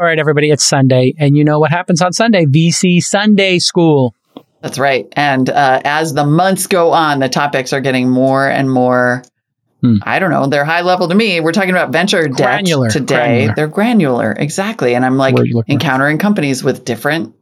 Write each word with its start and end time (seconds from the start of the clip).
All 0.00 0.06
right, 0.06 0.18
everybody, 0.20 0.52
it's 0.52 0.64
Sunday. 0.64 1.12
And 1.18 1.36
you 1.36 1.42
know 1.42 1.58
what 1.58 1.72
happens 1.72 2.00
on 2.00 2.12
Sunday? 2.12 2.44
VC 2.44 3.02
Sunday 3.02 3.58
School. 3.58 4.14
That's 4.60 4.78
right. 4.78 5.08
And 5.14 5.50
uh, 5.50 5.80
as 5.84 6.14
the 6.14 6.24
months 6.24 6.68
go 6.68 6.92
on, 6.92 7.18
the 7.18 7.28
topics 7.28 7.72
are 7.72 7.80
getting 7.80 8.08
more 8.08 8.48
and 8.48 8.70
more. 8.70 9.24
Hmm. 9.82 9.96
I 10.04 10.20
don't 10.20 10.30
know. 10.30 10.46
They're 10.46 10.64
high 10.64 10.82
level 10.82 11.08
to 11.08 11.14
me. 11.16 11.40
We're 11.40 11.50
talking 11.50 11.70
about 11.70 11.90
venture 11.90 12.28
granular, 12.28 12.86
debt 12.86 12.92
today. 12.92 13.16
Granular. 13.16 13.54
They're 13.56 13.66
granular, 13.66 14.32
exactly. 14.38 14.94
And 14.94 15.04
I'm 15.04 15.16
like 15.16 15.34
encountering 15.68 16.18
companies 16.18 16.62
with 16.62 16.84
different 16.84 17.34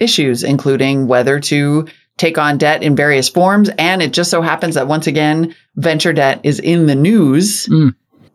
issues, 0.00 0.42
including 0.42 1.06
whether 1.06 1.38
to 1.38 1.86
take 2.16 2.38
on 2.38 2.58
debt 2.58 2.82
in 2.82 2.96
various 2.96 3.28
forms. 3.28 3.70
And 3.78 4.02
it 4.02 4.12
just 4.12 4.32
so 4.32 4.42
happens 4.42 4.74
that 4.74 4.88
once 4.88 5.06
again, 5.06 5.54
venture 5.76 6.12
debt 6.12 6.40
is 6.42 6.58
in 6.58 6.86
the 6.86 6.96
news. 6.96 7.66
Mm 7.66 7.94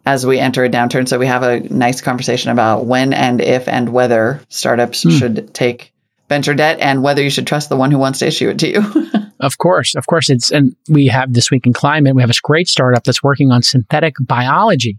as 0.10 0.26
we 0.26 0.40
enter 0.40 0.64
a 0.64 0.70
downturn. 0.70 1.08
So 1.08 1.20
we 1.20 1.28
have 1.28 1.44
a 1.44 1.60
nice 1.72 2.02
conversation 2.02 2.50
about 2.50 2.86
when 2.86 3.14
and 3.14 3.40
if 3.40 3.68
and 3.68 3.90
whether 3.90 4.42
startups 4.50 5.04
hmm. 5.04 5.12
should 5.12 5.54
take 5.54 5.94
venture 6.30 6.56
debt 6.56 6.80
and 6.80 7.04
whether 7.04 7.22
you 7.22 7.30
should 7.30 7.46
trust 7.46 7.70
the 7.70 7.76
one 7.76 7.92
who 7.92 8.00
wants 8.00 8.20
to 8.20 8.28
issue 8.28 8.50
it 8.50 8.58
to 8.60 8.68
you. 8.68 9.12
of 9.40 9.60
course, 9.60 9.94
of 9.94 10.08
course. 10.08 10.32
It's 10.32 10.52
and 10.52 10.76
we 10.90 11.08
have 11.08 11.34
this 11.34 11.52
week 11.52 11.68
in 11.68 11.74
climate. 11.74 12.16
We 12.16 12.24
have 12.24 12.30
this 12.30 12.40
great 12.40 12.68
startup 12.68 13.04
that's 13.04 13.22
working 13.22 13.52
on 13.52 13.62
synthetic 13.62 14.16
biology, 14.20 14.98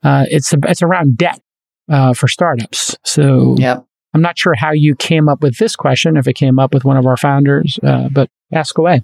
Uh, 0.03 0.27
it's, 0.29 0.53
it's 0.65 0.83
around 0.83 1.17
debt 1.17 1.41
uh, 1.89 2.13
for 2.15 2.29
startups. 2.29 2.97
So 3.05 3.57
yep. 3.59 3.85
I'm 4.15 4.23
not 4.23 4.39
sure 4.39 4.55
how 4.55 4.73
you 4.73 4.95
came 4.95 5.29
up 5.29 5.43
with 5.43 5.59
this 5.59 5.77
question, 5.77 6.17
if 6.17 6.27
it 6.27 6.35
came 6.35 6.59
up 6.59 6.75
with 6.75 6.85
one 6.85 6.97
of 6.97 7.07
our 7.07 7.17
founders, 7.17 7.79
uh, 7.83 8.09
but 8.11 8.29
ask 8.53 8.77
away. 8.79 9.03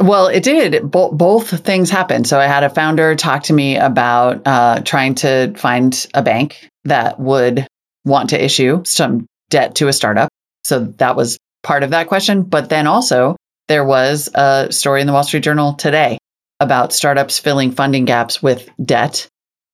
Well, 0.00 0.26
it 0.26 0.42
did. 0.42 0.90
Bo- 0.90 1.12
both 1.12 1.64
things 1.64 1.88
happened. 1.88 2.26
So 2.26 2.38
I 2.38 2.46
had 2.46 2.64
a 2.64 2.70
founder 2.70 3.14
talk 3.14 3.44
to 3.44 3.52
me 3.52 3.76
about 3.76 4.42
uh, 4.44 4.80
trying 4.80 5.14
to 5.16 5.54
find 5.56 6.06
a 6.14 6.22
bank 6.22 6.68
that 6.84 7.20
would 7.20 7.66
want 8.04 8.30
to 8.30 8.44
issue 8.44 8.82
some 8.84 9.26
debt 9.50 9.76
to 9.76 9.88
a 9.88 9.92
startup. 9.92 10.28
So 10.64 10.80
that 10.98 11.14
was 11.14 11.38
part 11.64 11.82
of 11.82 11.90
that 11.90 12.06
question. 12.06 12.42
But 12.42 12.68
then 12.68 12.86
also, 12.86 13.36
there 13.68 13.84
was 13.84 14.30
a 14.34 14.70
story 14.70 15.00
in 15.00 15.06
the 15.06 15.12
Wall 15.12 15.24
Street 15.24 15.42
Journal 15.42 15.74
today 15.74 16.18
about 16.60 16.92
startups 16.92 17.38
filling 17.38 17.72
funding 17.72 18.04
gaps 18.04 18.42
with 18.42 18.68
debt 18.82 19.26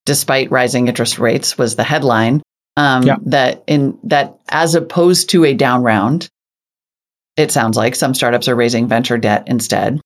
despite 0.07 0.51
rising 0.51 0.89
interest 0.89 1.19
rates 1.19 1.59
was 1.59 1.77
the 1.77 1.85
headline 1.85 2.43
um, 2.77 3.03
yeah. 3.03 3.17
that 3.27 3.63
in 3.67 3.99
that 4.05 4.39
as 4.49 4.75
opposed 4.75 5.31
to 5.31 5.45
a 5.45 5.55
down 5.55 5.83
round 5.83 6.29
it 7.37 7.53
sounds 7.53 7.77
like 7.77 7.95
some 7.95 8.15
startups 8.15 8.49
are 8.49 8.57
raising 8.57 8.89
venture 8.89 9.19
debt 9.19 9.45
instead 9.47 10.01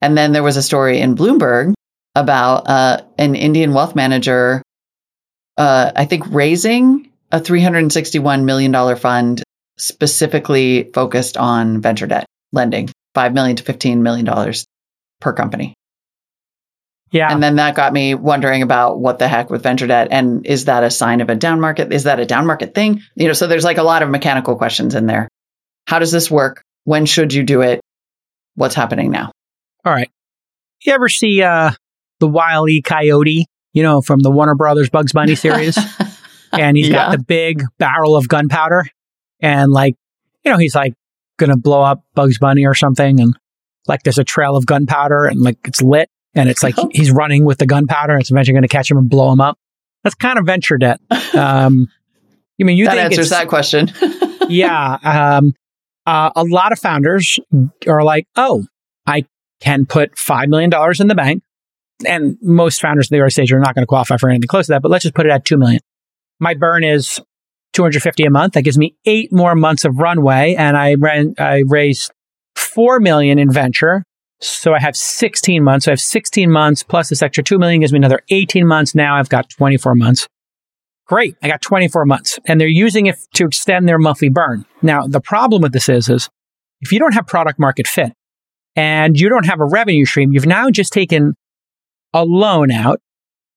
and 0.00 0.16
then 0.16 0.32
there 0.32 0.42
was 0.42 0.56
a 0.56 0.62
story 0.62 1.00
in 1.00 1.16
bloomberg 1.16 1.74
about 2.14 2.68
uh, 2.68 3.02
an 3.18 3.34
indian 3.34 3.74
wealth 3.74 3.96
manager 3.96 4.62
uh, 5.58 5.90
i 5.96 6.04
think 6.04 6.24
raising 6.28 7.10
a 7.32 7.40
$361 7.40 8.44
million 8.44 8.96
fund 8.96 9.42
specifically 9.80 10.90
focused 10.94 11.36
on 11.36 11.80
venture 11.80 12.06
debt 12.06 12.26
lending, 12.52 12.90
5 13.14 13.34
million 13.34 13.56
to 13.56 13.62
fifteen 13.62 14.02
million 14.02 14.24
dollars 14.24 14.66
per 15.20 15.32
company. 15.32 15.74
Yeah. 17.12 17.32
And 17.32 17.42
then 17.42 17.56
that 17.56 17.74
got 17.74 17.92
me 17.92 18.14
wondering 18.14 18.62
about 18.62 19.00
what 19.00 19.18
the 19.18 19.26
heck 19.26 19.50
with 19.50 19.64
venture 19.64 19.88
debt 19.88 20.08
and 20.12 20.46
is 20.46 20.66
that 20.66 20.84
a 20.84 20.90
sign 20.90 21.20
of 21.20 21.28
a 21.28 21.34
down 21.34 21.60
market? 21.60 21.92
Is 21.92 22.04
that 22.04 22.20
a 22.20 22.24
down 22.24 22.46
market 22.46 22.72
thing? 22.72 23.02
You 23.16 23.26
know, 23.26 23.32
so 23.32 23.48
there's 23.48 23.64
like 23.64 23.78
a 23.78 23.82
lot 23.82 24.02
of 24.02 24.10
mechanical 24.10 24.54
questions 24.56 24.94
in 24.94 25.06
there. 25.06 25.28
How 25.88 25.98
does 25.98 26.12
this 26.12 26.30
work? 26.30 26.62
When 26.84 27.06
should 27.06 27.34
you 27.34 27.42
do 27.42 27.62
it? 27.62 27.80
What's 28.54 28.76
happening 28.76 29.10
now? 29.10 29.32
All 29.84 29.92
right. 29.92 30.08
You 30.82 30.92
ever 30.92 31.08
see 31.08 31.42
uh 31.42 31.72
the 32.20 32.28
Wile 32.28 32.68
E. 32.68 32.80
Coyote, 32.80 33.46
you 33.72 33.82
know, 33.82 34.00
from 34.02 34.20
the 34.20 34.30
Warner 34.30 34.54
Brothers 34.54 34.88
Bugs 34.88 35.12
Bunny 35.12 35.34
series? 35.34 35.76
and 36.52 36.76
he's 36.76 36.88
yeah. 36.88 36.94
got 36.94 37.12
the 37.12 37.24
big 37.24 37.64
barrel 37.78 38.14
of 38.14 38.28
gunpowder 38.28 38.86
and 39.42 39.72
like, 39.72 39.96
you 40.44 40.50
know, 40.50 40.58
he's 40.58 40.74
like 40.74 40.94
gonna 41.38 41.56
blow 41.56 41.82
up 41.82 42.04
Bugs 42.14 42.38
Bunny 42.38 42.66
or 42.66 42.74
something, 42.74 43.20
and 43.20 43.34
like 43.86 44.02
there's 44.02 44.18
a 44.18 44.24
trail 44.24 44.56
of 44.56 44.66
gunpowder 44.66 45.26
and 45.26 45.40
like 45.40 45.58
it's 45.64 45.82
lit, 45.82 46.08
and 46.34 46.48
it's 46.48 46.62
like 46.62 46.74
he's 46.92 47.10
running 47.10 47.44
with 47.44 47.58
the 47.58 47.66
gunpowder, 47.66 48.12
and 48.12 48.20
it's 48.20 48.30
eventually 48.30 48.54
gonna 48.54 48.68
catch 48.68 48.90
him 48.90 48.98
and 48.98 49.08
blow 49.08 49.32
him 49.32 49.40
up. 49.40 49.58
That's 50.04 50.14
kind 50.14 50.38
of 50.38 50.46
venture 50.46 50.78
debt. 50.78 51.00
Um, 51.32 51.86
I 52.60 52.64
mean, 52.64 52.76
you 52.76 52.84
that 52.86 52.90
think 52.90 53.04
answers 53.04 53.30
that 53.30 53.48
question. 53.48 53.90
yeah, 54.48 54.98
um, 55.02 55.54
uh, 56.06 56.30
a 56.34 56.44
lot 56.44 56.72
of 56.72 56.78
founders 56.78 57.38
are 57.86 58.02
like, 58.02 58.26
oh, 58.36 58.64
I 59.06 59.24
can 59.60 59.86
put 59.86 60.18
five 60.18 60.48
million 60.48 60.70
dollars 60.70 61.00
in 61.00 61.06
the 61.06 61.14
bank, 61.14 61.42
and 62.06 62.36
most 62.42 62.80
founders 62.80 63.10
in 63.10 63.16
the 63.16 63.22
early 63.22 63.30
stage 63.30 63.52
are 63.52 63.60
not 63.60 63.74
going 63.74 63.82
to 63.82 63.86
qualify 63.86 64.16
for 64.16 64.28
anything 64.28 64.48
close 64.48 64.66
to 64.66 64.72
that. 64.72 64.82
But 64.82 64.90
let's 64.90 65.04
just 65.04 65.14
put 65.14 65.24
it 65.24 65.30
at 65.30 65.44
two 65.44 65.56
million. 65.56 65.80
My 66.40 66.54
burn 66.54 66.84
is 66.84 67.20
250 67.72 68.24
a 68.24 68.30
month. 68.30 68.54
That 68.54 68.62
gives 68.62 68.78
me 68.78 68.96
eight 69.04 69.32
more 69.32 69.54
months 69.54 69.84
of 69.84 69.98
runway. 69.98 70.54
And 70.54 70.76
I 70.76 70.94
ran, 70.94 71.34
I 71.38 71.64
raised 71.66 72.12
4 72.56 73.00
million 73.00 73.38
in 73.38 73.50
venture. 73.50 74.04
So 74.40 74.72
I 74.72 74.80
have 74.80 74.96
16 74.96 75.62
months. 75.62 75.84
So 75.84 75.90
I 75.90 75.92
have 75.92 76.00
16 76.00 76.50
months 76.50 76.82
plus 76.82 77.10
this 77.10 77.22
extra 77.22 77.44
2 77.44 77.58
million 77.58 77.80
gives 77.80 77.92
me 77.92 77.98
another 77.98 78.22
18 78.30 78.66
months. 78.66 78.94
Now 78.94 79.16
I've 79.16 79.28
got 79.28 79.50
24 79.50 79.94
months. 79.94 80.26
Great. 81.06 81.36
I 81.42 81.48
got 81.48 81.60
24 81.60 82.06
months 82.06 82.38
and 82.46 82.60
they're 82.60 82.68
using 82.68 83.06
it 83.06 83.16
to 83.34 83.44
extend 83.44 83.88
their 83.88 83.98
monthly 83.98 84.28
burn. 84.28 84.64
Now, 84.80 85.06
the 85.06 85.20
problem 85.20 85.60
with 85.60 85.72
this 85.72 85.88
is, 85.88 86.08
is 86.08 86.30
if 86.80 86.92
you 86.92 86.98
don't 86.98 87.14
have 87.14 87.26
product 87.26 87.58
market 87.58 87.86
fit 87.86 88.12
and 88.76 89.18
you 89.18 89.28
don't 89.28 89.46
have 89.46 89.60
a 89.60 89.64
revenue 89.64 90.04
stream, 90.04 90.32
you've 90.32 90.46
now 90.46 90.70
just 90.70 90.92
taken 90.92 91.34
a 92.14 92.24
loan 92.24 92.70
out. 92.70 93.00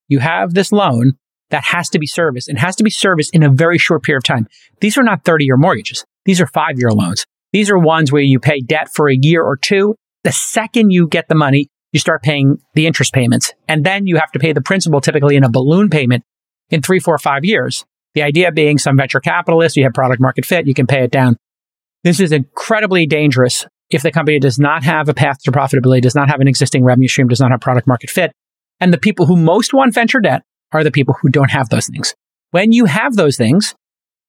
You 0.08 0.18
have 0.18 0.54
this 0.54 0.72
loan 0.72 1.12
that 1.50 1.64
has 1.64 1.88
to 1.90 1.98
be 1.98 2.06
serviced 2.06 2.48
and 2.48 2.58
has 2.58 2.76
to 2.76 2.84
be 2.84 2.90
serviced 2.90 3.34
in 3.34 3.42
a 3.42 3.50
very 3.50 3.78
short 3.78 4.02
period 4.02 4.18
of 4.18 4.24
time. 4.24 4.46
These 4.80 4.96
are 4.98 5.02
not 5.02 5.24
30 5.24 5.44
year 5.44 5.56
mortgages. 5.56 6.04
These 6.24 6.40
are 6.40 6.46
five 6.46 6.78
year 6.78 6.90
loans. 6.90 7.26
These 7.52 7.70
are 7.70 7.78
ones 7.78 8.10
where 8.10 8.22
you 8.22 8.40
pay 8.40 8.60
debt 8.60 8.88
for 8.92 9.08
a 9.08 9.16
year 9.20 9.42
or 9.42 9.56
two. 9.56 9.94
The 10.24 10.32
second 10.32 10.90
you 10.90 11.06
get 11.06 11.28
the 11.28 11.34
money, 11.34 11.68
you 11.92 12.00
start 12.00 12.22
paying 12.22 12.58
the 12.74 12.86
interest 12.86 13.12
payments. 13.12 13.52
And 13.68 13.84
then 13.84 14.06
you 14.06 14.16
have 14.16 14.32
to 14.32 14.38
pay 14.38 14.52
the 14.52 14.60
principal 14.60 15.00
typically 15.00 15.36
in 15.36 15.44
a 15.44 15.50
balloon 15.50 15.90
payment 15.90 16.24
in 16.70 16.82
three, 16.82 16.98
four, 16.98 17.18
five 17.18 17.44
years. 17.44 17.84
The 18.14 18.22
idea 18.22 18.50
being 18.52 18.78
some 18.78 18.96
venture 18.96 19.20
capitalist, 19.20 19.76
you 19.76 19.84
have 19.84 19.92
product 19.92 20.20
market 20.20 20.46
fit, 20.46 20.66
you 20.66 20.74
can 20.74 20.86
pay 20.86 21.04
it 21.04 21.10
down 21.10 21.36
This 22.02 22.20
is 22.20 22.32
incredibly 22.32 23.06
dangerous 23.06 23.66
if 23.90 24.02
the 24.02 24.10
company 24.10 24.38
does 24.38 24.58
not 24.58 24.82
have 24.82 25.08
a 25.08 25.14
path 25.14 25.42
to 25.42 25.52
profitability, 25.52 26.00
does 26.00 26.14
not 26.14 26.28
have 26.28 26.40
an 26.40 26.48
existing 26.48 26.84
revenue 26.84 27.08
stream, 27.08 27.28
does 27.28 27.40
not 27.40 27.50
have 27.50 27.60
product 27.60 27.86
market 27.86 28.10
fit. 28.10 28.32
And 28.80 28.92
the 28.92 28.98
people 28.98 29.26
who 29.26 29.36
most 29.36 29.72
want 29.72 29.94
venture 29.94 30.20
debt 30.20 30.42
are 30.74 30.84
the 30.84 30.90
people 30.90 31.14
who 31.22 31.28
don't 31.30 31.50
have 31.50 31.68
those 31.70 31.86
things. 31.86 32.14
When 32.50 32.72
you 32.72 32.84
have 32.84 33.16
those 33.16 33.36
things, 33.36 33.74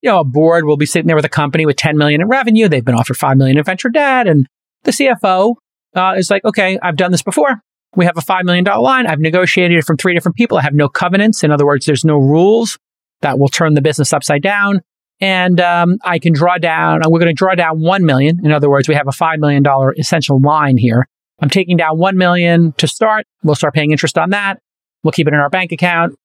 you 0.01 0.09
know, 0.09 0.19
a 0.19 0.23
board 0.23 0.65
will 0.65 0.77
be 0.77 0.85
sitting 0.85 1.07
there 1.07 1.15
with 1.15 1.25
a 1.25 1.29
company 1.29 1.65
with 1.65 1.75
10 1.77 1.97
million 1.97 2.21
in 2.21 2.27
revenue. 2.27 2.69
They've 2.69 2.85
been 2.85 2.95
offered 2.95 3.17
5 3.17 3.37
million 3.37 3.57
in 3.57 3.63
venture 3.63 3.89
debt. 3.89 4.27
And 4.27 4.47
the 4.83 4.91
CFO 4.91 5.55
uh, 5.95 6.13
is 6.17 6.29
like, 6.29 6.45
okay, 6.45 6.77
I've 6.81 6.95
done 6.95 7.11
this 7.11 7.23
before. 7.23 7.61
We 7.95 8.05
have 8.05 8.17
a 8.17 8.21
$5 8.21 8.43
million 8.43 8.65
line. 8.65 9.07
I've 9.07 9.19
negotiated 9.19 9.77
it 9.77 9.85
from 9.85 9.97
three 9.97 10.13
different 10.13 10.35
people. 10.35 10.57
I 10.57 10.61
have 10.61 10.73
no 10.73 10.89
covenants. 10.89 11.43
In 11.43 11.51
other 11.51 11.65
words, 11.65 11.85
there's 11.85 12.05
no 12.05 12.17
rules 12.17 12.77
that 13.21 13.39
will 13.39 13.47
turn 13.47 13.73
the 13.73 13.81
business 13.81 14.13
upside 14.13 14.43
down. 14.43 14.81
And 15.21 15.61
um, 15.61 15.97
I 16.03 16.19
can 16.19 16.33
draw 16.33 16.57
down, 16.57 17.01
we're 17.07 17.19
going 17.19 17.33
to 17.33 17.33
draw 17.33 17.55
down 17.55 17.79
1 17.79 18.05
million. 18.05 18.45
In 18.45 18.51
other 18.51 18.69
words, 18.69 18.87
we 18.87 18.95
have 18.95 19.07
a 19.07 19.11
$5 19.11 19.39
million 19.39 19.63
essential 19.97 20.41
line 20.41 20.77
here. 20.77 21.07
I'm 21.41 21.49
taking 21.49 21.77
down 21.77 21.97
1 21.97 22.17
million 22.17 22.73
to 22.73 22.87
start. 22.87 23.25
We'll 23.43 23.55
start 23.55 23.73
paying 23.73 23.91
interest 23.91 24.17
on 24.17 24.31
that. 24.31 24.59
We'll 25.03 25.13
keep 25.13 25.27
it 25.27 25.33
in 25.33 25.39
our 25.39 25.49
bank 25.49 25.71
account. 25.71 26.15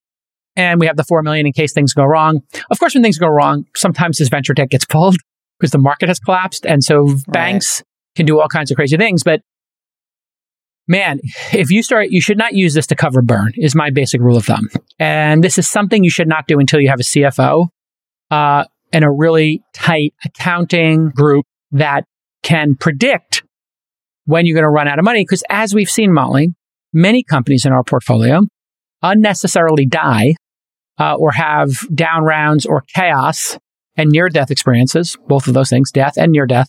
And 0.56 0.80
we 0.80 0.86
have 0.86 0.96
the 0.96 1.04
4 1.04 1.22
million 1.22 1.46
in 1.46 1.52
case 1.52 1.72
things 1.72 1.94
go 1.94 2.04
wrong. 2.04 2.42
Of 2.70 2.78
course, 2.78 2.94
when 2.94 3.02
things 3.02 3.18
go 3.18 3.28
wrong, 3.28 3.66
sometimes 3.76 4.18
this 4.18 4.28
venture 4.28 4.54
debt 4.54 4.70
gets 4.70 4.84
pulled 4.84 5.16
because 5.58 5.70
the 5.70 5.78
market 5.78 6.08
has 6.08 6.18
collapsed. 6.18 6.66
And 6.66 6.82
so 6.82 7.02
right. 7.02 7.24
banks 7.28 7.82
can 8.16 8.26
do 8.26 8.40
all 8.40 8.48
kinds 8.48 8.70
of 8.70 8.76
crazy 8.76 8.96
things. 8.96 9.22
But 9.22 9.42
man, 10.88 11.20
if 11.52 11.70
you 11.70 11.82
start, 11.82 12.10
you 12.10 12.20
should 12.20 12.38
not 12.38 12.54
use 12.54 12.74
this 12.74 12.86
to 12.88 12.96
cover 12.96 13.22
burn, 13.22 13.52
is 13.56 13.74
my 13.74 13.90
basic 13.90 14.20
rule 14.20 14.36
of 14.36 14.44
thumb. 14.44 14.68
And 14.98 15.44
this 15.44 15.56
is 15.56 15.68
something 15.68 16.02
you 16.02 16.10
should 16.10 16.28
not 16.28 16.46
do 16.48 16.58
until 16.58 16.80
you 16.80 16.88
have 16.88 17.00
a 17.00 17.04
CFO 17.04 17.68
uh, 18.30 18.64
and 18.92 19.04
a 19.04 19.10
really 19.10 19.62
tight 19.72 20.14
accounting 20.24 21.10
group 21.10 21.46
that 21.70 22.04
can 22.42 22.74
predict 22.74 23.44
when 24.24 24.46
you're 24.46 24.54
going 24.54 24.64
to 24.64 24.70
run 24.70 24.88
out 24.88 24.98
of 24.98 25.04
money. 25.04 25.22
Because 25.22 25.44
as 25.48 25.74
we've 25.74 25.90
seen, 25.90 26.12
Molly, 26.12 26.54
many 26.92 27.22
companies 27.22 27.64
in 27.64 27.72
our 27.72 27.84
portfolio 27.84 28.40
unnecessarily 29.02 29.86
die 29.86 30.34
uh, 31.00 31.14
or 31.14 31.32
have 31.32 31.70
down 31.94 32.22
rounds 32.22 32.66
or 32.66 32.84
chaos 32.94 33.58
and 33.96 34.10
near 34.10 34.28
death 34.28 34.50
experiences, 34.50 35.16
both 35.26 35.48
of 35.48 35.54
those 35.54 35.70
things, 35.70 35.90
death 35.90 36.16
and 36.16 36.30
near 36.30 36.46
death, 36.46 36.68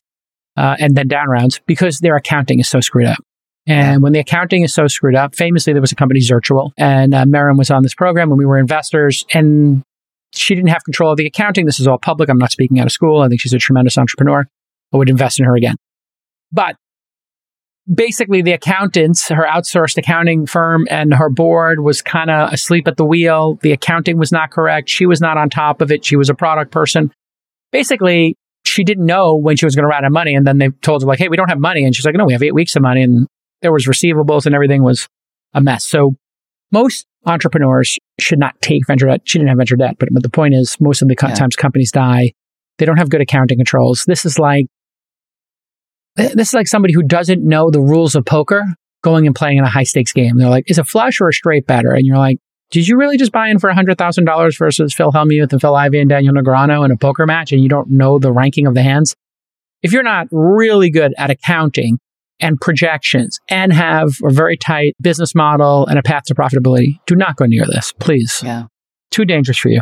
uh, 0.57 0.75
and 0.79 0.95
then 0.95 1.07
down 1.07 1.29
rounds 1.29 1.61
because 1.67 1.99
their 1.99 2.15
accounting 2.15 2.59
is 2.59 2.69
so 2.69 2.79
screwed 2.79 3.07
up. 3.07 3.19
And 3.67 4.01
when 4.01 4.11
the 4.11 4.19
accounting 4.19 4.63
is 4.63 4.73
so 4.73 4.87
screwed 4.87 5.15
up, 5.15 5.35
famously, 5.35 5.73
there 5.73 5.81
was 5.81 5.91
a 5.91 5.95
company, 5.95 6.19
Zirtual, 6.19 6.71
and 6.77 7.13
uh, 7.13 7.25
was 7.55 7.69
on 7.69 7.83
this 7.83 7.93
program 7.93 8.29
when 8.29 8.39
we 8.39 8.45
were 8.45 8.57
investors, 8.57 9.23
and 9.33 9.83
she 10.33 10.55
didn't 10.55 10.69
have 10.69 10.83
control 10.83 11.11
of 11.11 11.17
the 11.17 11.27
accounting. 11.27 11.65
This 11.65 11.79
is 11.79 11.87
all 11.87 11.99
public. 11.99 12.27
I'm 12.29 12.39
not 12.39 12.51
speaking 12.51 12.79
out 12.79 12.87
of 12.87 12.91
school. 12.91 13.21
I 13.21 13.27
think 13.27 13.39
she's 13.39 13.53
a 13.53 13.59
tremendous 13.59 13.97
entrepreneur. 13.97 14.47
I 14.93 14.97
would 14.97 15.09
invest 15.09 15.39
in 15.39 15.45
her 15.45 15.55
again. 15.55 15.75
But 16.51 16.75
basically, 17.91 18.41
the 18.41 18.51
accountants, 18.51 19.29
her 19.29 19.45
outsourced 19.45 19.97
accounting 19.97 20.45
firm, 20.45 20.87
and 20.89 21.13
her 21.13 21.29
board 21.29 21.81
was 21.81 22.01
kind 22.01 22.29
of 22.29 22.51
asleep 22.51 22.87
at 22.87 22.97
the 22.97 23.05
wheel. 23.05 23.59
The 23.61 23.71
accounting 23.71 24.17
was 24.17 24.31
not 24.31 24.51
correct. 24.51 24.89
She 24.89 25.05
was 25.05 25.21
not 25.21 25.37
on 25.37 25.49
top 25.49 25.81
of 25.81 25.91
it. 25.91 26.03
She 26.03 26.15
was 26.15 26.29
a 26.29 26.35
product 26.35 26.71
person. 26.71 27.11
Basically, 27.71 28.35
she 28.65 28.83
didn't 28.83 29.05
know 29.05 29.35
when 29.35 29.57
she 29.57 29.65
was 29.65 29.75
going 29.75 29.83
to 29.83 29.87
run 29.87 30.03
out 30.03 30.07
of 30.07 30.13
money. 30.13 30.35
And 30.35 30.45
then 30.45 30.57
they 30.57 30.69
told 30.81 31.01
her, 31.01 31.07
like, 31.07 31.19
hey, 31.19 31.29
we 31.29 31.37
don't 31.37 31.49
have 31.49 31.59
money. 31.59 31.83
And 31.83 31.95
she's 31.95 32.05
like, 32.05 32.15
no, 32.15 32.25
we 32.25 32.33
have 32.33 32.43
eight 32.43 32.53
weeks 32.53 32.75
of 32.75 32.81
money. 32.81 33.01
And 33.01 33.27
there 33.61 33.71
was 33.71 33.85
receivables 33.85 34.45
and 34.45 34.53
everything 34.53 34.83
was 34.83 35.07
a 35.53 35.61
mess. 35.61 35.85
So 35.85 36.15
most 36.71 37.05
entrepreneurs 37.25 37.97
should 38.19 38.39
not 38.39 38.59
take 38.61 38.85
venture 38.87 39.07
debt. 39.07 39.21
She 39.25 39.37
didn't 39.37 39.49
have 39.49 39.57
venture 39.57 39.75
debt, 39.75 39.95
but, 39.99 40.09
but 40.11 40.23
the 40.23 40.29
point 40.29 40.53
is 40.53 40.77
most 40.79 41.01
of 41.01 41.07
the 41.07 41.15
yeah. 41.21 41.33
times 41.33 41.55
companies 41.55 41.91
die. 41.91 42.33
They 42.77 42.85
don't 42.85 42.97
have 42.97 43.09
good 43.09 43.21
accounting 43.21 43.57
controls. 43.57 44.05
This 44.05 44.25
is 44.25 44.39
like, 44.39 44.67
this 46.15 46.49
is 46.49 46.53
like 46.53 46.67
somebody 46.67 46.93
who 46.93 47.03
doesn't 47.03 47.43
know 47.43 47.69
the 47.69 47.81
rules 47.81 48.15
of 48.15 48.25
poker 48.25 48.63
going 49.03 49.25
and 49.25 49.35
playing 49.35 49.57
in 49.57 49.63
a 49.63 49.69
high 49.69 49.83
stakes 49.83 50.13
game. 50.13 50.37
They're 50.37 50.49
like, 50.49 50.69
is 50.69 50.77
a 50.77 50.83
flush 50.83 51.19
or 51.21 51.29
a 51.29 51.33
straight 51.33 51.65
better? 51.65 51.91
And 51.91 52.05
you're 52.05 52.17
like, 52.17 52.37
did 52.69 52.87
you 52.87 52.97
really 52.97 53.17
just 53.17 53.31
buy 53.31 53.49
in 53.49 53.59
for 53.59 53.69
$100,000 53.69 54.57
versus 54.57 54.93
Phil 54.93 55.11
Hellmuth 55.11 55.51
and 55.51 55.59
Phil 55.59 55.75
Ivey 55.75 55.99
and 55.99 56.09
Daniel 56.09 56.33
Negreanu 56.33 56.85
in 56.85 56.91
a 56.91 56.97
poker 56.97 57.25
match 57.25 57.51
and 57.51 57.61
you 57.61 57.67
don't 57.67 57.89
know 57.89 58.19
the 58.19 58.31
ranking 58.31 58.65
of 58.65 58.73
the 58.73 58.83
hands? 58.83 59.15
If 59.81 59.91
you're 59.91 60.03
not 60.03 60.27
really 60.31 60.89
good 60.89 61.13
at 61.17 61.29
accounting 61.29 61.99
and 62.39 62.59
projections 62.59 63.39
and 63.49 63.73
have 63.73 64.13
a 64.23 64.31
very 64.31 64.57
tight 64.57 64.95
business 65.01 65.35
model 65.35 65.85
and 65.87 65.99
a 65.99 66.03
path 66.03 66.23
to 66.25 66.35
profitability, 66.35 66.99
do 67.07 67.15
not 67.15 67.35
go 67.35 67.45
near 67.45 67.65
this, 67.65 67.91
please. 67.99 68.41
Yeah. 68.43 68.65
Too 69.09 69.25
dangerous 69.25 69.57
for 69.57 69.69
you. 69.69 69.81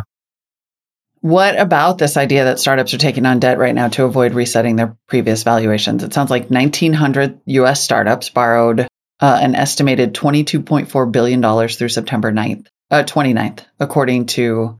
What 1.20 1.58
about 1.58 1.98
this 1.98 2.16
idea 2.16 2.44
that 2.44 2.58
startups 2.58 2.94
are 2.94 2.98
taking 2.98 3.26
on 3.26 3.40
debt 3.40 3.58
right 3.58 3.74
now 3.74 3.88
to 3.88 4.04
avoid 4.04 4.32
resetting 4.32 4.76
their 4.76 4.96
previous 5.06 5.42
valuations? 5.42 6.02
It 6.02 6.14
sounds 6.14 6.30
like 6.30 6.48
1,900 6.48 7.40
US 7.44 7.82
startups 7.82 8.30
borrowed 8.30 8.80
uh, 9.20 9.38
an 9.42 9.54
estimated 9.54 10.14
$22.4 10.14 11.12
billion 11.12 11.68
through 11.68 11.88
September 11.90 12.32
9th, 12.32 12.66
uh, 12.90 13.02
29th, 13.02 13.64
according 13.78 14.26
to 14.26 14.78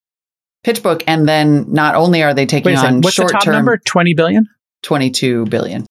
PitchBook. 0.64 1.02
And 1.06 1.28
then 1.28 1.72
not 1.72 1.94
only 1.94 2.22
are 2.22 2.32
they 2.32 2.46
taking 2.46 2.74
on 2.76 3.02
What's 3.02 3.16
short 3.16 3.28
the 3.28 3.32
top 3.34 3.44
term 3.44 3.54
number? 3.54 3.76
20 3.76 4.14
billion? 4.14 4.46
22 4.82 5.44
billion. 5.46 5.84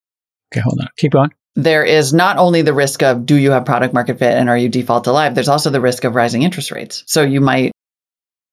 Okay, 0.51 0.61
hold 0.61 0.79
on. 0.81 0.87
Keep 0.97 1.11
going 1.11 1.29
there 1.55 1.83
is 1.83 2.13
not 2.13 2.37
only 2.37 2.61
the 2.61 2.73
risk 2.73 3.03
of 3.03 3.25
do 3.25 3.35
you 3.35 3.51
have 3.51 3.65
product 3.65 3.93
market 3.93 4.19
fit 4.19 4.37
and 4.37 4.49
are 4.49 4.57
you 4.57 4.69
default 4.69 5.07
alive, 5.07 5.35
there's 5.35 5.49
also 5.49 5.69
the 5.69 5.81
risk 5.81 6.03
of 6.03 6.15
rising 6.15 6.43
interest 6.43 6.71
rates. 6.71 7.03
So 7.07 7.21
you 7.21 7.41
might 7.41 7.71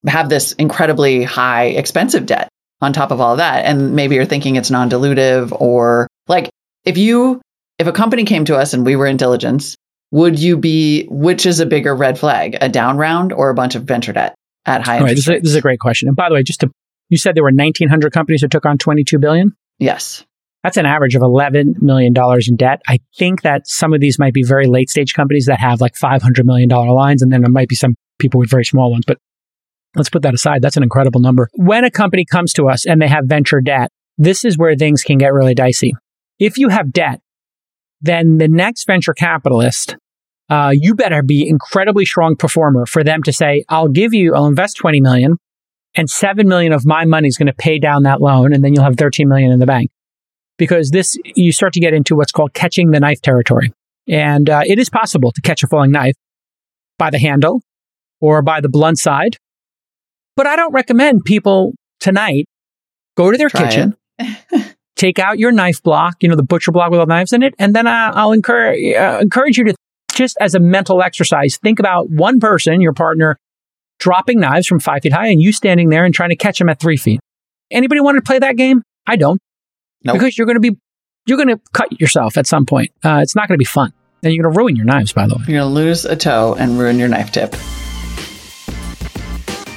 have 0.07 0.29
this 0.29 0.53
incredibly 0.53 1.23
high 1.23 1.67
expensive 1.67 2.27
debt 2.27 2.49
on 2.81 2.93
top 2.93 3.11
of 3.11 3.21
all 3.21 3.33
of 3.33 3.39
that. 3.39 3.65
And 3.65 3.95
maybe 3.95 4.15
you're 4.15 4.25
thinking 4.25 4.57
it's 4.57 4.71
non 4.71 4.91
dilutive 4.91 5.59
or 5.61 6.07
like 6.29 6.51
if 6.85 6.99
you, 6.99 7.41
if 7.79 7.87
a 7.87 7.93
company 7.93 8.25
came 8.25 8.45
to 8.47 8.57
us 8.57 8.75
and 8.75 8.85
we 8.85 8.97
were 8.97 9.07
in 9.07 9.17
diligence, 9.17 9.77
would 10.11 10.39
you 10.39 10.57
be, 10.57 11.07
which 11.07 11.47
is 11.47 11.61
a 11.61 11.67
bigger 11.67 11.95
red 11.95 12.19
flag, 12.19 12.57
a 12.61 12.69
down 12.69 12.97
round 12.97 13.33
or 13.33 13.51
a 13.51 13.55
bunch 13.55 13.75
of 13.75 13.85
venture 13.85 14.13
debt 14.13 14.35
at 14.65 14.85
high 14.85 14.99
interest 14.99 15.17
this, 15.17 15.25
is 15.25 15.29
a, 15.29 15.41
this 15.41 15.51
is 15.51 15.57
a 15.57 15.61
great 15.61 15.81
question. 15.81 16.09
And 16.09 16.17
by 16.17 16.29
the 16.29 16.35
way, 16.35 16.43
just 16.43 16.61
to, 16.61 16.71
you 17.09 17.19
said 17.19 17.35
there 17.35 17.43
were 17.43 17.51
1,900 17.51 18.13
companies 18.13 18.43
who 18.43 18.49
took 18.49 18.67
on 18.67 18.79
22 18.79 19.19
billion? 19.19 19.55
Yes. 19.79 20.25
That's 20.63 20.77
an 20.77 20.87
average 20.87 21.15
of 21.15 21.23
$11 21.23 21.81
million 21.81 22.13
in 22.17 22.57
debt. 22.57 22.83
I 22.89 22.99
think 23.17 23.43
that 23.43 23.69
some 23.69 23.93
of 23.93 24.01
these 24.01 24.19
might 24.19 24.35
be 24.35 24.43
very 24.43 24.67
late 24.67 24.91
stage 24.91 25.15
companies 25.15 25.47
that 25.47 25.61
have 25.61 25.81
like 25.81 25.95
$500 25.95 26.45
million 26.45 26.69
lines, 26.69 27.23
and 27.23 27.33
then 27.33 27.43
there 27.43 27.51
might 27.51 27.69
be 27.69 27.77
some 27.77 27.95
people 28.19 28.41
with 28.41 28.51
very 28.51 28.65
small 28.65 28.91
ones. 28.91 29.05
But 29.07 29.19
let's 29.97 30.11
put 30.11 30.23
that 30.23 30.35
aside. 30.35 30.63
That's 30.63 30.77
an 30.77 30.83
incredible 30.83 31.21
number. 31.21 31.49
When 31.55 31.85
a 31.85 31.91
company 31.91 32.25
comes 32.25 32.53
to 32.55 32.69
us 32.69 32.87
and 32.87 33.01
they 33.01 33.09
have 33.09 33.25
venture 33.27 33.61
debt, 33.61 33.91
this 34.19 34.45
is 34.45 34.57
where 34.57 34.77
things 34.77 35.03
can 35.03 35.19
get 35.19 35.33
really 35.33 35.55
dicey. 35.55 35.95
If 36.39 36.59
you 36.59 36.69
have 36.69 36.93
debt, 36.93 37.21
then 38.01 38.39
the 38.39 38.49
next 38.49 38.87
venture 38.87 39.15
capitalist, 39.15 39.97
uh, 40.49 40.71
you 40.73 40.95
better 40.95 41.23
be 41.23 41.49
incredibly 41.49 42.05
strong 42.05 42.37
performer 42.37 42.87
for 42.87 43.03
them 43.03 43.23
to 43.25 43.33
say, 43.33 43.65
I'll 43.69 43.89
give 43.89 44.15
you, 44.15 44.35
I'll 44.35 44.47
invest 44.47 44.77
20 44.77 45.01
million 45.01 45.37
and 45.97 46.11
7 46.11 46.47
million 46.47 46.73
of 46.73 46.85
my 46.85 47.05
money 47.05 47.27
is 47.29 47.37
going 47.37 47.47
to 47.47 47.55
pay 47.55 47.79
down 47.79 48.03
that 48.05 48.21
loan. 48.21 48.53
And 48.53 48.63
then 48.63 48.75
you'll 48.75 48.85
have 48.85 48.97
13 48.97 49.29
million 49.29 49.51
in 49.51 49.59
the 49.59 49.67
bank 49.67 49.91
because 50.59 50.91
this, 50.91 51.19
you 51.25 51.53
start 51.53 51.73
to 51.73 51.81
get 51.81 51.95
into 51.95 52.15
what's 52.15 52.33
called 52.33 52.53
catching 52.53 52.91
the 52.91 53.01
knife 53.01 53.23
territory. 53.23 53.73
And 54.07 54.49
uh, 54.49 54.63
it 54.67 54.79
is 54.79 54.89
possible 54.89 55.33
to 55.33 55.41
catch 55.41 55.63
a 55.63 55.67
falling 55.67 55.91
knife 55.91 56.15
by 56.99 57.11
the 57.11 57.19
handle 57.19 57.63
or 58.21 58.43
by 58.43 58.61
the 58.61 58.69
blunt 58.69 58.99
side. 58.99 59.37
But 60.37 60.47
I 60.47 60.57
don't 60.57 60.73
recommend 60.73 61.25
people 61.25 61.75
tonight 61.99 62.47
go 63.17 63.31
to 63.31 63.39
their 63.39 63.49
Try 63.49 63.65
kitchen, 63.69 63.97
take 64.97 65.19
out 65.19 65.39
your 65.39 65.51
knife 65.51 65.83
block, 65.83 66.17
you 66.21 66.29
know, 66.29 66.37
the 66.37 66.43
butcher 66.43 66.73
block 66.73 66.91
with 66.91 67.01
all 67.01 67.07
the 67.07 67.15
knives 67.15 67.33
in 67.33 67.43
it, 67.43 67.55
and 67.59 67.75
then 67.75 67.87
uh, 67.87 68.13
I'll 68.15 68.33
encourage, 68.33 68.95
uh, 68.95 69.19
encourage 69.21 69.57
you 69.59 69.65
to 69.65 69.75
just 70.17 70.37
as 70.41 70.55
a 70.55 70.61
mental 70.61 71.03
exercise, 71.03 71.59
think 71.59 71.79
about 71.79 72.11
one 72.11 72.41
person, 72.41 72.81
your 72.81 72.95
partner, 72.95 73.39
dropping 73.99 74.41
knives 74.41 74.67
from 74.67 74.81
five 74.81 75.03
feet 75.03 75.13
high 75.13 75.29
and 75.29 75.41
you 75.41 75.53
standing 75.53 75.91
there 75.91 76.05
and 76.05 76.15
trying 76.15 76.31
to 76.31 76.37
catch 76.37 76.59
them 76.59 76.69
at 76.69 76.81
three 76.81 76.97
feet. 76.97 77.21
Anybody 77.71 78.01
want 78.01 78.17
to 78.17 78.23
play 78.23 78.39
that 78.39 78.57
game? 78.57 78.83
I 79.07 79.17
don't. 79.17 79.41
Nope. 80.05 80.15
Because 80.15 80.37
you're 80.39 80.47
going 80.47 80.61
to 80.61 80.61
be, 80.61 80.77
you're 81.27 81.37
going 81.37 81.49
to 81.49 81.61
cut 81.73 82.01
yourself 82.01 82.37
at 82.37 82.47
some 82.47 82.67
point. 82.67 82.91
Uh, 83.05 83.21
it's 83.23 83.37
not 83.37 83.49
going 83.49 83.57
to 83.57 83.59
be 83.59 83.65
fun. 83.65 83.93
And 84.23 84.33
you're 84.33 84.43
going 84.43 84.55
to 84.55 84.59
ruin 84.59 84.77
your 84.77 84.87
knives, 84.87 85.13
by 85.13 85.27
the 85.27 85.35
way. 85.35 85.45
You're 85.47 85.61
going 85.61 85.71
to 85.71 85.75
lose 85.75 86.05
a 86.05 86.17
toe 86.17 86.57
and 86.59 86.79
ruin 86.79 86.99
your 86.99 87.09
knife 87.09 87.31
tip. 87.33 87.55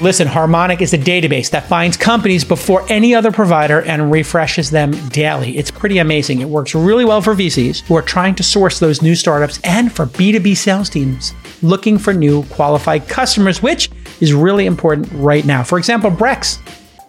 Listen, 0.02 0.30
Harmonic 0.30 0.82
is 0.82 0.94
a 0.94 0.98
database 0.98 1.50
that 1.50 1.68
finds 1.68 1.98
companies 1.98 2.46
before 2.46 2.86
any 2.88 3.14
other 3.14 3.34
provider 3.34 3.82
and 3.82 4.10
refreshes 4.10 4.70
them 4.72 4.92
daily. 5.10 5.58
It's 5.58 5.72
pretty 5.72 5.98
amazing. 5.98 6.40
It 6.40 6.48
works 6.48 6.74
really 6.74 7.04
well 7.04 7.22
for 7.22 7.36
VCs 7.36 7.82
who 7.82 7.98
are 7.98 8.02
trying 8.02 8.34
to 8.36 8.44
source 8.44 8.80
those 8.80 9.02
new 9.02 9.14
startups 9.14 9.60
and 9.66 9.92
for 9.92 10.06
B2B 10.06 10.56
sales 10.56 10.90
teams 10.90 11.34
looking 11.62 11.98
for 11.98 12.14
new 12.14 12.44
qualified 12.44 13.10
customers, 13.10 13.62
which 13.62 13.92
is 14.22 14.34
really 14.34 14.68
important 14.68 15.12
right 15.12 15.46
now. 15.46 15.64
For 15.64 15.78
example, 15.78 16.10
Brex, 16.10 16.60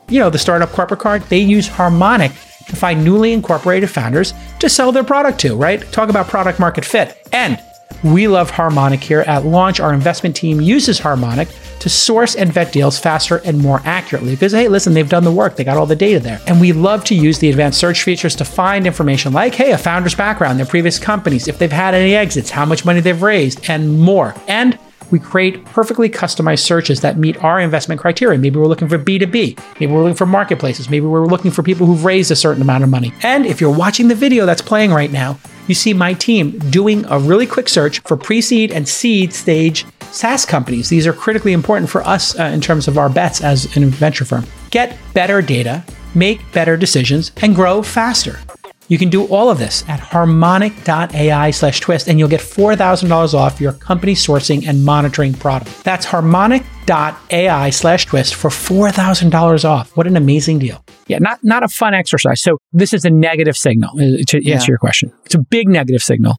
you 0.08 0.18
know, 0.18 0.28
the 0.28 0.38
startup 0.38 0.70
corporate 0.70 0.98
card, 0.98 1.22
they 1.24 1.38
use 1.38 1.68
Harmonic 1.68 2.32
to 2.66 2.74
find 2.74 3.04
newly 3.04 3.32
incorporated 3.32 3.88
founders 3.88 4.34
to 4.58 4.68
sell 4.68 4.90
their 4.90 5.04
product 5.04 5.38
to, 5.40 5.54
right? 5.54 5.80
Talk 5.92 6.08
about 6.08 6.26
product 6.26 6.58
market 6.58 6.84
fit. 6.84 7.16
And 7.32 7.60
we 8.02 8.28
love 8.28 8.50
Harmonic 8.50 9.02
here 9.02 9.20
at 9.20 9.44
launch. 9.44 9.80
Our 9.80 9.92
investment 9.92 10.36
team 10.36 10.60
uses 10.60 10.98
Harmonic 10.98 11.48
to 11.80 11.88
source 11.88 12.34
and 12.34 12.52
vet 12.52 12.72
deals 12.72 12.98
faster 12.98 13.38
and 13.38 13.58
more 13.58 13.80
accurately. 13.84 14.32
Because, 14.32 14.52
hey, 14.52 14.68
listen, 14.68 14.94
they've 14.94 15.08
done 15.08 15.24
the 15.24 15.32
work, 15.32 15.56
they 15.56 15.64
got 15.64 15.76
all 15.76 15.86
the 15.86 15.96
data 15.96 16.20
there. 16.20 16.40
And 16.46 16.60
we 16.60 16.72
love 16.72 17.04
to 17.04 17.14
use 17.14 17.38
the 17.38 17.50
advanced 17.50 17.78
search 17.78 18.02
features 18.02 18.36
to 18.36 18.44
find 18.44 18.86
information 18.86 19.32
like, 19.32 19.54
hey, 19.54 19.72
a 19.72 19.78
founder's 19.78 20.14
background, 20.14 20.58
their 20.58 20.66
previous 20.66 20.98
companies, 20.98 21.48
if 21.48 21.58
they've 21.58 21.72
had 21.72 21.94
any 21.94 22.14
exits, 22.14 22.50
how 22.50 22.64
much 22.64 22.84
money 22.84 23.00
they've 23.00 23.22
raised, 23.22 23.68
and 23.68 23.98
more. 23.98 24.34
And 24.46 24.78
we 25.10 25.18
create 25.18 25.64
perfectly 25.64 26.08
customized 26.08 26.60
searches 26.60 27.00
that 27.00 27.18
meet 27.18 27.42
our 27.42 27.60
investment 27.60 28.00
criteria. 28.00 28.38
Maybe 28.38 28.58
we're 28.58 28.66
looking 28.66 28.88
for 28.88 28.98
B2B. 28.98 29.80
Maybe 29.80 29.92
we're 29.92 30.02
looking 30.02 30.16
for 30.16 30.26
marketplaces. 30.26 30.88
Maybe 30.88 31.06
we're 31.06 31.26
looking 31.26 31.50
for 31.50 31.62
people 31.62 31.86
who've 31.86 32.04
raised 32.04 32.30
a 32.30 32.36
certain 32.36 32.62
amount 32.62 32.84
of 32.84 32.90
money. 32.90 33.12
And 33.22 33.44
if 33.44 33.60
you're 33.60 33.74
watching 33.74 34.08
the 34.08 34.14
video 34.14 34.46
that's 34.46 34.62
playing 34.62 34.92
right 34.92 35.10
now, 35.10 35.38
you 35.70 35.74
see 35.74 35.94
my 35.94 36.12
team 36.12 36.58
doing 36.70 37.06
a 37.08 37.18
really 37.18 37.46
quick 37.46 37.68
search 37.68 38.00
for 38.00 38.16
pre 38.16 38.42
seed 38.42 38.72
and 38.72 38.86
seed 38.86 39.32
stage 39.32 39.86
SaaS 40.10 40.44
companies. 40.44 40.88
These 40.88 41.06
are 41.06 41.12
critically 41.12 41.52
important 41.52 41.88
for 41.88 42.02
us 42.02 42.38
uh, 42.38 42.44
in 42.44 42.60
terms 42.60 42.88
of 42.88 42.98
our 42.98 43.08
bets 43.08 43.40
as 43.40 43.74
an 43.76 43.88
venture 43.88 44.24
firm. 44.24 44.44
Get 44.70 44.98
better 45.14 45.40
data, 45.40 45.84
make 46.14 46.40
better 46.52 46.76
decisions, 46.76 47.30
and 47.40 47.54
grow 47.54 47.82
faster. 47.82 48.40
You 48.88 48.98
can 48.98 49.08
do 49.08 49.26
all 49.26 49.50
of 49.50 49.58
this 49.58 49.88
at 49.88 50.00
harmonic.ai 50.00 51.52
slash 51.52 51.78
twist, 51.78 52.08
and 52.08 52.18
you'll 52.18 52.28
get 52.28 52.40
$4,000 52.40 53.34
off 53.34 53.60
your 53.60 53.72
company 53.72 54.14
sourcing 54.16 54.66
and 54.66 54.84
monitoring 54.84 55.32
product. 55.32 55.84
That's 55.84 56.04
harmonic.ai 56.04 57.70
slash 57.70 58.06
twist 58.06 58.34
for 58.34 58.50
$4,000 58.50 59.64
off. 59.64 59.96
What 59.96 60.08
an 60.08 60.16
amazing 60.16 60.58
deal. 60.58 60.84
Yeah, 61.10 61.18
not, 61.18 61.40
not 61.42 61.62
a 61.64 61.68
fun 61.68 61.92
exercise. 61.92 62.40
So 62.40 62.58
this 62.72 62.94
is 62.94 63.04
a 63.04 63.10
negative 63.10 63.56
signal 63.56 63.90
uh, 63.98 64.22
to 64.28 64.40
Yeah. 64.46 64.54
answer 64.54 64.70
your 64.70 64.78
question. 64.78 65.12
It's 65.24 65.34
a 65.34 65.40
big 65.40 65.68
negative 65.68 66.02
signal. 66.02 66.36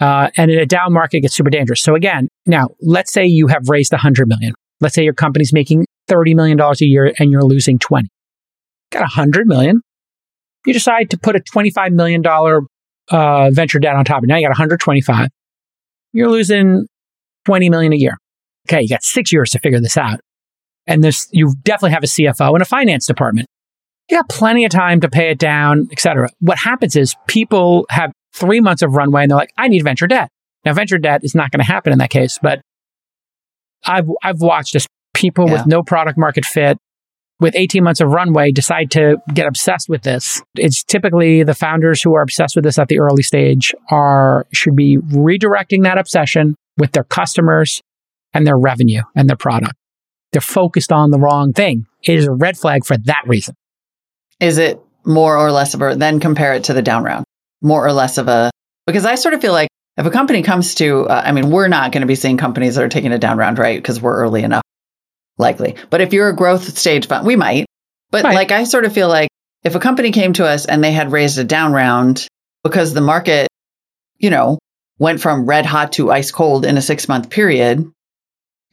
Uh, 0.00 0.30
and 0.36 0.50
in 0.52 0.58
a 0.58 0.66
down 0.66 0.92
market, 0.92 1.16
it 1.18 1.20
gets 1.22 1.34
super 1.34 1.50
dangerous. 1.50 1.82
So 1.82 1.96
again, 1.96 2.28
now 2.46 2.68
let's 2.80 3.12
say 3.12 3.26
you 3.26 3.48
have 3.48 3.68
raised 3.68 3.92
100 3.92 4.28
million. 4.28 4.54
Let's 4.80 4.94
say 4.94 5.02
your 5.02 5.14
company's 5.14 5.52
making 5.52 5.84
$30 6.08 6.36
million 6.36 6.60
a 6.60 6.72
year 6.80 7.12
and 7.18 7.32
you're 7.32 7.42
losing 7.42 7.78
20. 7.80 8.08
Got 8.92 9.00
100 9.00 9.48
million. 9.48 9.80
You 10.64 10.72
decide 10.72 11.10
to 11.10 11.18
put 11.18 11.34
a 11.34 11.40
$25 11.40 11.92
million 11.92 12.22
uh, 13.10 13.50
venture 13.50 13.80
debt 13.80 13.96
on 13.96 14.04
top. 14.04 14.22
Now 14.22 14.36
you 14.36 14.44
got 14.44 14.50
125. 14.50 15.28
You're 16.12 16.30
losing 16.30 16.86
20 17.46 17.68
million 17.70 17.92
a 17.92 17.96
year. 17.96 18.16
Okay, 18.68 18.82
you 18.82 18.88
got 18.88 19.02
six 19.02 19.32
years 19.32 19.50
to 19.50 19.58
figure 19.58 19.80
this 19.80 19.96
out. 19.96 20.20
And 20.86 21.02
this, 21.02 21.28
you 21.32 21.54
definitely 21.64 21.90
have 21.94 22.04
a 22.04 22.06
CFO 22.06 22.52
and 22.52 22.62
a 22.62 22.64
finance 22.64 23.04
department. 23.06 23.48
You 24.08 24.16
got 24.16 24.28
plenty 24.28 24.64
of 24.64 24.70
time 24.70 25.00
to 25.00 25.08
pay 25.08 25.30
it 25.30 25.38
down, 25.38 25.88
et 25.92 26.00
cetera. 26.00 26.28
What 26.40 26.58
happens 26.58 26.96
is 26.96 27.14
people 27.26 27.86
have 27.90 28.12
three 28.32 28.60
months 28.60 28.82
of 28.82 28.94
runway 28.94 29.22
and 29.22 29.30
they're 29.30 29.36
like, 29.38 29.52
I 29.58 29.68
need 29.68 29.82
venture 29.84 30.06
debt. 30.06 30.30
Now, 30.64 30.72
venture 30.72 30.98
debt 30.98 31.20
is 31.24 31.34
not 31.34 31.50
going 31.50 31.60
to 31.60 31.66
happen 31.66 31.92
in 31.92 31.98
that 31.98 32.10
case, 32.10 32.38
but 32.40 32.60
I've, 33.84 34.08
I've 34.22 34.40
watched 34.40 34.72
this 34.72 34.86
people 35.14 35.46
Yeah. 35.46 35.54
with 35.54 35.66
no 35.66 35.82
product 35.82 36.18
market 36.18 36.44
fit 36.44 36.78
with 37.40 37.54
18 37.54 37.84
months 37.84 38.00
of 38.00 38.08
runway 38.08 38.50
decide 38.50 38.90
to 38.92 39.18
get 39.32 39.46
obsessed 39.46 39.88
with 39.88 40.02
this. 40.02 40.42
It's 40.56 40.82
typically 40.82 41.42
the 41.44 41.54
founders 41.54 42.02
who 42.02 42.14
are 42.14 42.22
obsessed 42.22 42.56
with 42.56 42.64
this 42.64 42.78
at 42.78 42.88
the 42.88 42.98
early 42.98 43.22
stage 43.22 43.72
are 43.90 44.46
should 44.52 44.74
be 44.74 44.96
redirecting 44.98 45.84
that 45.84 45.98
obsession 45.98 46.56
with 46.76 46.92
their 46.92 47.04
customers 47.04 47.80
and 48.34 48.46
their 48.46 48.58
revenue 48.58 49.02
and 49.14 49.28
their 49.28 49.36
product. 49.36 49.74
They're 50.32 50.40
focused 50.40 50.92
on 50.92 51.10
the 51.10 51.18
wrong 51.18 51.52
thing. 51.52 51.86
It 52.02 52.16
is 52.16 52.26
a 52.26 52.32
red 52.32 52.58
flag 52.58 52.84
for 52.84 52.96
that 52.98 53.22
reason. 53.26 53.54
Is 54.40 54.58
it 54.58 54.80
more 55.04 55.36
or 55.36 55.50
less 55.52 55.74
of 55.74 55.82
a, 55.82 55.96
then 55.96 56.20
compare 56.20 56.52
it 56.54 56.64
to 56.64 56.74
the 56.74 56.82
down 56.82 57.02
round, 57.02 57.24
more 57.62 57.84
or 57.84 57.92
less 57.92 58.18
of 58.18 58.28
a, 58.28 58.50
because 58.86 59.04
I 59.04 59.14
sort 59.16 59.34
of 59.34 59.40
feel 59.40 59.52
like 59.52 59.68
if 59.96 60.06
a 60.06 60.10
company 60.10 60.42
comes 60.42 60.74
to, 60.76 61.06
uh, 61.08 61.22
I 61.24 61.32
mean, 61.32 61.50
we're 61.50 61.68
not 61.68 61.92
going 61.92 62.02
to 62.02 62.06
be 62.06 62.14
seeing 62.14 62.36
companies 62.36 62.76
that 62.76 62.84
are 62.84 62.88
taking 62.88 63.12
a 63.12 63.18
down 63.18 63.36
round, 63.36 63.58
right? 63.58 63.78
Because 63.78 64.00
we're 64.00 64.16
early 64.16 64.42
enough, 64.42 64.62
likely. 65.38 65.74
But 65.90 66.00
if 66.00 66.12
you're 66.12 66.28
a 66.28 66.36
growth 66.36 66.78
stage 66.78 67.08
fund, 67.08 67.26
we 67.26 67.36
might. 67.36 67.66
But 68.10 68.24
Right. 68.24 68.34
like, 68.34 68.52
I 68.52 68.64
sort 68.64 68.84
of 68.84 68.92
feel 68.92 69.08
like 69.08 69.28
if 69.64 69.74
a 69.74 69.80
company 69.80 70.12
came 70.12 70.32
to 70.34 70.46
us 70.46 70.66
and 70.66 70.82
they 70.84 70.92
had 70.92 71.10
raised 71.10 71.38
a 71.38 71.44
down 71.44 71.72
round 71.72 72.26
because 72.62 72.94
the 72.94 73.00
market, 73.00 73.48
you 74.18 74.30
know, 74.30 74.58
went 74.98 75.20
from 75.20 75.46
red 75.46 75.66
hot 75.66 75.92
to 75.92 76.10
ice 76.12 76.30
cold 76.30 76.64
in 76.64 76.76
a 76.78 76.82
six 76.82 77.08
month 77.08 77.28
period, 77.30 77.90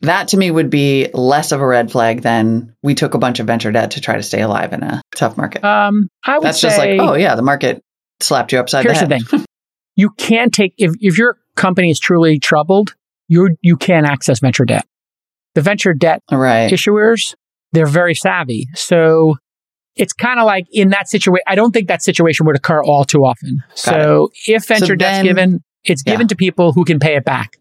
that 0.01 0.27
to 0.29 0.37
me 0.37 0.51
would 0.51 0.69
be 0.69 1.07
less 1.13 1.51
of 1.51 1.61
a 1.61 1.65
red 1.67 1.91
flag 1.91 2.21
than 2.21 2.75
we 2.83 2.93
took 2.95 3.13
a 3.13 3.17
bunch 3.17 3.39
of 3.39 3.47
venture 3.47 3.71
debt 3.71 3.91
to 3.91 4.01
try 4.01 4.15
to 4.15 4.23
stay 4.23 4.41
alive 4.41 4.73
in 4.73 4.83
a 4.83 5.01
tough 5.15 5.37
market. 5.37 5.63
Um, 5.63 6.09
I 6.25 6.37
would 6.37 6.43
That's 6.45 6.59
say 6.59 6.67
just 6.67 6.77
like, 6.77 6.99
oh 6.99 7.13
yeah, 7.15 7.35
the 7.35 7.41
market 7.41 7.81
slapped 8.19 8.51
you 8.51 8.59
upside 8.59 8.85
here's 8.85 8.99
the 8.99 9.07
the 9.07 9.19
thing. 9.19 9.45
you 9.95 10.09
can't 10.11 10.53
take 10.53 10.73
if, 10.77 10.93
if 10.99 11.17
your 11.17 11.37
company 11.55 11.89
is 11.89 11.99
truly 11.99 12.39
troubled, 12.39 12.95
you 13.27 13.55
you 13.61 13.77
can't 13.77 14.05
access 14.05 14.39
venture 14.39 14.65
debt. 14.65 14.85
The 15.55 15.61
venture 15.61 15.93
debt 15.93 16.21
Right. 16.31 16.69
issuers, 16.71 17.33
they're 17.71 17.85
very 17.87 18.13
savvy. 18.15 18.67
So 18.75 19.35
it's 19.95 20.11
kind 20.11 20.39
of 20.39 20.45
like 20.45 20.65
in 20.73 20.89
that 20.89 21.07
situation, 21.07 21.43
I 21.47 21.55
don't 21.55 21.71
think 21.71 21.87
that 21.87 22.03
situation 22.03 22.45
would 22.45 22.57
occur 22.57 22.83
all 22.83 23.05
too 23.05 23.23
often. 23.23 23.63
So 23.73 24.29
if 24.47 24.67
venture 24.67 24.87
So 24.87 24.95
debt's 24.95 25.17
then- 25.19 25.25
given, 25.25 25.63
it's 25.85 26.03
Yeah. 26.05 26.13
given 26.13 26.27
to 26.27 26.35
people 26.35 26.73
who 26.73 26.83
can 26.83 26.99
pay 26.99 27.15
it 27.15 27.23
back. 27.23 27.57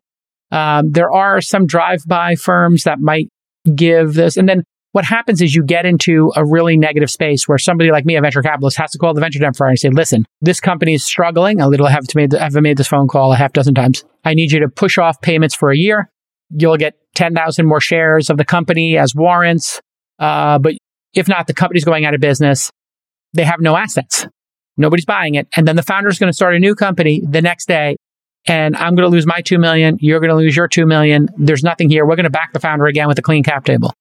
Um, 0.54 0.92
there 0.92 1.10
are 1.10 1.40
some 1.40 1.66
drive-by 1.66 2.36
firms 2.36 2.84
that 2.84 3.00
might 3.00 3.28
give 3.74 4.14
this. 4.14 4.36
And 4.36 4.48
then 4.48 4.62
what 4.92 5.04
happens 5.04 5.42
is 5.42 5.56
you 5.56 5.64
get 5.64 5.84
into 5.84 6.32
a 6.36 6.44
really 6.46 6.76
negative 6.76 7.10
space 7.10 7.48
where 7.48 7.58
somebody 7.58 7.90
like 7.90 8.04
me, 8.04 8.14
a 8.14 8.20
venture 8.20 8.42
capitalist, 8.42 8.78
has 8.78 8.92
to 8.92 8.98
call 8.98 9.12
the 9.12 9.20
venture 9.20 9.40
debt 9.40 9.56
firm 9.56 9.70
and 9.70 9.78
say, 9.78 9.90
listen, 9.90 10.24
this 10.40 10.60
company 10.60 10.94
is 10.94 11.04
struggling. 11.04 11.60
I 11.60 11.66
little 11.66 11.88
have 11.88 12.04
made, 12.14 12.32
have 12.32 12.54
made 12.54 12.76
this 12.76 12.86
phone 12.86 13.08
call 13.08 13.32
a 13.32 13.36
half 13.36 13.52
dozen 13.52 13.74
times. 13.74 14.04
I 14.24 14.34
need 14.34 14.52
you 14.52 14.60
to 14.60 14.68
push 14.68 14.96
off 14.96 15.20
payments 15.20 15.56
for 15.56 15.72
a 15.72 15.76
year. 15.76 16.08
You'll 16.50 16.76
get 16.76 16.94
10,000 17.16 17.66
more 17.66 17.80
shares 17.80 18.30
of 18.30 18.36
the 18.36 18.44
company 18.44 18.96
as 18.96 19.12
warrants. 19.16 19.80
Uh, 20.20 20.60
but 20.60 20.74
if 21.14 21.26
not, 21.26 21.48
the 21.48 21.54
company's 21.54 21.84
going 21.84 22.04
out 22.04 22.14
of 22.14 22.20
business. 22.20 22.70
They 23.32 23.44
have 23.44 23.60
no 23.60 23.76
assets. 23.76 24.28
Nobody's 24.76 25.06
buying 25.06 25.34
it. 25.34 25.48
And 25.56 25.66
then 25.66 25.74
the 25.74 25.82
founder's 25.82 26.20
going 26.20 26.30
to 26.30 26.34
start 26.34 26.54
a 26.54 26.60
new 26.60 26.76
company 26.76 27.20
the 27.28 27.42
next 27.42 27.66
day. 27.66 27.96
And 28.46 28.76
I'm 28.76 28.94
going 28.94 29.06
to 29.06 29.12
lose 29.12 29.26
my 29.26 29.40
2 29.40 29.58
million. 29.58 29.96
You're 30.00 30.20
going 30.20 30.30
to 30.30 30.36
lose 30.36 30.56
your 30.56 30.68
2 30.68 30.86
million. 30.86 31.28
There's 31.36 31.62
nothing 31.62 31.88
here. 31.88 32.04
We're 32.04 32.16
going 32.16 32.24
to 32.24 32.30
back 32.30 32.52
the 32.52 32.60
founder 32.60 32.86
again 32.86 33.08
with 33.08 33.18
a 33.18 33.22
clean 33.22 33.42
cap 33.42 33.64
table. 33.64 33.94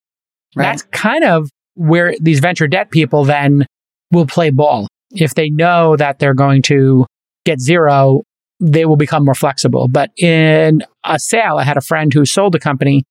Right. 0.54 0.64
That's 0.64 0.82
kind 0.92 1.24
of 1.24 1.48
where 1.74 2.14
these 2.20 2.40
venture 2.40 2.68
debt 2.68 2.90
people 2.90 3.24
then 3.24 3.66
will 4.12 4.26
play 4.26 4.50
ball. 4.50 4.86
If 5.10 5.34
they 5.34 5.48
know 5.48 5.96
that 5.96 6.18
they're 6.18 6.34
going 6.34 6.62
to 6.62 7.06
get 7.44 7.60
zero, 7.60 8.22
they 8.60 8.84
will 8.84 8.96
become 8.96 9.24
more 9.24 9.34
flexible. 9.34 9.88
But 9.88 10.10
in 10.18 10.82
a 11.04 11.18
sale, 11.18 11.56
I 11.56 11.64
had 11.64 11.76
a 11.76 11.82
friend 11.82 12.12
who 12.12 12.24
sold 12.24 12.54
a 12.54 12.58
company 12.58 13.04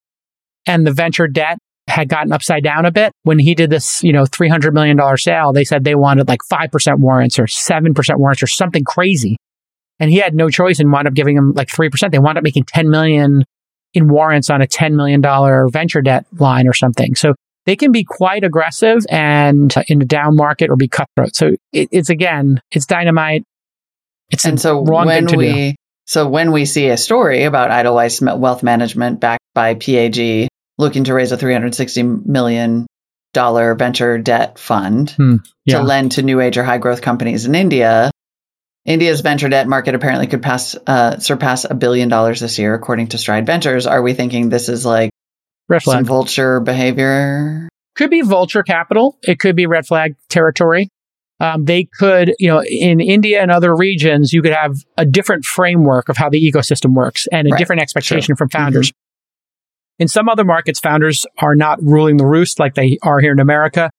and 0.66 0.88
the 0.88 0.94
venture 0.94 1.28
debt 1.28 1.58
had 1.88 2.08
gotten 2.08 2.32
upside 2.32 2.63
down 2.63 2.86
a 2.86 2.92
bit. 2.92 3.12
When 3.24 3.40
he 3.40 3.56
did 3.56 3.70
this, 3.70 4.04
you 4.04 4.13
know, 4.13 4.24
$300 4.24 4.74
million 4.74 4.98
sale, 5.18 5.52
they 5.52 5.66
said 5.66 5.84
they 5.84 5.96
wanted 5.96 6.28
like 6.28 6.40
5% 6.52 7.00
warrants 7.00 7.38
or 7.38 7.46
7% 7.46 8.18
warrants 8.18 8.42
or 8.42 8.48
something 8.48 8.84
crazy. 8.84 9.36
And 10.00 10.09
he 10.12 10.17
had 10.17 10.33
no 10.35 10.50
choice 10.50 10.79
and 10.79 10.91
wound 10.91 11.07
up 11.07 11.13
giving 11.13 11.35
them 11.35 11.53
like 11.53 11.67
3%. 11.67 12.12
They 12.12 12.19
wound 12.19 12.38
up 12.38 12.43
making 12.43 12.65
10 12.65 12.89
million 12.89 13.43
in 13.93 14.07
warrants 14.09 14.50
on 14.50 14.62
a 14.62 14.67
$10 14.67 14.93
million 14.93 15.21
venture 15.71 16.01
debt 16.01 16.25
line 16.39 16.67
or 16.67 16.73
something. 16.73 17.15
So 17.15 17.35
they 17.65 17.75
can 17.75 17.91
be 17.91 18.03
quite 18.03 18.43
aggressive 18.43 19.05
and 19.09 19.75
uh, 19.77 19.83
in 19.88 20.01
a 20.01 20.05
down 20.05 20.35
market 20.35 20.69
or 20.69 20.75
be 20.75 20.88
cutthroat. 20.88 21.35
So 21.35 21.55
it, 21.71 21.89
it's 21.91 22.09
again, 22.09 22.59
it's 22.71 22.85
dynamite. 22.85 23.43
It's 24.31 24.45
and 24.45 24.59
so 24.59 24.83
wrong 24.83 25.05
when 25.05 25.27
thing 25.27 25.39
to 25.39 25.53
do. 25.69 25.71
so 26.05 26.27
when 26.27 26.51
we 26.51 26.65
see 26.65 26.88
a 26.89 26.97
story 26.97 27.43
about 27.43 27.71
Edelweiss 27.71 28.19
Wealth 28.19 28.63
Management 28.63 29.19
backed 29.19 29.43
by 29.53 29.75
PAG 29.75 30.47
looking 30.79 31.03
to 31.03 31.13
raise 31.13 31.31
a 31.31 31.38
360 31.38 32.03
million 32.03 32.88
dollar 33.33 33.75
venture 33.75 34.17
debt 34.17 34.57
fund 34.59 35.12
Hmm, 35.12 35.35
yeah. 35.65 35.77
to 35.77 35.83
lend 35.83 36.13
to 36.13 36.23
new 36.23 36.39
age 36.39 36.57
or 36.57 36.63
high 36.63 36.77
growth 36.79 37.01
companies 37.01 37.45
in 37.45 37.53
India. 37.55 38.12
India's 38.86 39.22
venture 39.22 39.48
debt 39.50 39.68
market 39.68 39.96
apparently 39.96 40.28
could 40.28 40.42
pass 40.42 40.75
uh, 40.88 41.18
surpass 41.20 41.66
a 41.66 41.74
billion 41.74 42.10
dollars 42.10 42.40
this 42.42 42.60
year, 42.60 42.74
according 42.74 43.08
to 43.10 43.18
Stride 43.18 43.46
Ventures. 43.46 43.88
Are 43.88 44.02
we 44.02 44.13
thinking 44.13 44.50
this 44.50 44.68
is 44.68 44.86
like 44.86 45.10
Red 45.70 45.82
some 45.84 46.04
vulture 46.06 46.60
behavior? 46.60 47.70
could 47.96 48.10
be 48.10 48.22
vulture 48.22 48.63
capital. 48.63 49.18
It 49.22 49.40
could 49.40 49.56
be 49.56 49.68
red 49.68 49.86
flag 49.86 50.16
territory. 50.30 50.90
Um, 51.40 51.66
they 51.66 51.88
could, 52.00 52.34
you 52.40 52.48
know, 52.48 52.63
in 52.63 53.00
India 53.00 53.42
and 53.42 53.52
other 53.52 53.75
regions, 53.75 54.34
you 54.34 54.42
could 54.42 54.54
have 54.54 54.75
a 54.98 55.06
different 55.06 55.46
framework 55.46 56.10
of 56.10 56.18
how 56.18 56.30
the 56.30 56.42
ecosystem 56.42 56.94
works 56.94 57.28
and 57.32 57.48
a 57.48 57.52
Right. 57.52 57.58
different 57.60 57.82
expectation 57.82 58.36
from 58.36 58.50
Mm-hmm. 58.50 58.58
founders. 58.63 58.92
In 60.00 60.08
some 60.08 60.28
other 60.28 60.44
markets, 60.44 60.80
founders 60.80 61.25
are 61.38 61.56
not 61.56 61.82
ruling 61.84 62.18
the 62.18 62.25
roost 62.25 62.60
like 62.60 62.74
they 62.75 62.98
are 63.04 63.20
here 63.20 63.32
in 63.32 63.40
America. 63.40 63.90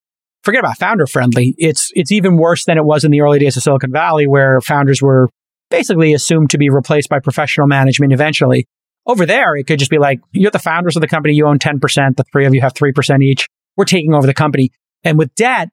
Forget 0.45 0.61
about 0.61 0.79
founder 0.79 1.07
friendly. 1.07 1.55
It's 1.57 1.91
it's 1.95 2.13
even 2.13 2.37
worse 2.37 2.67
than 2.67 2.77
it 2.77 2.85
was 2.85 3.03
in 3.03 3.11
the 3.11 3.23
early 3.23 3.39
days 3.39 3.57
of 3.57 3.63
Silicon 3.63 3.91
Valley, 3.91 4.27
where 4.27 4.61
founders 4.61 5.01
were 5.01 5.31
basically 5.71 6.13
assumed 6.13 6.51
to 6.51 6.59
be 6.59 6.69
replaced 6.69 7.09
by 7.09 7.19
professional 7.19 7.67
management 7.67 8.13
eventually. 8.13 8.67
Over 9.07 9.25
there, 9.25 9.57
it 9.57 9.65
could 9.65 9.79
just 9.79 9.91
be 9.91 9.99
like, 9.99 10.21
you're 10.33 10.51
the 10.51 10.59
founders 10.59 10.97
of 10.97 11.01
the 11.01 11.09
company, 11.09 11.35
you 11.35 11.47
own 11.47 11.59
10%, 11.59 12.17
the 12.17 12.25
three 12.33 12.47
of 12.47 12.55
you 12.55 12.61
have 12.61 12.73
3% 12.73 13.23
each. 13.23 13.47
We're 13.77 13.85
taking 13.85 14.15
over 14.15 14.27
the 14.27 14.35
company. 14.35 14.71
And 15.03 15.19
with 15.19 15.35
debt, 15.35 15.69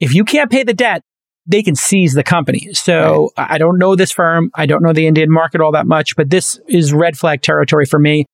if 0.00 0.14
you 0.14 0.24
can't 0.24 0.50
pay 0.50 0.62
the 0.62 0.72
debt, 0.72 1.02
they 1.46 1.62
can 1.62 1.74
seize 1.74 2.14
the 2.14 2.22
company. 2.22 2.72
So 2.72 3.30
I 3.36 3.58
don't 3.58 3.78
know 3.78 3.96
this 3.96 4.12
firm. 4.12 4.50
I 4.54 4.66
don't 4.66 4.82
know 4.82 4.92
the 4.92 5.06
Indian 5.06 5.30
market 5.30 5.60
all 5.60 5.72
that 5.72 5.86
much, 5.86 6.16
but 6.16 6.30
this 6.30 6.60
is 6.68 6.92
red 6.92 7.16
flag 7.16 7.42
territory 7.42 7.84
for 7.84 7.98
me 7.98 8.26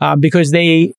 uh, 0.00 0.16
because 0.16 0.50
they 0.50 0.94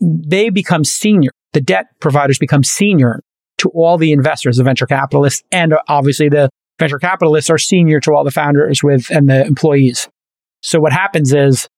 they 0.00 0.50
become 0.50 0.84
senior. 0.84 1.30
The 1.52 1.60
debt 1.60 1.86
providers 2.00 2.38
become 2.38 2.64
senior 2.64 3.20
to 3.60 3.70
all 3.70 3.98
the 3.98 4.12
investors, 4.12 4.56
the 4.56 4.64
venture 4.64 4.86
capitalists, 4.86 5.42
and 5.52 5.74
obviously 5.88 6.28
the 6.28 6.50
venture 6.78 6.98
capitalists 6.98 7.50
are 7.50 7.58
senior 7.58 8.00
to 8.00 8.12
all 8.12 8.24
the 8.24 8.30
founders 8.30 8.82
with 8.82 9.10
and 9.10 9.28
the 9.28 9.46
employees. 9.46 10.08
So 10.62 10.80
what 10.80 10.92
happens 10.92 11.32
is 11.32 11.68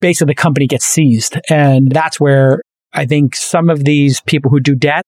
basically 0.00 0.32
the 0.32 0.34
company 0.36 0.66
gets 0.66 0.86
seized. 0.86 1.36
And 1.48 1.90
that's 1.90 2.20
where 2.20 2.62
I 2.92 3.06
think 3.06 3.34
some 3.34 3.70
of 3.70 3.84
these 3.84 4.20
people 4.22 4.50
who 4.50 4.60
do 4.60 4.74
debt, 4.74 5.02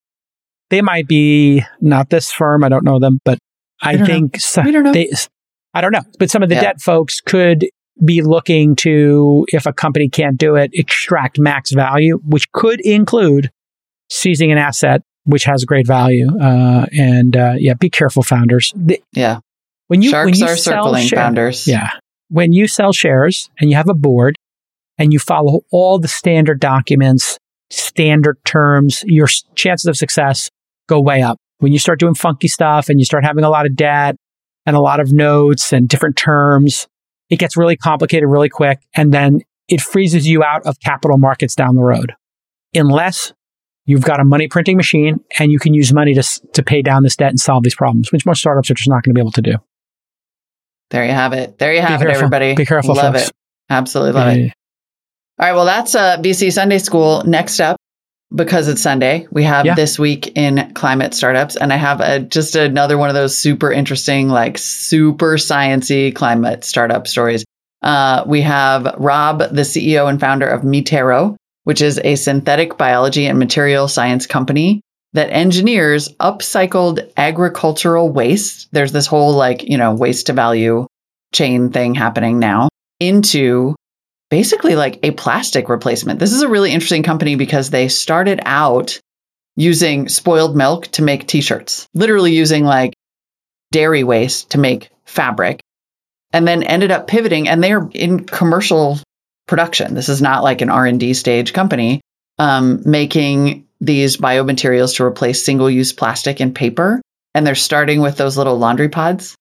they 0.70 0.82
might 0.82 1.08
be 1.08 1.64
not 1.80 2.10
this 2.10 2.32
firm. 2.32 2.64
I 2.64 2.68
don't 2.68 2.84
know 2.84 2.98
them, 2.98 3.18
but 3.24 3.38
I, 3.82 3.96
think 3.96 4.40
so, 4.40 4.62
we 4.62 4.72
don't 4.72 4.84
know. 4.84 4.92
They, 4.92 5.10
I 5.74 5.80
don't 5.80 5.92
know, 5.92 6.02
but 6.18 6.30
some 6.30 6.42
of 6.42 6.48
the 6.48 6.56
yeah. 6.56 6.62
debt 6.62 6.80
folks 6.80 7.20
could 7.20 7.66
be 8.04 8.22
looking 8.22 8.76
to, 8.76 9.46
if 9.48 9.66
a 9.66 9.72
company 9.72 10.08
can't 10.08 10.38
do 10.38 10.56
it, 10.56 10.70
extract 10.74 11.38
max 11.38 11.72
value, 11.72 12.20
which 12.24 12.50
could 12.52 12.80
include 12.80 13.50
seizing 14.10 14.52
an 14.52 14.58
asset 14.58 15.02
which 15.24 15.44
has 15.44 15.64
great 15.64 15.86
value. 15.86 16.28
Uh, 16.40 16.86
and 16.92 17.36
uh, 17.36 17.54
yeah, 17.56 17.74
be 17.74 17.90
careful, 17.90 18.22
founders. 18.22 18.72
The, 18.76 19.02
yeah, 19.12 19.40
when 19.88 20.02
you 20.02 20.10
sharks 20.10 20.26
when 20.26 20.34
you 20.34 20.46
are 20.46 20.56
circling 20.56 21.06
share, 21.06 21.18
founders. 21.18 21.66
Yeah, 21.66 21.90
when 22.28 22.52
you 22.52 22.68
sell 22.68 22.92
shares 22.92 23.50
and 23.58 23.70
you 23.70 23.76
have 23.76 23.88
a 23.88 23.94
board 23.94 24.36
and 24.98 25.12
you 25.12 25.18
follow 25.18 25.60
all 25.70 25.98
the 25.98 26.08
standard 26.08 26.60
documents, 26.60 27.38
standard 27.70 28.38
terms, 28.44 29.02
your 29.06 29.26
chances 29.54 29.86
of 29.86 29.96
success 29.96 30.50
go 30.88 31.00
way 31.00 31.22
up. 31.22 31.38
When 31.58 31.72
you 31.72 31.78
start 31.78 32.00
doing 32.00 32.14
funky 32.14 32.48
stuff 32.48 32.88
and 32.88 32.98
you 32.98 33.04
start 33.04 33.24
having 33.24 33.44
a 33.44 33.50
lot 33.50 33.66
of 33.66 33.76
debt 33.76 34.16
and 34.66 34.76
a 34.76 34.80
lot 34.80 35.00
of 35.00 35.12
notes 35.12 35.72
and 35.72 35.88
different 35.88 36.16
terms, 36.16 36.86
it 37.28 37.38
gets 37.38 37.56
really 37.56 37.76
complicated 37.76 38.28
really 38.28 38.48
quick. 38.48 38.80
And 38.94 39.12
then 39.12 39.40
it 39.68 39.80
freezes 39.80 40.26
you 40.26 40.42
out 40.42 40.66
of 40.66 40.78
capital 40.80 41.18
markets 41.18 41.54
down 41.54 41.76
the 41.76 41.82
road. 41.82 42.14
Unless 42.74 43.32
you've 43.90 44.02
got 44.02 44.20
a 44.20 44.24
money 44.24 44.48
printing 44.48 44.76
machine 44.76 45.20
and 45.38 45.50
you 45.50 45.58
can 45.58 45.74
use 45.74 45.92
money 45.92 46.14
to, 46.14 46.22
to 46.52 46.62
pay 46.62 46.80
down 46.80 47.02
this 47.02 47.16
debt 47.16 47.30
and 47.30 47.40
solve 47.40 47.62
these 47.62 47.74
problems, 47.74 48.12
which 48.12 48.24
most 48.24 48.38
startups 48.40 48.70
are 48.70 48.74
just 48.74 48.88
not 48.88 49.02
going 49.02 49.12
to 49.12 49.14
be 49.14 49.20
able 49.20 49.32
to 49.32 49.42
do. 49.42 49.54
There 50.90 51.04
you 51.04 51.12
have 51.12 51.32
it. 51.32 51.58
There 51.58 51.72
you 51.72 51.80
have 51.80 52.00
Be 52.00 52.04
it, 52.04 52.08
careful. 52.08 52.16
everybody. 52.16 52.54
Be 52.54 52.66
careful. 52.66 52.94
Love 52.94 53.14
folks. 53.14 53.28
it. 53.28 53.34
Absolutely 53.68 54.12
love 54.12 54.36
yeah. 54.36 54.44
it. 54.44 54.52
All 55.38 55.46
right. 55.46 55.52
Well, 55.54 55.64
that's 55.64 55.94
uh, 55.94 56.18
VC 56.18 56.52
Sunday 56.52 56.78
School. 56.78 57.22
Next 57.24 57.60
up, 57.60 57.76
because 58.34 58.68
it's 58.68 58.82
Sunday, 58.82 59.26
we 59.30 59.42
have 59.42 59.66
yeah. 59.66 59.74
this 59.74 59.98
week 59.98 60.36
in 60.36 60.72
climate 60.74 61.14
startups, 61.14 61.56
and 61.56 61.72
I 61.72 61.76
have 61.76 62.00
a, 62.00 62.20
just 62.20 62.54
another 62.54 62.96
one 62.96 63.08
of 63.08 63.14
those 63.14 63.36
super 63.36 63.72
interesting, 63.72 64.28
like 64.28 64.58
super 64.58 65.36
sciency 65.36 66.14
climate 66.14 66.64
startup 66.64 67.06
stories. 67.06 67.44
Uh, 67.82 68.22
we 68.26 68.40
have 68.42 68.94
Rob, 68.98 69.38
the 69.38 69.62
CEO 69.62 70.08
and 70.08 70.20
founder 70.20 70.46
of 70.46 70.62
Mi 70.64 70.82
Terro, 70.82 71.36
which 71.64 71.82
is 71.82 72.00
a 72.02 72.14
synthetic 72.16 72.76
biology 72.76 73.26
and 73.26 73.38
material 73.38 73.88
science 73.88 74.26
company 74.26 74.80
that 75.12 75.30
engineers 75.30 76.08
upcycled 76.20 77.10
agricultural 77.16 78.10
waste. 78.10 78.68
There's 78.72 78.92
this 78.92 79.06
whole 79.06 79.34
like, 79.34 79.64
you 79.64 79.76
know, 79.76 79.94
waste 79.94 80.26
to 80.26 80.32
value 80.32 80.86
chain 81.32 81.70
thing 81.70 81.94
happening 81.94 82.38
now 82.38 82.68
into 82.98 83.74
basically 84.30 84.76
like 84.76 85.00
a 85.02 85.10
plastic 85.10 85.68
replacement. 85.68 86.20
This 86.20 86.32
is 86.32 86.42
a 86.42 86.48
really 86.48 86.72
interesting 86.72 87.02
company 87.02 87.34
because 87.34 87.70
they 87.70 87.88
started 87.88 88.40
out 88.44 89.00
using 89.56 90.08
spoiled 90.08 90.56
milk 90.56 90.86
to 90.88 91.02
make 91.02 91.26
t-shirts, 91.26 91.88
literally 91.94 92.32
using 92.32 92.64
like 92.64 92.94
dairy 93.72 94.04
waste 94.04 94.50
to 94.50 94.58
make 94.58 94.90
fabric 95.04 95.60
and 96.32 96.46
then 96.46 96.62
ended 96.62 96.90
up 96.90 97.08
pivoting 97.08 97.48
and 97.48 97.62
they're 97.62 97.88
in 97.92 98.24
commercial 98.24 98.98
production. 99.50 99.94
This 99.94 100.08
is 100.08 100.22
not 100.22 100.42
like 100.42 100.62
an 100.62 100.70
R&D 100.70 101.12
stage 101.12 101.52
company 101.52 102.00
um, 102.38 102.80
making 102.86 103.66
these 103.82 104.16
biomaterials 104.16 104.96
to 104.96 105.04
replace 105.04 105.44
single-use 105.44 105.92
plastic 105.92 106.40
and 106.40 106.54
paper 106.54 107.02
and 107.34 107.46
they're 107.46 107.54
starting 107.54 108.00
with 108.00 108.16
those 108.16 108.36
little 108.36 108.58
laundry 108.58 108.88
pods. 108.88 109.36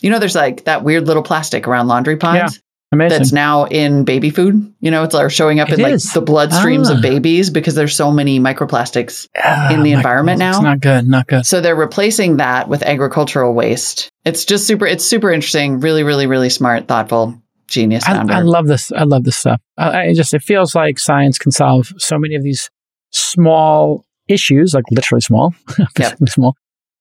You 0.00 0.10
know 0.10 0.18
there's 0.18 0.34
like 0.34 0.64
that 0.64 0.84
weird 0.84 1.06
little 1.06 1.22
plastic 1.22 1.66
around 1.66 1.88
laundry 1.88 2.16
pods. 2.16 2.54
Yeah. 2.54 2.60
Amazing. 2.92 3.18
That's 3.18 3.32
now 3.32 3.64
in 3.64 4.04
baby 4.04 4.30
food. 4.30 4.72
You 4.80 4.92
know, 4.92 5.02
it's 5.02 5.14
like 5.14 5.28
showing 5.32 5.58
up 5.58 5.68
it 5.68 5.80
in 5.80 5.86
is. 5.86 6.06
like 6.06 6.14
the 6.14 6.32
bloodstreams 6.32 6.86
ah. 6.86 6.94
of 6.94 7.02
babies 7.02 7.50
because 7.50 7.74
there's 7.74 7.96
so 7.96 8.12
many 8.12 8.38
microplastics 8.38 9.26
ah, 9.36 9.74
in 9.74 9.82
the 9.82 9.90
environment 9.90 10.38
now. 10.38 10.50
It's 10.50 10.60
not 10.60 10.80
good, 10.80 11.08
not 11.08 11.26
good. 11.26 11.44
So 11.44 11.60
they're 11.60 11.74
replacing 11.74 12.36
that 12.36 12.68
with 12.68 12.84
agricultural 12.84 13.52
waste. 13.52 14.10
It's 14.24 14.44
just 14.44 14.68
super. 14.68 14.86
It's 14.86 15.04
super 15.04 15.32
interesting. 15.32 15.80
Really, 15.80 16.04
really, 16.04 16.28
really 16.28 16.50
smart, 16.50 16.86
thoughtful, 16.86 17.42
genius. 17.66 18.04
I, 18.06 18.24
I 18.28 18.40
love 18.40 18.66
this. 18.66 18.92
I 18.92 19.04
love 19.04 19.24
this 19.24 19.36
stuff. 19.36 19.60
I, 19.76 20.08
I 20.08 20.14
just 20.14 20.34
it 20.34 20.42
feels 20.42 20.74
like 20.74 20.98
science 20.98 21.38
can 21.38 21.52
solve 21.52 21.92
so 21.98 22.18
many 22.18 22.34
of 22.34 22.42
these 22.42 22.70
small 23.10 24.04
issues, 24.28 24.74
like 24.74 24.84
literally 24.90 25.20
small, 25.20 25.54
yep. 25.98 26.18
small, 26.28 26.56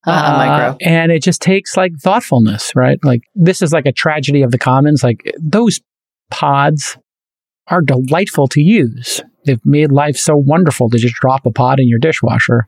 uh, 0.05 0.09
uh, 0.09 0.75
and 0.81 1.11
it 1.11 1.23
just 1.23 1.41
takes 1.41 1.77
like 1.77 1.93
thoughtfulness, 1.99 2.75
right? 2.75 2.99
Like 3.03 3.21
this 3.35 3.61
is 3.61 3.71
like 3.71 3.85
a 3.85 3.91
tragedy 3.91 4.41
of 4.41 4.51
the 4.51 4.57
commons. 4.57 5.03
Like 5.03 5.33
those 5.39 5.79
pods 6.29 6.97
are 7.67 7.81
delightful 7.81 8.47
to 8.49 8.61
use. 8.61 9.21
They've 9.45 9.65
made 9.65 9.91
life 9.91 10.17
so 10.17 10.35
wonderful 10.35 10.89
to 10.89 10.97
just 10.97 11.15
drop 11.15 11.45
a 11.45 11.51
pod 11.51 11.79
in 11.79 11.87
your 11.87 11.99
dishwasher. 11.99 12.67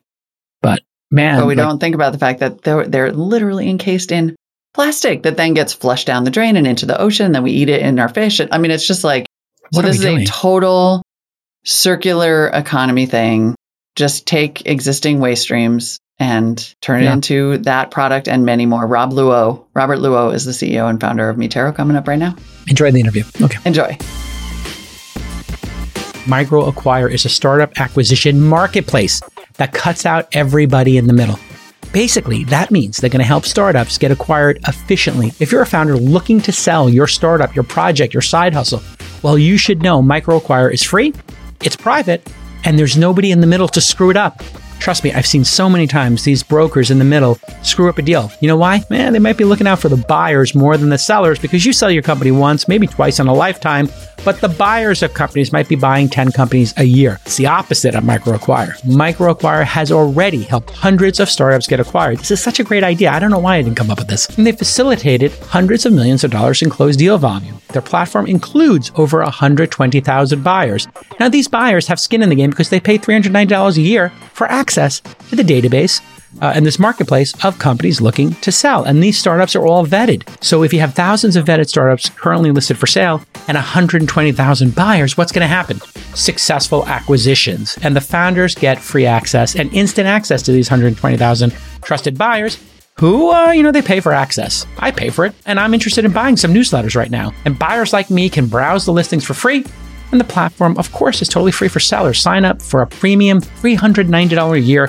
But 0.61 0.81
man, 1.11 1.39
but 1.39 1.47
we 1.47 1.55
like, 1.55 1.65
don't 1.65 1.79
think 1.79 1.95
about 1.95 2.13
the 2.13 2.19
fact 2.19 2.39
that 2.39 2.61
they're 2.61 2.87
they're 2.87 3.11
literally 3.11 3.69
encased 3.69 4.11
in 4.11 4.35
plastic 4.75 5.23
that 5.23 5.37
then 5.37 5.53
gets 5.53 5.73
flushed 5.73 6.05
down 6.05 6.25
the 6.25 6.31
drain 6.31 6.55
and 6.55 6.67
into 6.67 6.85
the 6.85 6.99
ocean. 6.99 7.31
Then 7.31 7.43
we 7.43 7.51
eat 7.51 7.69
it 7.69 7.81
in 7.81 7.97
our 7.97 8.09
fish. 8.09 8.39
I 8.51 8.57
mean, 8.57 8.71
it's 8.71 8.85
just 8.85 9.03
like 9.03 9.25
so. 9.73 9.81
This 9.81 9.97
is 9.97 10.05
a 10.05 10.25
total 10.25 11.01
circular 11.63 12.49
economy 12.49 13.07
thing. 13.07 13.55
Just 13.95 14.27
take 14.27 14.65
existing 14.67 15.19
waste 15.19 15.43
streams, 15.43 15.99
and 16.19 16.75
turn 16.81 17.03
yeah. 17.03 17.09
it 17.09 17.13
into 17.13 17.57
that 17.59 17.91
product 17.91 18.27
and 18.27 18.45
many 18.45 18.65
more. 18.65 18.87
Rob 18.87 19.11
Luo, 19.11 19.65
Robert 19.73 19.99
Luo 19.99 20.33
is 20.33 20.45
the 20.45 20.51
CEO 20.51 20.89
and 20.89 20.99
founder 20.99 21.29
of 21.29 21.37
Mi 21.37 21.47
Terro 21.47 21.71
coming 21.71 21.97
up 21.97 22.07
right 22.07 22.19
now. 22.19 22.35
Enjoy 22.67 22.91
the 22.91 22.99
interview. 22.99 23.23
Okay. 23.41 23.57
Enjoy. 23.65 23.97
Micro 26.27 26.65
Acquire 26.65 27.07
is 27.07 27.25
a 27.25 27.29
startup 27.29 27.79
acquisition 27.79 28.41
marketplace 28.41 29.21
that 29.55 29.73
cuts 29.73 30.05
out 30.05 30.27
everybody 30.33 30.97
in 30.97 31.07
the 31.07 31.13
middle. 31.13 31.39
Basically, 31.95 32.43
that 32.43 32.71
means 32.71 32.97
they're 32.97 33.09
going 33.09 33.21
to 33.21 33.25
help 33.25 33.45
startups 33.45 33.97
get 33.97 34.11
acquired 34.11 34.59
efficiently. 34.67 35.31
If 35.39 35.49
you're 35.49 35.61
a 35.61 35.65
founder 35.65 35.95
looking 35.95 36.41
to 36.41 36.51
sell 36.51 36.89
your 36.89 37.07
startup, 37.07 37.55
your 37.55 37.63
project, 37.63 38.13
your 38.13 38.21
side 38.21 38.53
hustle, 38.53 38.83
well, 39.23 39.37
you 39.37 39.57
should 39.57 39.81
know 39.81 40.01
MicroAcquire 40.01 40.73
is 40.73 40.83
free, 40.83 41.13
it's 41.61 41.77
private, 41.77 42.29
and 42.65 42.77
there's 42.77 42.97
nobody 42.97 43.31
in 43.31 43.39
the 43.39 43.47
middle 43.47 43.69
to 43.69 43.79
screw 43.79 44.09
it 44.09 44.17
up. 44.17 44.43
Trust 44.85 45.03
me, 45.03 45.11
I've 45.13 45.25
seen 45.25 45.43
so 45.43 45.67
many 45.67 45.87
times 45.87 46.23
these 46.23 46.43
brokers 46.43 46.91
in 46.91 46.99
the 46.99 47.05
middle 47.05 47.39
screw 47.63 47.89
up 47.89 47.97
a 47.97 48.03
deal. 48.03 48.31
You 48.39 48.47
know 48.47 48.55
why? 48.55 48.83
Man, 48.91 49.13
they 49.13 49.19
might 49.19 49.35
be 49.35 49.43
looking 49.43 49.65
out 49.65 49.79
for 49.79 49.89
the 49.89 49.97
buyers 49.97 50.53
more 50.53 50.77
than 50.77 50.89
the 50.89 50.97
sellers 50.99 51.39
because 51.39 51.65
you 51.65 51.73
sell 51.73 51.89
your 51.89 52.03
company 52.03 52.29
once, 52.29 52.67
maybe 52.67 52.85
twice 52.85 53.19
in 53.19 53.25
a 53.25 53.33
lifetime, 53.33 53.89
but 54.23 54.41
the 54.41 54.47
buyers 54.47 55.01
of 55.01 55.15
companies 55.15 55.51
might 55.51 55.67
be 55.67 55.75
buying 55.75 56.07
10 56.07 56.33
companies 56.33 56.71
a 56.77 56.83
year. 56.83 57.19
It's 57.25 57.37
the 57.37 57.47
opposite 57.47 57.95
of 57.95 58.03
MicroAcquire. 58.03 58.79
MicroAcquire 58.83 59.63
has 59.63 59.91
already 59.91 60.43
helped 60.43 60.69
hundreds 60.69 61.19
of 61.19 61.31
startups 61.31 61.65
get 61.65 61.79
acquired. 61.79 62.19
This 62.19 62.29
is 62.29 62.43
such 62.43 62.59
a 62.59 62.63
great 62.63 62.83
idea. 62.83 63.09
I 63.09 63.17
don't 63.17 63.31
know 63.31 63.39
why 63.39 63.55
I 63.55 63.63
didn't 63.63 63.77
come 63.77 63.89
up 63.89 63.97
with 63.97 64.07
this. 64.07 64.27
And 64.37 64.45
they 64.45 64.51
facilitated 64.51 65.31
hundreds 65.47 65.87
of 65.87 65.93
millions 65.93 66.23
of 66.23 66.29
dollars 66.29 66.61
in 66.61 66.69
closed 66.69 66.99
deal 66.99 67.17
volume. 67.17 67.59
Their 67.69 67.81
platform 67.81 68.27
includes 68.27 68.91
over 68.95 69.23
120,000 69.23 70.43
buyers. 70.43 70.87
Now, 71.19 71.27
these 71.27 71.47
buyers 71.47 71.87
have 71.87 71.99
skin 71.99 72.21
in 72.21 72.29
the 72.29 72.35
game 72.35 72.51
because 72.51 72.69
they 72.69 72.79
pay 72.79 72.99
$390 72.99 73.77
a 73.77 73.81
year 73.81 74.09
for 74.33 74.45
access 74.47 74.74
to 74.75 75.35
the 75.35 75.43
database 75.43 76.01
uh, 76.41 76.51
and 76.55 76.65
this 76.65 76.79
marketplace 76.79 77.33
of 77.43 77.59
companies 77.59 78.01
looking 78.01 78.33
to 78.35 78.51
sell. 78.51 78.83
And 78.83 79.01
these 79.01 79.17
startups 79.17 79.55
are 79.55 79.65
all 79.65 79.85
vetted. 79.85 80.23
So 80.43 80.63
if 80.63 80.73
you 80.73 80.79
have 80.79 80.93
thousands 80.93 81.35
of 81.35 81.45
vetted 81.45 81.69
startups 81.69 82.09
currently 82.09 82.51
listed 82.51 82.77
for 82.77 82.87
sale 82.87 83.21
and 83.47 83.55
120,000 83.55 84.75
buyers, 84.75 85.17
what's 85.17 85.31
going 85.31 85.41
to 85.41 85.47
happen? 85.47 85.79
Successful 86.13 86.85
acquisitions. 86.87 87.77
And 87.81 87.95
the 87.95 88.01
founders 88.01 88.55
get 88.55 88.79
free 88.79 89.05
access 89.05 89.55
and 89.55 89.73
instant 89.73 90.07
access 90.07 90.41
to 90.43 90.51
these 90.51 90.69
120,000 90.69 91.53
trusted 91.81 92.17
buyers 92.17 92.57
who, 92.97 93.29
uh, 93.31 93.51
you 93.51 93.61
know, 93.61 93.73
they 93.73 93.81
pay 93.81 93.99
for 93.99 94.13
access. 94.13 94.65
I 94.77 94.89
pay 94.89 95.09
for 95.09 95.25
it, 95.25 95.35
and 95.45 95.59
I'm 95.59 95.73
interested 95.73 96.05
in 96.05 96.13
buying 96.13 96.37
some 96.37 96.53
newsletters 96.53 96.95
right 96.95 97.11
now. 97.11 97.33
And 97.43 97.59
buyers 97.59 97.91
like 97.91 98.09
me 98.09 98.29
can 98.29 98.47
browse 98.47 98.85
the 98.85 98.93
listings 98.93 99.25
for 99.25 99.33
free. 99.33 99.65
And 100.15 100.19
the 100.21 100.33
platform, 100.33 100.77
of 100.77 100.93
course, 100.93 101.21
is 101.21 101.27
totally 101.27 101.51
free 101.51 101.67
for 101.67 101.81
sellers. 101.81 102.21
Sign 102.21 102.45
up 102.45 102.61
for 102.61 102.81
a 102.81 102.87
premium 102.87 103.41
$390 103.41 104.53
a 104.53 104.59
year 104.61 104.85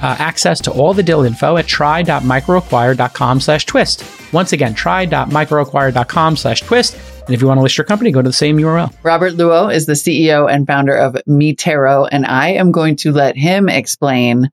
uh, 0.00 0.16
access 0.18 0.62
to 0.62 0.70
all 0.70 0.94
the 0.94 1.02
deal 1.02 1.24
info 1.24 1.58
at 1.58 1.66
try.microacquire.com 1.66 3.40
slash 3.40 3.66
twist. 3.66 4.02
Once 4.32 4.54
again, 4.54 4.72
try.microacquire.com 4.72 6.36
slash 6.38 6.62
twist. 6.62 6.96
And 7.26 7.34
if 7.34 7.42
you 7.42 7.48
want 7.48 7.58
to 7.58 7.62
list 7.62 7.76
your 7.76 7.84
company, 7.84 8.10
go 8.12 8.22
to 8.22 8.28
the 8.30 8.32
same 8.32 8.56
URL. 8.56 8.90
Robert 9.02 9.34
Luo 9.34 9.70
is 9.70 9.84
the 9.84 9.92
CEO 9.92 10.50
and 10.50 10.66
founder 10.66 10.96
of 10.96 11.18
Mi 11.26 11.54
Terro, 11.54 12.06
and 12.06 12.24
I 12.24 12.48
am 12.48 12.72
going 12.72 12.96
to 12.96 13.12
let 13.12 13.36
him 13.36 13.68
explain 13.68 14.48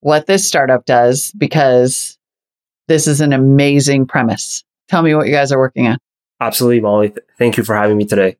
what 0.00 0.26
this 0.26 0.44
startup 0.48 0.84
does 0.84 1.30
because 1.38 2.18
this 2.88 3.06
is 3.06 3.20
an 3.20 3.32
amazing 3.32 4.08
premise. 4.08 4.64
Tell 4.88 5.02
me 5.02 5.14
what 5.14 5.28
you 5.28 5.32
guys 5.32 5.52
are 5.52 5.58
working 5.60 5.86
on. 5.86 5.98
Absolutely, 6.40 6.80
Molly. 6.80 7.14
Thank 7.38 7.56
you 7.56 7.62
for 7.62 7.76
having 7.76 7.96
me 7.96 8.04
today. 8.04 8.36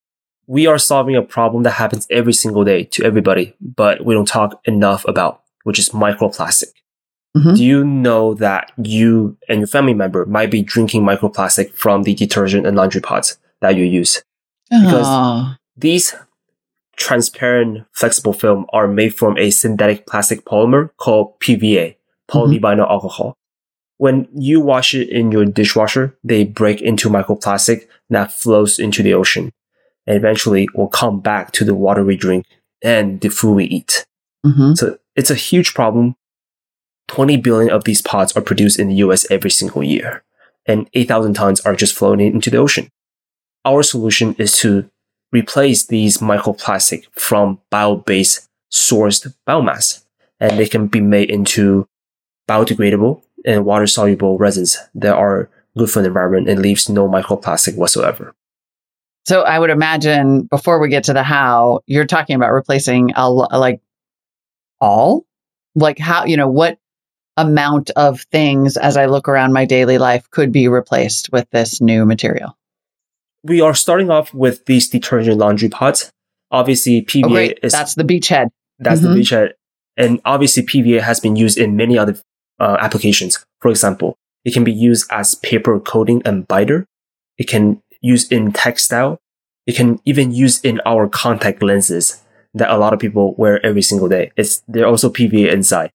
We 0.46 0.66
are 0.66 0.78
solving 0.78 1.16
a 1.16 1.22
problem 1.22 1.62
that 1.62 1.72
happens 1.72 2.07
every 2.11 2.33
single 2.33 2.64
day 2.64 2.85
to 2.85 3.04
everybody, 3.04 3.54
but 3.61 4.04
we 4.04 4.14
don't 4.14 4.28
talk 4.28 4.61
enough 4.64 5.04
about, 5.07 5.42
which 5.64 5.78
is 5.78 5.90
microplastic. 5.90 6.72
Mhm. 7.37 7.57
Do 7.57 7.64
you 7.64 7.85
know 7.85 8.35
that 8.35 8.70
you 8.76 9.37
and 9.48 9.61
your 9.61 9.66
family 9.66 9.94
member 9.94 10.24
might 10.26 10.50
be 10.50 10.62
drinking 10.62 11.02
microplastic 11.02 11.74
from 11.74 12.02
the 12.04 12.14
detergent 12.14 12.66
and 12.66 12.76
laundry 12.76 13.00
pods 13.00 13.38
that 13.61 13.76
you 13.76 13.85
use? 13.85 14.22
Because- 14.70 15.07
Oh. 15.09 15.54
These 15.76 16.14
transparent 16.96 17.85
flexible 17.92 18.33
film 18.33 18.66
are 18.72 18.87
made 18.87 19.14
from 19.16 19.37
a 19.37 19.50
synthetic 19.50 20.07
plastic 20.07 20.44
polymer 20.44 20.90
called 20.96 21.38
PVA, 21.40 21.96
polyvinyl 22.30 22.88
alcohol. 22.88 23.37
When 23.96 24.28
you 24.35 24.61
wash 24.61 24.94
it 24.94 25.09
in 25.09 25.33
your 25.33 25.44
dishwasher, 25.44 26.16
they 26.22 26.44
break 26.44 26.80
into 26.80 27.09
microplastic 27.09 27.87
that 28.11 28.33
flows 28.33 28.78
into 28.78 29.02
the 29.02 29.14
ocean 29.14 29.50
and 30.06 30.16
eventually 30.16 30.68
will 30.74 30.88
come 30.88 31.20
back 31.20 31.52
to 31.52 31.64
the 31.64 31.74
water 31.74 32.04
we 32.04 32.16
drink 32.16 32.46
and 32.82 33.20
the 33.20 33.28
food 33.28 33.54
we 33.54 33.64
eat. 33.64 34.04
Mhm. 34.46 34.76
So 34.76 34.98
it's 35.16 35.30
a 35.30 35.34
huge 35.34 35.74
problem. 35.74 36.16
20 37.08 37.36
billion 37.36 37.70
of 37.70 37.84
these 37.84 38.02
pods 38.02 38.36
are 38.36 38.42
produced 38.42 38.78
in 38.78 38.88
the 38.88 38.96
US 38.96 39.26
every 39.30 39.50
single 39.50 39.82
year, 39.82 40.22
and 40.66 40.88
8,000 40.94 41.34
tons 41.34 41.60
are 41.60 41.76
just 41.76 41.94
floating 41.94 42.32
into 42.32 42.50
the 42.50 42.56
ocean. 42.58 42.88
Our 43.64 43.82
solution 43.82 44.34
is 44.38 44.56
to 44.58 44.88
replace 45.32 45.86
these 45.86 46.18
microplastic 46.18 47.06
from 47.12 47.60
bio-based 47.70 48.48
sourced 48.72 49.32
biomass, 49.46 50.04
and 50.40 50.58
they 50.58 50.66
can 50.66 50.86
be 50.86 51.00
made 51.00 51.30
into 51.30 51.86
biodegradable 52.48 53.22
and 53.44 53.64
water-soluble 53.64 54.38
resins 54.38 54.78
that 54.94 55.14
are 55.14 55.48
good 55.76 55.90
for 55.90 56.00
the 56.00 56.08
environment 56.08 56.48
and 56.48 56.60
leaves 56.60 56.88
no 56.88 57.08
microplastic 57.08 57.76
whatsoever. 57.76 58.34
So 59.26 59.42
I 59.42 59.58
would 59.58 59.70
imagine 59.70 60.42
before 60.42 60.78
we 60.78 60.88
get 60.88 61.04
to 61.04 61.12
the 61.14 61.22
how, 61.22 61.80
you're 61.87 62.06
talking 62.06 62.37
about 62.37 62.52
replacing 62.52 63.12
a, 63.16 63.30
like 63.30 63.80
all, 64.80 65.24
like 65.74 65.98
how 65.98 66.24
you 66.24 66.37
know 66.37 66.48
what 66.48 66.78
amount 67.37 67.90
of 67.96 68.20
things 68.30 68.76
as 68.76 68.96
I 68.96 69.06
look 69.06 69.28
around 69.28 69.52
my 69.52 69.64
daily 69.64 69.98
life 69.98 70.30
could 70.30 70.52
be 70.52 70.68
replaced 70.68 71.32
with 71.32 71.48
this 71.50 71.80
new 71.80 72.04
material. 72.04 72.56
We 73.42 73.60
are 73.60 73.74
starting 73.74 74.10
off 74.10 74.32
with 74.32 74.66
these 74.66 74.88
detergent 74.88 75.38
laundry 75.38 75.68
pods. 75.68 76.10
Obviously, 76.50 77.02
PVA 77.02 77.54
Oh, 77.54 77.58
is 77.62 77.72
That's 77.72 77.94
the 77.94 78.04
beachhead. 78.04 78.50
That's 78.78 79.00
Mhm. 79.00 79.14
the 79.14 79.20
beachhead. 79.20 79.52
And 79.96 80.20
obviously 80.24 80.62
PVA 80.62 81.00
has 81.00 81.18
been 81.20 81.34
used 81.37 81.58
in 81.58 81.76
many 81.76 81.98
other 81.98 82.16
uh, 82.60 82.76
applications. 82.80 83.44
For 83.60 83.70
example, 83.70 84.16
it 84.44 84.54
can 84.54 84.62
be 84.62 84.72
used 84.72 85.10
as 85.10 85.34
paper 85.34 85.80
coating 85.80 86.22
and 86.24 86.46
binder. 86.46 86.87
It 87.37 87.48
can 87.48 87.82
use 88.04 88.28
in 88.28 88.52
textile. 88.52 89.18
It 89.66 89.76
can 89.76 89.98
even 90.04 90.30
use 90.30 90.60
in 90.60 90.80
our 90.84 91.08
contact 91.08 91.62
lenses 91.62 92.22
that 92.52 92.70
a 92.70 92.76
lot 92.76 92.92
of 92.92 93.00
people 93.00 93.34
wear 93.36 93.64
every 93.64 93.82
single 93.82 94.08
day. 94.08 94.30
It's, 94.36 94.62
they're 94.68 94.86
also 94.86 95.08
PVA 95.10 95.52
inside. 95.52 95.90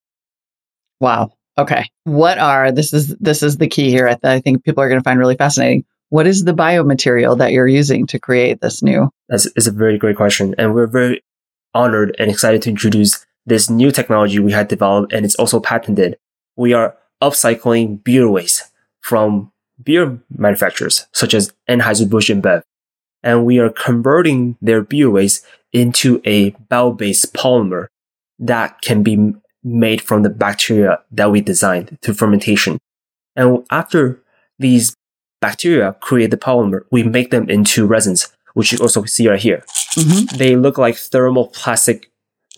Wow. 1.00 1.32
Okay. 1.58 1.86
What 2.06 2.40
are 2.40 2.72
this 2.72 2.94
is 2.94 3.16
this 3.18 3.44
is 3.44 3.58
the 3.58 3.68
key 3.68 3.90
here. 3.90 4.08
I, 4.08 4.18
I 4.24 4.40
think 4.40 4.64
people 4.64 4.84
are 4.84 4.90
going 4.90 5.00
to 5.00 5.04
find 5.04 5.20
really 5.20 5.36
fascinating. 5.36 5.86
What 6.10 6.26
is 6.26 6.44
the 6.44 6.54
biomaterial 6.54 7.38
that 7.38 7.52
you're 7.52 7.68
using 7.68 8.08
to 8.08 8.20
create 8.20 8.62
this 8.62 8.82
new? 8.82 9.10
That's 9.28 9.46
is 9.56 9.68
a 9.68 9.72
very 9.72 9.98
great 9.98 10.16
question. 10.16 10.56
And 10.58 10.74
we're 10.74 10.88
very 10.88 11.22
honored 11.74 12.16
and 12.18 12.32
excited 12.32 12.64
to 12.64 12.70
introduce 12.70 13.26
this 13.46 13.70
new 13.70 13.92
technology 13.92 14.40
we 14.40 14.52
had 14.52 14.68
developed 14.68 15.14
and 15.14 15.26
it's 15.26 15.36
also 15.36 15.60
patented. 15.60 16.18
We 16.56 16.74
are 16.74 16.98
upcycling 17.22 18.04
beer 18.04 18.30
waste 18.30 18.64
from 19.02 19.52
beer 19.84 20.20
manufacturers 20.36 21.08
such 21.12 21.34
as 21.34 21.54
Anheuser-Busch 21.70 22.30
InBev. 22.30 22.62
And 23.22 23.46
we 23.46 23.60
are 23.60 23.70
converting 23.70 24.58
their 24.62 24.82
beer 24.82 25.10
waste 25.10 25.46
into 25.74 26.22
a 26.26 26.52
bio-based 26.70 27.34
polymer 27.34 27.88
that 28.40 28.82
can 28.82 29.04
be 29.04 29.34
made 29.64 30.02
from 30.02 30.24
the 30.24 30.30
bacteria 30.30 31.00
that 31.12 31.30
we 31.32 31.42
designed 31.42 31.98
through 32.02 32.14
fermentation. 32.14 32.80
And 33.36 33.66
after 33.70 34.22
these 34.58 34.96
bacteria 35.42 35.96
create 36.00 36.32
the 36.32 36.38
polymer, 36.38 36.86
we 36.92 37.04
make 37.04 37.32
them 37.32 37.50
into 37.50 37.86
resins, 37.86 38.30
which 38.54 38.72
you 38.72 38.78
also 38.80 39.04
see 39.06 39.28
right 39.28 39.40
here. 39.40 39.64
Mhm. 39.96 40.38
They 40.38 40.56
look 40.56 40.78
like 40.78 40.96
thermoplastic 40.96 42.06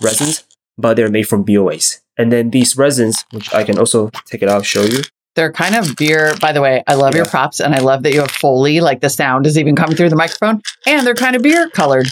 resins, 0.02 0.44
but 0.78 0.96
they're 0.96 1.10
made 1.10 1.28
from 1.28 1.44
bio 1.44 1.64
waste. 1.64 2.02
And 2.18 2.32
then 2.32 2.52
these 2.52 2.78
resins, 2.78 3.26
which 3.32 3.54
I 3.54 3.64
can 3.64 3.80
also 3.80 4.12
take 4.26 4.44
it 4.44 4.50
out, 4.50 4.66
show 4.66 4.84
you. 4.84 5.02
They're 5.36 5.52
kind 5.52 5.76
of 5.76 5.96
beer. 5.96 6.36
By 6.42 6.52
the 6.52 6.62
way, 6.62 6.84
I 6.88 6.96
love 6.96 7.16
your 7.16 7.26
props, 7.26 7.60
and 7.60 7.74
I 7.74 7.80
love 7.80 8.04
that 8.04 8.14
you 8.14 8.20
have 8.20 8.32
Foley. 8.32 8.82
Like 8.82 9.02
the 9.02 9.10
sound 9.10 9.46
is 9.46 9.58
even 9.58 9.76
coming 9.76 9.96
through 9.96 10.10
the 10.10 10.16
microphone, 10.16 10.62
and 10.86 11.06
they're 11.06 11.16
kind 11.16 11.36
of 11.36 11.42
beer 11.42 11.70
colored. 11.70 12.08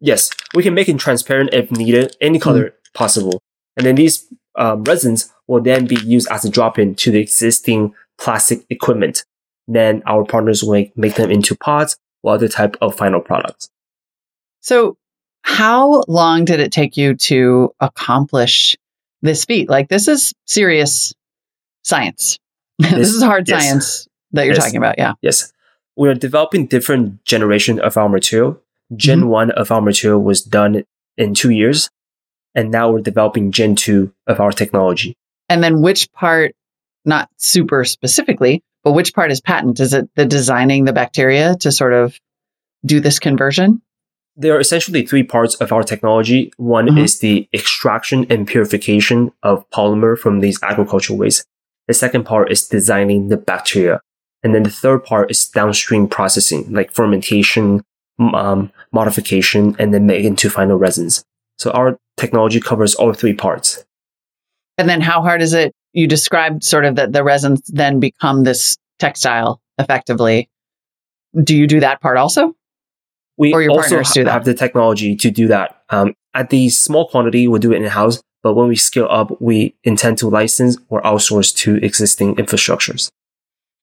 Yes, 0.00 0.30
we 0.54 0.62
can 0.62 0.74
make 0.74 0.88
it 0.88 0.98
transparent 0.98 1.54
if 1.54 1.70
needed, 1.70 2.16
any 2.20 2.38
color 2.38 2.74
possible. 2.92 3.40
And 3.76 3.86
then 3.86 3.94
these 3.94 4.26
um, 4.56 4.84
resins 4.84 5.32
will 5.46 5.62
then 5.62 5.86
be 5.86 5.96
used 5.96 6.28
as 6.30 6.44
a 6.44 6.50
drop-in 6.50 6.94
to 6.96 7.10
the 7.10 7.20
existing 7.20 7.94
plastic 8.18 8.64
equipment. 8.70 9.24
Then 9.68 10.02
our 10.06 10.24
partners 10.24 10.62
will 10.62 10.72
make, 10.72 10.96
make 10.96 11.14
them 11.14 11.30
into 11.30 11.54
pods 11.54 11.96
or 12.22 12.34
other 12.34 12.48
type 12.48 12.76
of 12.80 12.96
final 12.96 13.20
products. 13.20 13.68
So, 14.60 14.96
how 15.42 16.02
long 16.08 16.44
did 16.44 16.58
it 16.58 16.72
take 16.72 16.96
you 16.96 17.14
to 17.14 17.72
accomplish 17.78 18.76
this 19.22 19.44
feat? 19.44 19.68
Like, 19.68 19.88
this 19.88 20.08
is 20.08 20.32
serious 20.44 21.14
science. 21.82 22.38
This 22.78 22.92
This- 22.92 23.08
is 23.14 23.22
hard 23.22 23.48
yes. 23.48 23.64
science 23.64 24.08
that 24.32 24.44
you're 24.44 24.54
Yes. 24.54 24.64
talking 24.64 24.78
about. 24.78 24.96
Yeah. 24.98 25.14
Yes. 25.22 25.52
We 25.96 26.08
are 26.08 26.14
developing 26.14 26.66
different 26.66 27.24
generation 27.24 27.80
of 27.80 27.96
our 27.96 28.08
material. 28.08 28.60
Gen 28.94 29.28
1 29.28 29.50
of 29.52 29.70
our 29.72 29.80
material 29.80 30.22
was 30.22 30.42
done 30.42 30.84
in 31.16 31.34
two 31.34 31.50
years. 31.50 31.90
And 32.54 32.70
now 32.70 32.90
we're 32.90 33.00
developing 33.00 33.50
Gen 33.52 33.76
2 33.76 34.12
of 34.26 34.40
our 34.40 34.52
technology. 34.52 35.16
And 35.48 35.62
then, 35.62 35.80
which 35.82 36.10
part, 36.12 36.52
not 37.04 37.28
super 37.36 37.84
specifically, 37.84 38.62
but 38.84 38.92
which 38.92 39.14
part 39.14 39.30
is 39.30 39.40
patent? 39.40 39.80
Is 39.80 39.92
it 39.94 40.08
the 40.16 40.24
designing 40.24 40.84
the 40.84 40.92
bacteria 40.92 41.56
to 41.60 41.70
sort 41.72 41.92
of 41.92 42.18
do 42.84 43.00
this 43.00 43.18
conversion? 43.18 43.80
There 44.36 44.54
are 44.54 44.60
essentially 44.60 45.06
three 45.06 45.22
parts 45.22 45.54
of 45.56 45.72
our 45.72 45.82
technology. 45.82 46.52
One 46.58 46.88
Mhm. 46.88 47.02
is 47.04 47.20
the 47.20 47.48
extraction 47.54 48.26
and 48.28 48.46
purification 48.46 49.32
of 49.42 49.68
polymer 49.70 50.18
from 50.18 50.40
these 50.40 50.62
agricultural 50.62 51.18
waste. 51.18 51.46
The 51.88 51.94
second 51.94 52.24
part 52.24 52.50
is 52.50 52.66
designing 52.66 53.28
the 53.28 53.36
bacteria. 53.36 54.00
And 54.42 54.54
then 54.54 54.62
the 54.62 54.70
third 54.70 55.04
part 55.04 55.30
is 55.30 55.46
downstream 55.48 56.08
processing, 56.08 56.72
like 56.72 56.92
fermentation, 56.92 57.82
um, 58.18 58.70
modification, 58.92 59.76
and 59.78 59.92
then 59.92 60.06
make 60.06 60.24
into 60.24 60.50
final 60.50 60.76
resins. 60.78 61.24
So 61.58 61.70
our 61.70 61.98
technology 62.16 62.60
covers 62.60 62.94
all 62.94 63.12
three 63.12 63.34
parts. 63.34 63.84
And 64.78 64.88
then, 64.88 65.00
how 65.00 65.22
hard 65.22 65.40
is 65.40 65.54
it? 65.54 65.72
You 65.94 66.06
described 66.06 66.62
sort 66.62 66.84
of 66.84 66.96
that 66.96 67.12
the 67.12 67.24
resins 67.24 67.62
then 67.68 67.98
become 67.98 68.44
this 68.44 68.76
textile 68.98 69.60
effectively. 69.78 70.50
Do 71.42 71.56
you 71.56 71.66
do 71.66 71.80
that 71.80 72.00
part 72.00 72.18
also? 72.18 72.54
We 73.38 73.52
Or 73.52 73.62
your 73.62 73.70
also 73.72 73.88
partners 73.88 74.10
do 74.12 74.20
ha- 74.20 74.24
that. 74.24 74.32
have 74.32 74.44
the 74.44 74.54
technology 74.54 75.16
to 75.16 75.30
do 75.30 75.48
that. 75.48 75.82
Um, 75.90 76.14
at 76.34 76.50
the 76.50 76.68
small 76.68 77.08
quantity, 77.08 77.48
we'll 77.48 77.60
do 77.60 77.72
it 77.72 77.76
in 77.76 77.84
house. 77.84 78.22
But 78.42 78.54
when 78.54 78.68
we 78.68 78.76
scale 78.76 79.08
up, 79.10 79.40
we 79.40 79.74
intend 79.84 80.18
to 80.18 80.28
license 80.28 80.78
or 80.88 81.02
outsource 81.02 81.54
to 81.56 81.76
existing 81.76 82.36
infrastructures. 82.36 83.10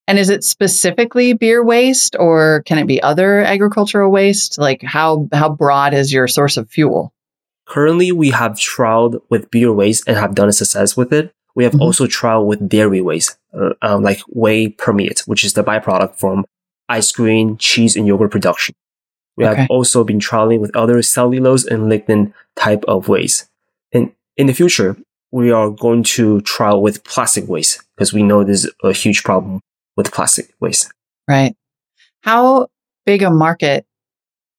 And 0.08 0.20
is 0.20 0.30
it 0.30 0.44
specifically 0.44 1.34
beer 1.34 1.64
waste 1.64 2.16
or 2.20 2.64
can 2.66 2.78
it 2.78 2.88
be 2.88 3.02
other 3.02 3.42
agricultural 3.42 4.12
waste? 4.12 4.58
Like 4.58 4.82
how 4.82 5.28
how 5.32 5.50
broad 5.50 5.94
is 5.94 6.12
your 6.12 6.28
source 6.28 6.58
of 6.58 6.70
fuel? 6.70 7.14
Currently, 7.68 8.12
we 8.12 8.30
have 8.32 8.54
trialed 8.54 9.22
with 9.30 9.50
beer 9.50 9.72
waste 9.72 10.04
and 10.08 10.18
have 10.18 10.36
done 10.36 10.50
a 10.50 10.54
success 10.54 10.98
with 10.98 11.14
it. 11.14 11.32
We 11.56 11.64
have 11.64 11.74
Mhm. 11.74 11.82
also 11.82 12.08
trialed 12.08 12.46
with 12.48 12.68
dairy 12.68 13.00
waste, 13.00 13.38
uh, 13.58 13.74
um, 13.82 14.04
like 14.04 14.20
whey 14.28 14.68
permeate, 14.68 15.22
which 15.26 15.44
is 15.46 15.54
the 15.54 15.64
byproduct 15.64 16.20
from 16.20 16.44
ice 16.90 17.12
cream, 17.12 17.56
cheese, 17.58 17.96
and 17.96 18.06
yogurt 18.06 18.32
production. 18.32 18.76
We 19.38 19.46
Okay. 19.46 19.62
have 19.62 19.70
also 19.70 20.04
been 20.04 20.20
trialing 20.20 20.60
with 20.60 20.76
other 20.76 21.02
cellulose 21.02 21.66
and 21.66 21.90
lignin 21.90 22.34
type 22.58 22.84
of 22.88 23.08
waste. 23.08 23.46
In 24.38 24.48
the 24.48 24.54
future, 24.54 24.98
we 25.32 25.52
are 25.52 25.70
going 25.70 26.04
to 26.04 26.42
trial 26.42 26.82
with 26.82 27.04
plastic 27.04 27.48
waste 27.48 27.84
because 27.96 28.14
we 28.14 28.24
know 28.24 28.44
there's 28.44 28.68
a 28.84 28.94
huge 28.94 29.24
problem 29.24 29.62
with 29.96 30.12
plastic 30.12 30.54
waste. 30.60 30.92
Right. 31.28 31.56
How 32.22 32.68
big 33.06 33.24
a 33.24 33.30
market 33.32 33.86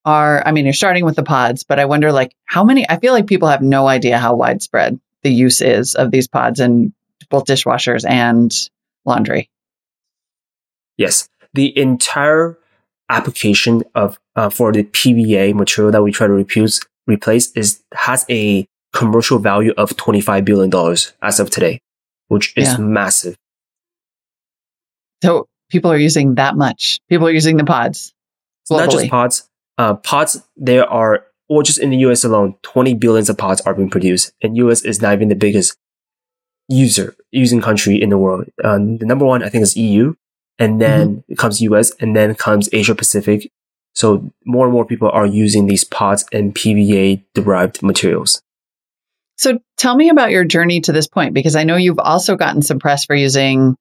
are 0.05 0.43
I 0.45 0.51
mean 0.51 0.65
you're 0.65 0.73
starting 0.73 1.03
with 1.03 1.15
the 1.15 1.23
pods, 1.23 1.63
but 1.63 1.79
I 1.79 1.85
wonder 1.85 2.11
like 2.11 2.35
how 2.45 2.63
many 2.63 2.87
I 2.89 2.99
feel 2.99 3.13
like 3.13 3.27
people 3.27 3.47
have 3.47 3.61
no 3.61 3.87
idea 3.87 4.19
how 4.19 4.35
widespread 4.35 4.99
the 5.23 5.31
use 5.31 5.61
is 5.61 5.95
of 5.95 6.11
these 6.11 6.27
pods 6.27 6.59
in 6.59 6.93
both 7.29 7.45
dishwashers 7.45 8.07
and 8.07 8.53
laundry. 9.03 9.49
Yes, 10.97 11.27
the 11.53 11.77
entire 11.77 12.57
application 13.09 13.83
of 13.95 14.19
uh, 14.35 14.49
for 14.49 14.71
the 14.71 14.83
PVA 14.83 15.53
material 15.53 15.91
that 15.91 16.03
we 16.03 16.11
try 16.11 16.27
to 16.27 16.33
replace 16.33 16.79
replace 17.07 17.51
is 17.53 17.83
has 17.93 18.25
a 18.29 18.67
commercial 18.95 19.37
value 19.39 19.73
of 19.77 19.95
twenty 19.97 20.21
five 20.21 20.45
billion 20.45 20.69
dollars 20.69 21.13
as 21.21 21.39
of 21.39 21.49
today, 21.49 21.79
which 22.29 22.53
is 22.57 22.69
Yeah. 22.69 22.77
massive. 22.77 23.35
So 25.23 25.47
people 25.69 25.91
are 25.91 25.97
using 25.97 26.35
that 26.35 26.55
much. 26.55 26.99
People 27.09 27.27
are 27.27 27.31
using 27.31 27.57
the 27.57 27.63
pods. 27.65 28.13
It's 28.63 28.71
not 28.71 28.89
just 28.89 29.09
pods. 29.09 29.47
uh, 29.77 29.95
pods, 29.95 30.41
there 30.55 30.89
are, 30.89 31.25
or 31.49 31.61
just 31.63 31.79
in 31.79 31.89
the 31.89 31.97
US 31.97 32.23
alone, 32.23 32.55
20 32.63 32.93
billions 32.95 33.29
of 33.29 33.37
pods 33.37 33.61
are 33.61 33.73
being 33.73 33.89
produced. 33.89 34.33
And 34.41 34.57
US 34.57 34.81
is 34.83 35.01
not 35.01 35.13
even 35.13 35.29
the 35.29 35.35
biggest 35.35 35.77
user, 36.69 37.15
using 37.31 37.61
country 37.61 38.01
in 38.01 38.09
the 38.09 38.17
world. 38.17 38.49
Um, 38.63 38.97
the 38.97 39.05
number 39.05 39.25
one, 39.25 39.43
I 39.43 39.49
think, 39.49 39.63
is 39.63 39.77
EU. 39.77 40.15
And 40.57 40.81
then 40.81 41.07
mm-hmm. 41.07 41.31
it 41.33 41.37
comes 41.37 41.61
US 41.61 41.91
and 41.99 42.15
then 42.15 42.33
comes 42.35 42.69
Asia 42.71 42.95
Pacific. 42.95 43.51
So 43.93 44.31
more 44.45 44.65
and 44.65 44.73
more 44.73 44.85
people 44.85 45.09
are 45.09 45.25
using 45.25 45.67
these 45.67 45.83
pods 45.83 46.25
and 46.31 46.55
PVA 46.55 47.21
derived 47.33 47.83
materials. 47.83 48.41
So 49.37 49.59
tell 49.77 49.95
me 49.95 50.09
about 50.09 50.31
your 50.31 50.45
journey 50.45 50.81
to 50.81 50.91
this 50.91 51.07
point, 51.07 51.33
because 51.33 51.55
I 51.55 51.63
know 51.63 51.75
you've 51.75 51.99
also 51.99 52.35
gotten 52.35 52.61
some 52.61 52.79
press 52.79 53.05
for 53.05 53.15
using 53.15 53.75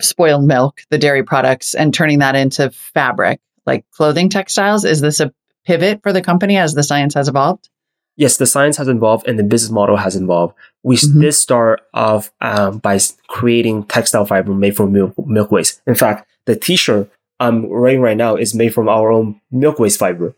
spoiled 0.00 0.44
milk, 0.44 0.80
the 0.90 0.98
dairy 0.98 1.22
products, 1.22 1.74
and 1.74 1.92
turning 1.94 2.18
that 2.18 2.36
into 2.36 2.70
fabric, 2.70 3.40
like 3.64 3.84
clothing 3.90 4.28
textiles. 4.28 4.84
Is 4.84 5.00
this 5.00 5.20
a 5.20 5.32
pivot 5.64 6.02
for 6.02 6.12
the 6.12 6.22
company 6.22 6.56
as 6.56 6.74
the 6.74 6.82
science 6.82 7.14
has 7.14 7.28
evolved? 7.28 7.68
Yes, 8.16 8.36
the 8.36 8.46
science 8.46 8.76
has 8.78 8.88
evolved 8.88 9.28
and 9.28 9.38
the 9.38 9.44
business 9.44 9.70
model 9.70 9.96
has 9.96 10.16
evolved. 10.16 10.54
We 10.82 10.96
mm-hmm. 10.96 11.20
did 11.20 11.32
start 11.32 11.82
off 11.94 12.32
um, 12.40 12.78
by 12.78 12.98
creating 13.28 13.84
textile 13.84 14.26
fiber 14.26 14.52
made 14.52 14.76
from 14.76 14.92
milk, 14.92 15.14
milk 15.24 15.52
waste. 15.52 15.80
In 15.86 15.94
fact, 15.94 16.28
the 16.44 16.56
t-shirt 16.56 17.10
I'm 17.40 17.68
wearing 17.68 18.00
right 18.00 18.16
now 18.16 18.34
is 18.34 18.54
made 18.54 18.74
from 18.74 18.88
our 18.88 19.12
own 19.12 19.40
milk 19.52 19.78
waste 19.78 20.00
fiber. 20.00 20.34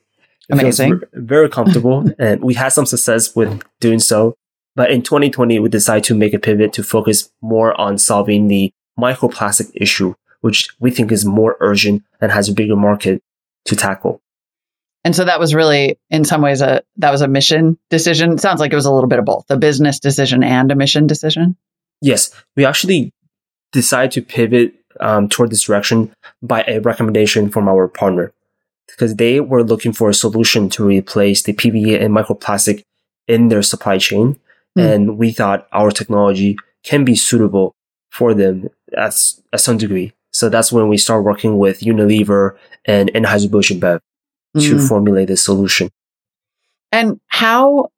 Amazing. 0.51 1.01
very 1.13 1.49
comfortable. 1.49 2.05
and 2.19 2.43
we 2.43 2.55
had 2.55 2.69
some 2.69 2.87
success 2.87 3.35
with 3.35 3.63
doing 3.81 3.99
so. 3.99 4.37
But 4.77 4.91
in 4.91 5.03
2020, 5.03 5.59
we 5.59 5.69
decided 5.69 6.05
to 6.05 6.15
make 6.15 6.33
a 6.33 6.39
pivot 6.39 6.73
to 6.75 6.83
focus 6.83 7.31
more 7.41 7.79
on 7.81 7.99
solving 7.99 8.49
the 8.49 8.73
microplastic 8.99 9.71
issue, 9.75 10.15
which 10.41 10.69
we 10.79 10.91
think 10.91 11.11
is 11.11 11.25
more 11.25 11.57
urgent 11.61 12.05
and 12.21 12.31
has 12.31 12.49
a 12.49 12.55
bigger 12.55 12.77
market 12.77 13.23
to 13.67 13.77
tackle. 13.77 14.23
And 15.03 15.17
so 15.17 15.25
that 15.25 15.41
was 15.41 15.55
really, 15.55 15.99
in 16.11 16.25
some 16.25 16.43
ways, 16.43 16.61
a 16.61 16.83
that 16.99 17.11
was 17.11 17.23
a 17.23 17.29
mission 17.29 17.79
decision. 17.89 18.33
It 18.33 18.41
sounds 18.41 18.61
like 18.61 18.73
it 18.73 18.77
was 18.77 18.87
a 18.87 18.93
little 18.93 19.09
bit 19.09 19.19
of 19.19 19.25
both, 19.25 19.47
a 19.51 19.57
business 19.57 19.99
decision 19.99 20.43
and 20.43 20.71
a 20.71 20.75
mission 20.75 21.07
decision. 21.07 21.57
Yes, 22.03 22.31
we 22.57 22.65
actually 22.65 23.13
decided 23.73 24.13
to 24.13 24.23
pivot 24.23 24.75
um, 25.01 25.29
toward 25.29 25.51
this 25.51 25.63
direction 25.63 26.15
by 26.43 26.65
a 26.67 26.81
recommendation 26.81 27.49
from 27.51 27.69
our 27.69 27.89
partner 27.89 28.33
because 28.91 29.17
they 29.17 29.41
were 29.41 29.63
looking 29.63 29.93
for 29.93 30.09
a 30.09 30.15
solution 30.15 30.69
to 30.71 30.85
replace 30.85 31.43
the 31.43 31.53
PVA 31.53 32.03
and 32.03 32.15
microplastic 32.15 32.83
in 33.29 33.49
their 33.49 33.63
supply 33.63 33.99
chain. 33.99 34.39
Mm. 34.79 34.95
And 34.95 35.19
we 35.19 35.33
thought 35.33 35.67
our 35.73 35.91
technology 35.91 36.57
can 36.85 37.05
be 37.05 37.15
suitable 37.15 37.75
for 38.11 38.35
them 38.35 38.69
at, 38.97 39.15
at 39.53 39.61
some 39.61 39.79
degree. 39.79 40.13
So 40.33 40.49
that's 40.49 40.73
when 40.73 40.89
we 40.89 40.97
start 40.97 41.25
working 41.25 41.59
with 41.59 41.81
Unilever 41.81 42.57
and 42.85 43.11
Anheuser-Busch 43.13 43.73
InBev 43.73 44.01
mm. 44.57 44.63
to 44.63 44.79
hmm. 44.79 44.87
formulate 44.87 45.29
the 45.29 45.37
solution. 45.37 45.91
And 46.93 47.21
how 47.27 47.91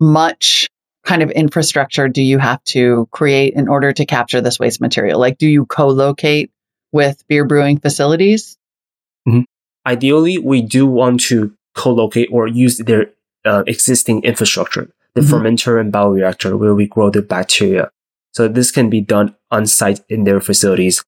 much 0.00 0.68
kind 1.04 1.22
of 1.22 1.30
infrastructure 1.30 2.08
do 2.08 2.22
you 2.22 2.38
have 2.38 2.62
to 2.64 3.08
create 3.12 3.54
in 3.54 3.68
order 3.68 3.92
to 3.92 4.04
capture 4.04 4.40
this 4.40 4.58
waste 4.58 4.80
material? 4.80 5.20
Like, 5.20 5.38
do 5.38 5.46
you 5.46 5.64
co-locate 5.66 6.50
with 6.92 7.26
beer 7.28 7.44
brewing 7.44 7.78
facilities? 7.78 8.58
Mm-hmm. 9.26 9.42
Ideally, 9.86 10.38
we 10.38 10.62
do 10.62 10.86
want 10.86 11.20
to 11.22 11.54
co-locate 11.74 12.28
or 12.32 12.48
use 12.48 12.78
their 12.78 13.10
uh, 13.44 13.62
existing 13.66 14.24
infrastructure, 14.24 14.90
the 15.14 15.20
mm-hmm. 15.20 15.34
fermenter 15.34 15.80
and 15.80 15.92
bioreactor 15.92 16.58
where 16.58 16.74
we 16.74 16.86
grow 16.86 17.10
the 17.10 17.22
bacteria. 17.22 17.90
So 18.32 18.48
this 18.48 18.70
can 18.70 18.90
be 18.90 19.00
done 19.00 19.34
on 19.50 19.66
site 19.66 20.00
in 20.08 20.24
their 20.24 20.40
facilities 20.40 21.04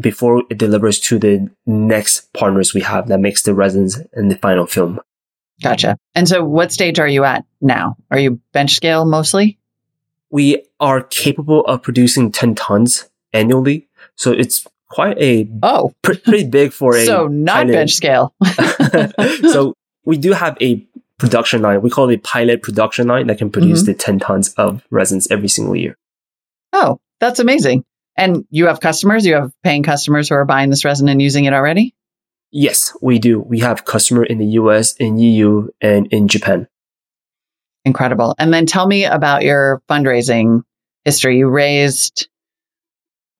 before 0.00 0.42
it 0.50 0.58
delivers 0.58 0.98
to 1.00 1.18
the 1.18 1.48
next 1.66 2.32
partners 2.32 2.74
we 2.74 2.80
have 2.80 3.08
that 3.08 3.20
makes 3.20 3.42
the 3.42 3.54
resins 3.54 4.00
and 4.12 4.30
the 4.30 4.36
final 4.36 4.66
film. 4.66 5.00
Gotcha. 5.62 5.96
And 6.14 6.28
so 6.28 6.44
what 6.44 6.72
stage 6.72 6.98
are 6.98 7.06
you 7.06 7.24
at 7.24 7.44
now? 7.60 7.96
Are 8.10 8.18
you 8.18 8.40
bench 8.52 8.74
scale 8.74 9.04
mostly? 9.04 9.58
We 10.30 10.64
are 10.80 11.02
capable 11.02 11.64
of 11.66 11.82
producing 11.82 12.32
10 12.32 12.56
tons 12.56 13.08
annually. 13.32 13.88
So 14.16 14.32
it's 14.32 14.66
quite 14.90 15.18
a 15.20 15.48
oh 15.62 15.92
pretty 16.02 16.44
big 16.46 16.72
for 16.72 16.96
a 16.96 17.04
so 17.06 17.26
not 17.26 17.66
bench 17.66 17.94
scale. 17.94 18.34
so 19.50 19.74
we 20.04 20.16
do 20.16 20.32
have 20.32 20.56
a 20.60 20.86
production 21.18 21.62
line. 21.62 21.82
We 21.82 21.90
call 21.90 22.10
it 22.10 22.14
a 22.14 22.18
pilot 22.18 22.62
production 22.62 23.06
line 23.06 23.26
that 23.28 23.38
can 23.38 23.50
produce 23.50 23.82
mm-hmm. 23.82 23.92
the 23.92 23.98
10 23.98 24.18
tons 24.20 24.52
of 24.54 24.82
resins 24.90 25.26
every 25.30 25.48
single 25.48 25.76
year. 25.76 25.96
Oh, 26.72 26.98
that's 27.20 27.38
amazing. 27.38 27.84
And 28.16 28.44
you 28.50 28.66
have 28.66 28.80
customers, 28.80 29.26
you 29.26 29.34
have 29.34 29.52
paying 29.62 29.82
customers 29.82 30.28
who 30.28 30.34
are 30.34 30.44
buying 30.44 30.70
this 30.70 30.84
resin 30.84 31.08
and 31.08 31.20
using 31.20 31.46
it 31.46 31.52
already? 31.52 31.94
Yes, 32.52 32.96
we 33.02 33.18
do. 33.18 33.40
We 33.40 33.60
have 33.60 33.84
customer 33.84 34.22
in 34.24 34.38
the 34.38 34.46
US, 34.46 34.94
in 34.96 35.18
EU, 35.18 35.68
and 35.80 36.06
in 36.12 36.28
Japan. 36.28 36.68
Incredible. 37.84 38.34
And 38.38 38.54
then 38.54 38.66
tell 38.66 38.86
me 38.86 39.04
about 39.04 39.42
your 39.42 39.82
fundraising 39.90 40.62
history. 41.04 41.38
You 41.38 41.48
raised 41.48 42.28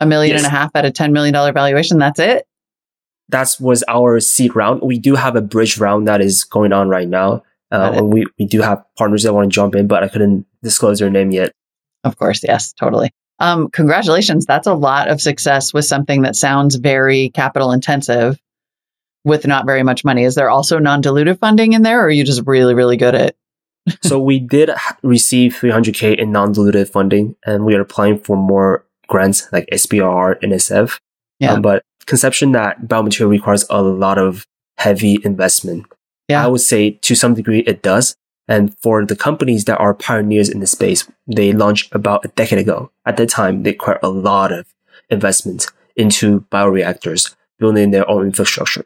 a 0.05 0.07
million 0.07 0.37
yes. 0.37 0.45
and 0.45 0.53
a 0.53 0.57
half 0.57 0.71
at 0.75 0.85
a 0.85 0.91
$10 0.91 1.13
million 1.13 1.35
valuation. 1.53 1.99
That's 1.99 2.21
it? 2.21 2.47
That 3.29 3.57
was 3.59 3.83
our 3.89 4.21
seed 4.21 4.55
round. 4.55 4.83
We 4.83 4.99
do 4.99 5.15
have 5.15 5.35
a 5.35 5.43
bridge 5.43 5.79
round 5.79 6.07
that 6.09 6.21
is 6.21 6.45
going 6.45 6.73
on 6.73 6.89
right 6.89 7.09
now. 7.09 7.43
Uh, 7.73 7.93
and 7.95 8.13
we, 8.13 8.25
we 8.39 8.47
do 8.47 8.61
have 8.61 8.85
partners 8.97 9.25
that 9.25 9.33
want 9.33 9.51
to 9.51 9.55
jump 9.55 9.75
in, 9.75 9.89
but 9.89 10.05
I 10.05 10.09
couldn't 10.09 10.47
disclose 10.63 11.01
their 11.01 11.11
name 11.11 11.33
yet. 11.33 11.53
Of 12.05 12.17
course. 12.17 12.45
Yes, 12.45 12.73
totally. 12.73 13.11
Um, 13.41 13.69
congratulations. 13.69 14.47
That's 14.47 14.67
a 14.67 14.75
lot 14.75 15.09
of 15.09 15.21
success 15.21 15.75
with 15.75 15.85
something 15.85 16.23
that 16.23 16.37
sounds 16.37 16.77
very 16.77 17.31
capital 17.31 17.73
intensive 17.73 18.39
with 19.25 19.47
not 19.47 19.67
very 19.67 19.83
much 19.83 20.05
money. 20.05 20.25
Is 20.25 20.35
there 20.35 20.51
also 20.51 20.79
non 20.79 21.03
dilutive 21.03 21.39
funding 21.39 21.73
in 21.73 21.83
there, 21.83 22.01
or 22.01 22.07
are 22.07 22.11
you 22.11 22.25
just 22.25 22.43
really, 22.47 22.75
really 22.75 22.97
good 22.97 23.15
at? 23.15 23.37
so 24.03 24.19
we 24.19 24.39
did 24.39 24.71
receive 25.03 25.55
300k 25.55 26.19
in 26.19 26.31
non 26.31 26.55
dilutive 26.55 26.91
funding, 26.91 27.35
and 27.45 27.65
we 27.65 27.75
are 27.75 27.81
applying 27.81 28.19
for 28.19 28.37
more 28.37 28.84
grants 29.07 29.49
like 29.53 29.69
SBIR 29.73 30.43
and 30.43 30.53
SF. 30.53 30.99
Yeah. 31.39 31.53
Um, 31.53 31.63
but 31.63 31.83
conception 32.07 32.53
that 32.53 32.83
biomaterial 32.83 33.31
requires 33.31 33.65
a 33.71 33.83
lot 33.83 34.19
of 34.19 34.47
heavy 34.79 35.19
investment. 35.25 35.87
Yeah. 36.29 36.45
I 36.45 36.49
would 36.49 36.61
say 36.61 36.91
to 36.91 37.15
some 37.15 37.35
degree 37.35 37.61
it 37.61 37.83
does. 37.83 38.17
And 38.47 38.77
for 38.81 39.07
the 39.07 39.17
companies 39.17 39.65
that 39.65 39.79
are 39.79 39.95
pioneers 39.95 40.51
in 40.51 40.61
the 40.61 40.67
space, 40.67 41.09
they 41.27 41.53
launched 41.53 41.95
about 41.95 42.25
a 42.25 42.29
decade 42.29 42.59
ago. 42.59 42.91
At 43.07 43.17
that 43.17 43.31
time, 43.31 43.63
they 43.63 43.71
required 43.71 44.01
a 44.03 44.09
lot 44.09 44.53
of 44.53 44.67
investment 45.09 45.67
into 45.97 46.41
bioreactors, 46.53 47.35
building 47.59 47.91
their 47.91 48.09
own 48.11 48.27
infrastructure. 48.27 48.85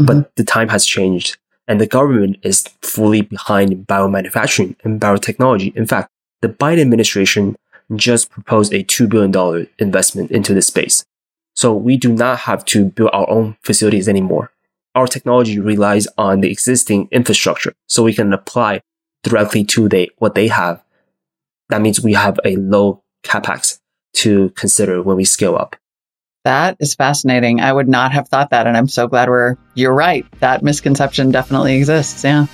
Mm-hmm. 0.00 0.06
But 0.06 0.36
the 0.36 0.44
time 0.44 0.68
has 0.68 0.84
changed 0.84 1.38
and 1.68 1.80
the 1.80 1.86
government 1.86 2.38
is 2.42 2.64
fully 2.82 3.20
behind 3.20 3.86
biomanufacturing 3.86 4.76
and 4.82 5.00
biotechnology. 5.00 5.74
In 5.76 5.86
fact, 5.86 6.10
the 6.40 6.48
Biden 6.48 6.80
administration 6.80 7.56
just 7.96 8.30
proposed 8.30 8.72
a 8.72 8.84
$2 8.84 9.08
billion 9.08 9.68
investment 9.78 10.30
into 10.30 10.54
this 10.54 10.66
space. 10.66 11.04
So 11.54 11.74
we 11.74 11.96
do 11.96 12.12
not 12.12 12.40
have 12.40 12.64
to 12.66 12.84
build 12.84 13.10
our 13.12 13.28
own 13.28 13.56
facilities 13.62 14.08
anymore. 14.08 14.52
Our 14.94 15.06
technology 15.06 15.58
relies 15.58 16.06
on 16.16 16.40
the 16.40 16.50
existing 16.50 17.08
infrastructure 17.10 17.72
so 17.86 18.02
we 18.02 18.14
can 18.14 18.32
apply 18.32 18.80
directly 19.22 19.64
to 19.64 19.88
they, 19.88 20.08
what 20.18 20.34
they 20.34 20.48
have. 20.48 20.82
That 21.68 21.82
means 21.82 22.00
we 22.00 22.14
have 22.14 22.38
a 22.44 22.56
low 22.56 23.02
capex 23.24 23.80
to 24.14 24.50
consider 24.50 25.02
when 25.02 25.16
we 25.16 25.24
scale 25.24 25.56
up. 25.56 25.76
That 26.44 26.76
is 26.80 26.94
fascinating. 26.94 27.60
I 27.60 27.72
would 27.72 27.88
not 27.88 28.12
have 28.12 28.28
thought 28.28 28.50
that. 28.50 28.66
And 28.66 28.76
I'm 28.76 28.88
so 28.88 29.06
glad 29.06 29.28
we're, 29.28 29.56
you're 29.74 29.92
right. 29.92 30.24
That 30.40 30.62
misconception 30.62 31.30
definitely 31.30 31.76
exists. 31.76 32.24
Yeah. 32.24 32.46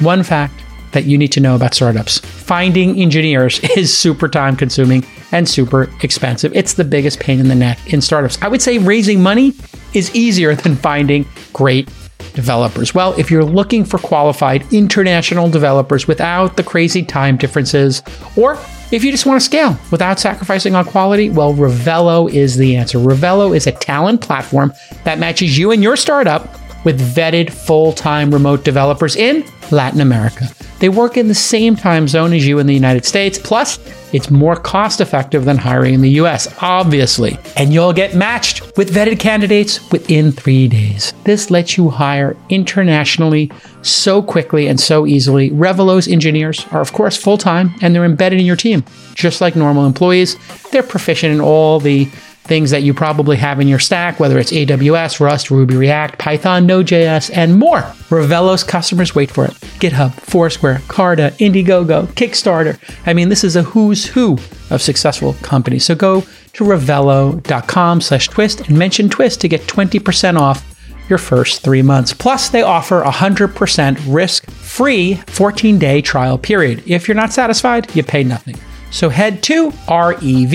One 0.00 0.22
fact 0.22 0.54
that 0.92 1.04
you 1.04 1.16
need 1.16 1.32
to 1.32 1.40
know 1.40 1.54
about 1.54 1.74
startups 1.74 2.20
finding 2.44 3.00
engineers 3.00 3.58
is 3.76 3.96
super 3.96 4.28
time 4.28 4.56
consuming 4.56 5.04
and 5.32 5.48
super 5.48 5.90
expensive. 6.02 6.54
It's 6.54 6.74
the 6.74 6.84
biggest 6.84 7.20
pain 7.20 7.40
in 7.40 7.48
the 7.48 7.54
neck 7.54 7.92
in 7.92 8.00
startups. 8.00 8.40
I 8.42 8.48
would 8.48 8.62
say 8.62 8.78
raising 8.78 9.22
money 9.22 9.54
is 9.94 10.14
easier 10.14 10.54
than 10.64 10.76
finding 10.76 11.26
great 11.52 11.88
developers? 12.34 12.94
Well, 12.94 13.18
if 13.18 13.30
you're 13.30 13.44
looking 13.44 13.84
for 13.84 13.98
qualified 13.98 14.70
international 14.72 15.48
developers 15.48 16.06
without 16.06 16.56
the 16.56 16.62
crazy 16.62 17.02
time 17.02 17.36
differences, 17.36 18.02
or 18.36 18.58
if 18.90 19.02
you 19.04 19.10
just 19.10 19.24
want 19.24 19.40
to 19.40 19.44
scale 19.44 19.78
without 19.90 20.20
sacrificing 20.20 20.74
on 20.74 20.84
quality, 20.84 21.30
well, 21.30 21.54
Revelo 21.54 22.30
is 22.30 22.56
the 22.56 22.76
answer. 22.76 22.98
Revelo 22.98 23.56
is 23.56 23.66
a 23.66 23.72
talent 23.72 24.20
platform 24.20 24.72
that 25.04 25.18
matches 25.18 25.56
you 25.56 25.70
and 25.70 25.82
your 25.82 25.96
startup 25.96 26.58
with 26.84 27.00
vetted 27.14 27.50
full 27.50 27.92
time 27.92 28.30
remote 28.30 28.64
developers 28.64 29.16
in 29.16 29.44
Latin 29.70 30.00
America. 30.00 30.48
They 30.78 30.88
work 30.88 31.16
in 31.16 31.28
the 31.28 31.34
same 31.34 31.76
time 31.76 32.08
zone 32.08 32.32
as 32.32 32.46
you 32.46 32.58
in 32.58 32.66
the 32.66 32.74
United 32.74 33.04
States. 33.04 33.38
Plus, 33.38 33.78
it's 34.12 34.30
more 34.30 34.54
cost 34.54 35.00
effective 35.00 35.44
than 35.44 35.56
hiring 35.56 35.94
in 35.94 36.00
the 36.00 36.10
US, 36.20 36.54
obviously. 36.60 37.38
And 37.56 37.72
you'll 37.72 37.92
get 37.92 38.14
matched 38.14 38.76
with 38.76 38.94
vetted 38.94 39.18
candidates 39.18 39.90
within 39.90 40.30
three 40.30 40.68
days. 40.68 41.12
This 41.24 41.50
lets 41.50 41.76
you 41.76 41.90
hire 41.90 42.36
internationally 42.48 43.50
so 43.82 44.22
quickly 44.22 44.66
and 44.68 44.78
so 44.78 45.06
easily. 45.06 45.50
Revelo's 45.50 46.06
engineers 46.06 46.66
are, 46.70 46.80
of 46.80 46.92
course, 46.92 47.16
full 47.16 47.38
time 47.38 47.74
and 47.80 47.94
they're 47.94 48.04
embedded 48.04 48.38
in 48.38 48.46
your 48.46 48.56
team. 48.56 48.84
Just 49.14 49.40
like 49.40 49.56
normal 49.56 49.86
employees, 49.86 50.36
they're 50.70 50.82
proficient 50.82 51.34
in 51.34 51.40
all 51.40 51.80
the 51.80 52.08
things 52.44 52.70
that 52.70 52.82
you 52.82 52.92
probably 52.92 53.36
have 53.36 53.60
in 53.60 53.68
your 53.68 53.78
stack, 53.78 54.20
whether 54.20 54.38
it's 54.38 54.52
AWS, 54.52 55.18
Rust, 55.18 55.50
Ruby, 55.50 55.76
React, 55.76 56.18
Python, 56.18 56.66
Node.js, 56.66 57.30
and 57.34 57.58
more. 57.58 57.84
Revelo's 58.10 58.62
customers 58.62 59.14
wait 59.14 59.30
for 59.30 59.46
it. 59.46 59.52
GitHub, 59.80 60.12
Foursquare, 60.12 60.82
Carta, 60.88 61.34
Indiegogo, 61.38 62.06
Kickstarter. 62.08 62.78
I 63.06 63.14
mean, 63.14 63.30
this 63.30 63.44
is 63.44 63.56
a 63.56 63.62
who's 63.62 64.04
who 64.06 64.38
of 64.70 64.82
successful 64.82 65.32
companies. 65.42 65.84
So 65.86 65.94
go 65.94 66.20
to 66.20 66.64
revelo.com 66.64 68.00
slash 68.00 68.28
twist 68.28 68.68
and 68.68 68.78
mention 68.78 69.08
twist 69.08 69.40
to 69.40 69.48
get 69.48 69.62
20% 69.62 70.38
off 70.38 70.70
your 71.08 71.18
first 71.18 71.62
three 71.62 71.82
months. 71.82 72.12
Plus, 72.12 72.48
they 72.48 72.62
offer 72.62 73.02
a 73.02 73.10
100% 73.10 74.00
risk 74.06 74.50
free 74.50 75.14
14 75.26 75.78
day 75.78 76.00
trial 76.00 76.38
period. 76.38 76.82
If 76.86 77.08
you're 77.08 77.14
not 77.14 77.32
satisfied, 77.32 77.94
you 77.94 78.02
pay 78.02 78.24
nothing. 78.24 78.56
So 78.94 79.08
head 79.08 79.42
to 79.42 79.72
R-E-V-E-L-O.com 79.88 80.54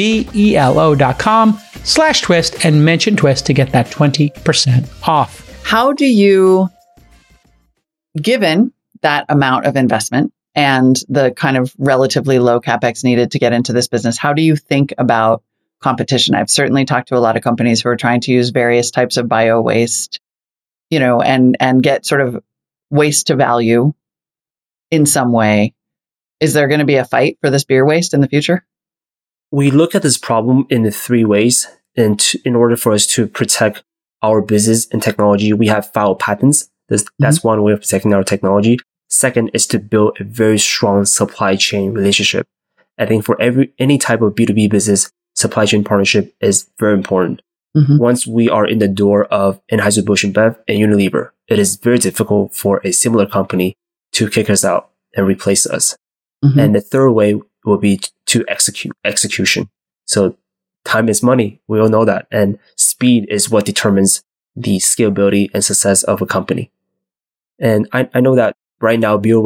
slash 1.84 2.22
twist 2.22 2.66
and 2.66 2.86
mention 2.86 3.18
twist 3.18 3.46
to 3.48 3.54
get 3.54 3.74
that 3.74 3.88
20% 3.88 4.90
off. 5.06 5.62
How 5.66 5.92
do 5.92 6.06
you, 6.06 6.70
given 8.16 8.72
that 9.02 9.26
amount 9.28 9.66
of 9.66 9.76
investment 9.76 10.32
and 10.56 10.96
the 11.10 11.32
kind 11.32 11.58
of 11.58 11.76
relatively 11.78 12.40
low 12.40 12.62
capex 12.62 13.04
needed 13.04 13.32
to 13.32 13.40
get 13.40 13.52
into 13.52 13.74
this 13.74 13.90
business, 13.90 14.18
how 14.18 14.32
do 14.32 14.42
you 14.42 14.56
think 14.56 14.94
about 14.98 15.44
competition? 15.82 16.34
I've 16.34 16.50
certainly 16.50 16.86
talked 16.86 17.10
to 17.10 17.18
a 17.18 17.20
lot 17.20 17.36
of 17.36 17.44
companies 17.44 17.82
who 17.82 17.90
are 17.90 17.98
trying 17.98 18.22
to 18.22 18.32
use 18.32 18.52
various 18.52 18.90
types 18.90 19.18
of 19.18 19.28
bio 19.28 19.60
waste, 19.60 20.22
you 20.90 21.02
know, 21.02 21.22
and, 21.22 21.58
and 21.60 21.84
get 21.84 22.06
sort 22.06 22.22
of 22.22 22.42
waste 22.90 23.28
to 23.28 23.36
value 23.36 23.94
in 24.92 25.06
some 25.06 25.34
way. 25.34 25.74
Is 26.40 26.54
there 26.54 26.68
going 26.68 26.80
to 26.80 26.86
be 26.86 26.96
a 26.96 27.06
fight 27.06 27.38
for 27.42 27.50
this 27.50 27.64
beer 27.64 27.86
waste 27.86 28.14
in 28.14 28.22
the 28.22 28.28
future? 28.28 28.66
We 29.52 29.72
look 29.72 29.96
at 29.96 30.04
this 30.04 30.18
problem 30.18 30.66
in 30.70 30.90
three 30.92 31.26
ways. 31.26 31.68
And 31.96 32.20
to, 32.20 32.40
in 32.46 32.56
order 32.56 32.78
for 32.78 32.94
us 32.94 33.06
to 33.08 33.28
protect 33.28 33.84
our 34.22 34.42
business 34.42 34.88
and 34.92 35.02
technology, 35.02 35.52
we 35.54 35.68
have 35.68 35.92
filed 35.92 36.20
patents. 36.20 36.70
That's, 36.88 37.04
mm-hmm. 37.04 37.24
that's 37.24 37.44
one 37.44 37.62
way 37.64 37.74
of 37.74 37.82
protecting 37.82 38.14
our 38.14 38.24
technology. 38.24 38.78
Second 39.10 39.50
is 39.54 39.66
to 39.68 39.80
build 39.80 40.18
a 40.20 40.24
very 40.24 40.60
strong 40.60 41.06
supply 41.06 41.56
chain 41.56 41.92
relationship. 41.94 42.48
I 42.98 43.06
think 43.06 43.26
for 43.26 43.42
every, 43.42 43.74
any 43.80 43.98
type 43.98 44.22
of 44.22 44.36
B2B 44.36 44.70
business, 44.70 45.12
supply 45.36 45.66
chain 45.66 45.84
partnership 45.84 46.36
is 46.42 46.70
very 46.78 46.94
important. 46.94 47.42
Mm-hmm. 47.76 47.98
Once 47.98 48.28
we 48.28 48.50
are 48.50 48.66
in 48.66 48.80
the 48.80 48.88
door 48.88 49.26
of 49.26 49.62
Anheuser-Busch 49.72 50.26
InBev 50.26 50.58
and 50.68 50.78
Unilever, 50.78 51.32
it 51.48 51.60
is 51.60 51.76
very 51.76 51.98
difficult 51.98 52.54
for 52.54 52.82
a 52.84 52.92
similar 52.92 53.26
company 53.26 53.76
to 54.14 54.30
kick 54.30 54.50
us 54.50 54.64
out 54.64 54.92
and 55.16 55.28
replace 55.28 55.66
us. 55.66 55.96
Mm-hmm. 56.44 56.60
And 56.60 56.76
the 56.76 56.82
third 56.82 57.12
way 57.12 57.40
will 57.66 57.78
be 57.78 58.00
to 58.28 58.46
execute 58.48 58.96
execution. 59.04 59.70
So 60.06 60.38
time 60.86 61.10
is 61.10 61.22
money. 61.22 61.62
We 61.68 61.80
all 61.80 61.90
know 61.90 62.06
that. 62.06 62.28
And 62.32 62.58
speed 62.76 63.28
is 63.30 63.50
what 63.50 63.66
determines 63.66 64.24
the 64.56 64.78
scalability 64.78 65.50
and 65.54 65.64
success 65.64 66.04
of 66.04 66.22
a 66.22 66.26
company. 66.26 66.72
And 67.60 67.88
I, 67.92 68.10
I 68.14 68.22
know 68.22 68.36
that 68.36 68.56
right 68.80 69.00
now 69.00 69.18
beer 69.18 69.42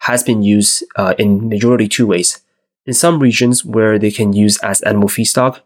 has 0.00 0.22
been 0.22 0.42
used 0.42 0.84
uh, 0.96 1.14
in 1.18 1.48
majority 1.48 1.88
two 1.88 2.06
ways. 2.06 2.42
In 2.84 2.94
some 2.94 3.18
regions 3.18 3.64
where 3.64 3.98
they 3.98 4.10
can 4.10 4.32
use 4.32 4.58
as 4.58 4.80
animal 4.82 5.08
feedstock, 5.08 5.60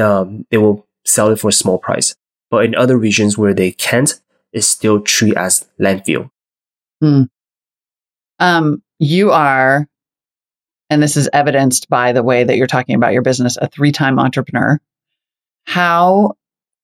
um, 0.00 0.46
they 0.50 0.56
will 0.56 0.86
sell 1.04 1.30
it 1.30 1.40
for 1.40 1.48
a 1.48 1.52
small 1.52 1.78
price. 1.78 2.14
But 2.50 2.64
in 2.64 2.74
other 2.74 2.96
regions 2.96 3.36
where 3.36 3.52
they 3.52 3.72
can't, 3.72 4.18
it's 4.52 4.66
still 4.66 5.00
treated 5.00 5.36
as 5.36 5.66
landfill. 5.80 6.30
Hmm. 7.00 7.24
Um, 8.38 8.82
you 8.98 9.30
are 9.30 9.88
and 10.92 11.02
this 11.02 11.16
is 11.16 11.28
evidenced 11.32 11.88
by 11.88 12.12
the 12.12 12.22
way 12.22 12.44
that 12.44 12.58
you're 12.58 12.66
talking 12.66 12.94
about 12.94 13.14
your 13.14 13.22
business, 13.22 13.56
a 13.56 13.66
three 13.66 13.92
time 13.92 14.18
entrepreneur. 14.18 14.78
How, 15.64 16.34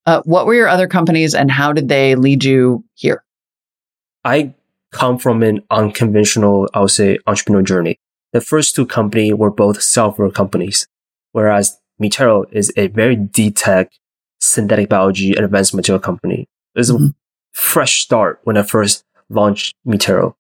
uh, 0.07 0.23
what 0.25 0.47
were 0.47 0.55
your 0.55 0.68
other 0.68 0.87
companies 0.87 1.35
and 1.35 1.51
how 1.51 1.75
did 1.75 1.88
they 1.88 2.14
lead 2.14 2.42
you 2.42 2.85
here? 2.94 3.23
I 4.25 4.55
come 4.92 5.18
from 5.18 5.42
an 5.42 5.62
unconventional, 5.71 6.71
I 6.73 6.81
would 6.81 6.90
say, 6.90 7.18
entrepreneurial 7.27 7.64
journey. 7.64 8.01
The 8.33 8.40
first 8.40 8.75
two 8.75 8.87
companies 8.87 9.35
were 9.35 9.51
both 9.51 9.83
software 9.83 10.31
companies, 10.31 10.87
whereas 11.33 11.79
Mi 11.99 12.09
Terro 12.09 12.47
is 12.51 12.73
a 12.77 12.87
very 12.87 13.16
deep 13.16 13.57
tech 13.57 13.92
synthetic 14.40 14.88
biology 14.88 15.35
and 15.35 15.44
advanced 15.44 15.75
material 15.75 16.01
company. 16.01 16.47
It 16.75 16.79
was 16.79 16.90
mm-hmm. 16.90 17.07
a 17.07 17.14
fresh 17.53 18.01
start 18.03 18.40
when 18.44 18.57
I 18.57 18.62
first 18.62 19.05
launched 19.29 19.75
Mi 19.85 19.99
Terro. 19.99 20.35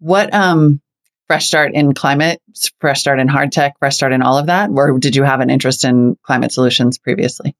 What 0.00 0.32
um 0.34 0.82
fresh 1.28 1.46
start 1.46 1.72
in 1.74 1.94
climate, 1.94 2.40
fresh 2.80 3.00
start 3.00 3.20
in 3.20 3.28
hard 3.28 3.52
tech, 3.52 3.78
fresh 3.78 3.94
start 3.94 4.12
in 4.12 4.22
all 4.22 4.36
of 4.36 4.46
that? 4.46 4.70
Or 4.70 4.98
did 4.98 5.14
you 5.14 5.22
have 5.22 5.40
an 5.40 5.50
interest 5.50 5.84
in 5.84 6.16
climate 6.24 6.52
solutions 6.52 6.98
previously? 6.98 7.54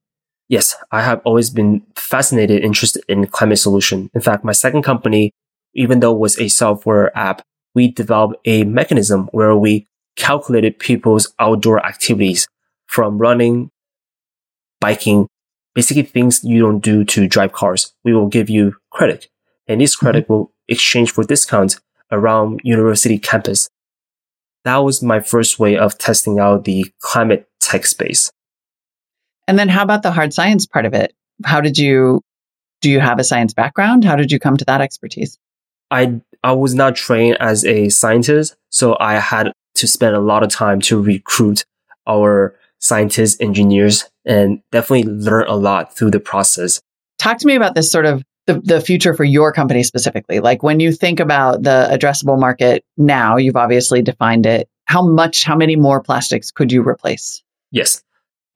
Yes, 0.48 0.74
I 0.90 1.02
have 1.02 1.20
always 1.24 1.50
been 1.50 1.82
fascinated, 1.94 2.64
interested 2.64 3.04
in 3.08 3.26
climate 3.26 3.58
solution. 3.58 4.10
In 4.14 4.22
fact, 4.22 4.44
my 4.44 4.52
second 4.52 4.82
company, 4.82 5.32
even 5.74 6.00
though 6.00 6.14
it 6.14 6.18
was 6.18 6.38
a 6.38 6.48
software 6.48 7.16
app, 7.16 7.42
we 7.74 7.88
developed 7.88 8.36
a 8.46 8.64
mechanism 8.64 9.28
where 9.32 9.54
we 9.54 9.86
calculated 10.16 10.78
people's 10.78 11.32
outdoor 11.38 11.84
activities 11.84 12.48
from 12.86 13.18
running, 13.18 13.70
biking, 14.80 15.28
basically 15.74 16.02
things 16.02 16.42
you 16.42 16.60
don't 16.60 16.80
do 16.80 17.04
to 17.04 17.28
drive 17.28 17.52
cars. 17.52 17.92
We 18.02 18.14
will 18.14 18.28
give 18.28 18.48
you 18.48 18.74
credit 18.90 19.28
and 19.68 19.80
this 19.80 19.94
credit 19.94 20.24
mm-hmm. 20.24 20.32
will 20.32 20.52
exchange 20.66 21.12
for 21.12 21.22
discounts 21.24 21.78
around 22.10 22.60
university 22.64 23.18
campus. 23.18 23.68
That 24.64 24.78
was 24.78 25.02
my 25.02 25.20
first 25.20 25.58
way 25.58 25.76
of 25.76 25.98
testing 25.98 26.38
out 26.38 26.64
the 26.64 26.92
climate 27.00 27.48
tech 27.60 27.86
space. 27.86 28.30
And 29.46 29.58
then 29.58 29.68
how 29.68 29.82
about 29.82 30.02
the 30.02 30.10
hard 30.10 30.34
science 30.34 30.66
part 30.66 30.84
of 30.84 30.94
it? 30.94 31.14
How 31.44 31.60
did 31.60 31.78
you, 31.78 32.20
do 32.80 32.90
you 32.90 33.00
have 33.00 33.18
a 33.18 33.24
science 33.24 33.54
background? 33.54 34.04
How 34.04 34.16
did 34.16 34.30
you 34.30 34.38
come 34.38 34.56
to 34.56 34.64
that 34.66 34.80
expertise? 34.80 35.38
I, 35.90 36.20
I 36.44 36.52
was 36.52 36.74
not 36.74 36.96
trained 36.96 37.38
as 37.40 37.64
a 37.64 37.88
scientist, 37.88 38.56
so 38.70 38.96
I 39.00 39.14
had 39.14 39.52
to 39.76 39.86
spend 39.86 40.14
a 40.14 40.20
lot 40.20 40.42
of 40.42 40.50
time 40.50 40.80
to 40.82 41.00
recruit 41.00 41.64
our 42.06 42.54
scientists, 42.78 43.40
engineers, 43.40 44.08
and 44.24 44.60
definitely 44.70 45.04
learn 45.10 45.46
a 45.48 45.56
lot 45.56 45.96
through 45.96 46.10
the 46.10 46.20
process. 46.20 46.80
Talk 47.18 47.38
to 47.38 47.46
me 47.46 47.54
about 47.54 47.74
this 47.74 47.90
sort 47.90 48.06
of 48.06 48.22
the, 48.48 48.60
the 48.60 48.80
future 48.80 49.14
for 49.14 49.24
your 49.24 49.52
company 49.52 49.82
specifically? 49.82 50.40
Like 50.40 50.62
when 50.62 50.80
you 50.80 50.90
think 50.90 51.20
about 51.20 51.62
the 51.62 51.86
addressable 51.92 52.40
market 52.40 52.82
now, 52.96 53.36
you've 53.36 53.56
obviously 53.56 54.00
defined 54.00 54.46
it. 54.46 54.68
How 54.86 55.06
much, 55.06 55.44
how 55.44 55.54
many 55.54 55.76
more 55.76 56.02
plastics 56.02 56.50
could 56.50 56.72
you 56.72 56.82
replace? 56.82 57.42
Yes. 57.70 58.02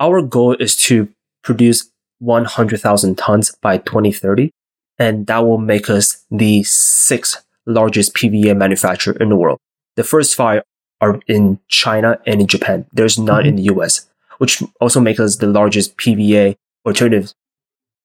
Our 0.01 0.23
goal 0.23 0.55
is 0.55 0.77
to 0.89 1.09
produce 1.45 1.91
100,000 2.21 3.19
tons 3.19 3.55
by 3.61 3.77
2030. 3.79 4.51
And 4.99 5.27
that 5.27 5.45
will 5.45 5.59
make 5.59 5.91
us 5.91 6.25
the 6.31 6.63
sixth 6.63 7.45
largest 7.67 8.15
PVA 8.15 8.57
manufacturer 8.57 9.17
in 9.21 9.29
the 9.29 9.37
world. 9.37 9.59
The 9.97 10.05
first 10.05 10.35
five 10.35 10.63
are 11.03 11.21
in 11.27 11.61
China 11.69 12.19
and 12.27 12.41
in 12.41 12.47
Japan. 12.47 12.87
There's 12.93 13.19
none 13.19 13.41
mm-hmm. 13.41 13.49
in 13.49 13.57
the 13.57 13.75
US, 13.75 14.09
which 14.39 14.63
also 14.81 15.01
makes 15.01 15.21
us 15.21 15.37
the 15.37 15.49
largest 15.49 15.99
PVA 15.99 16.57
alternative 16.87 17.35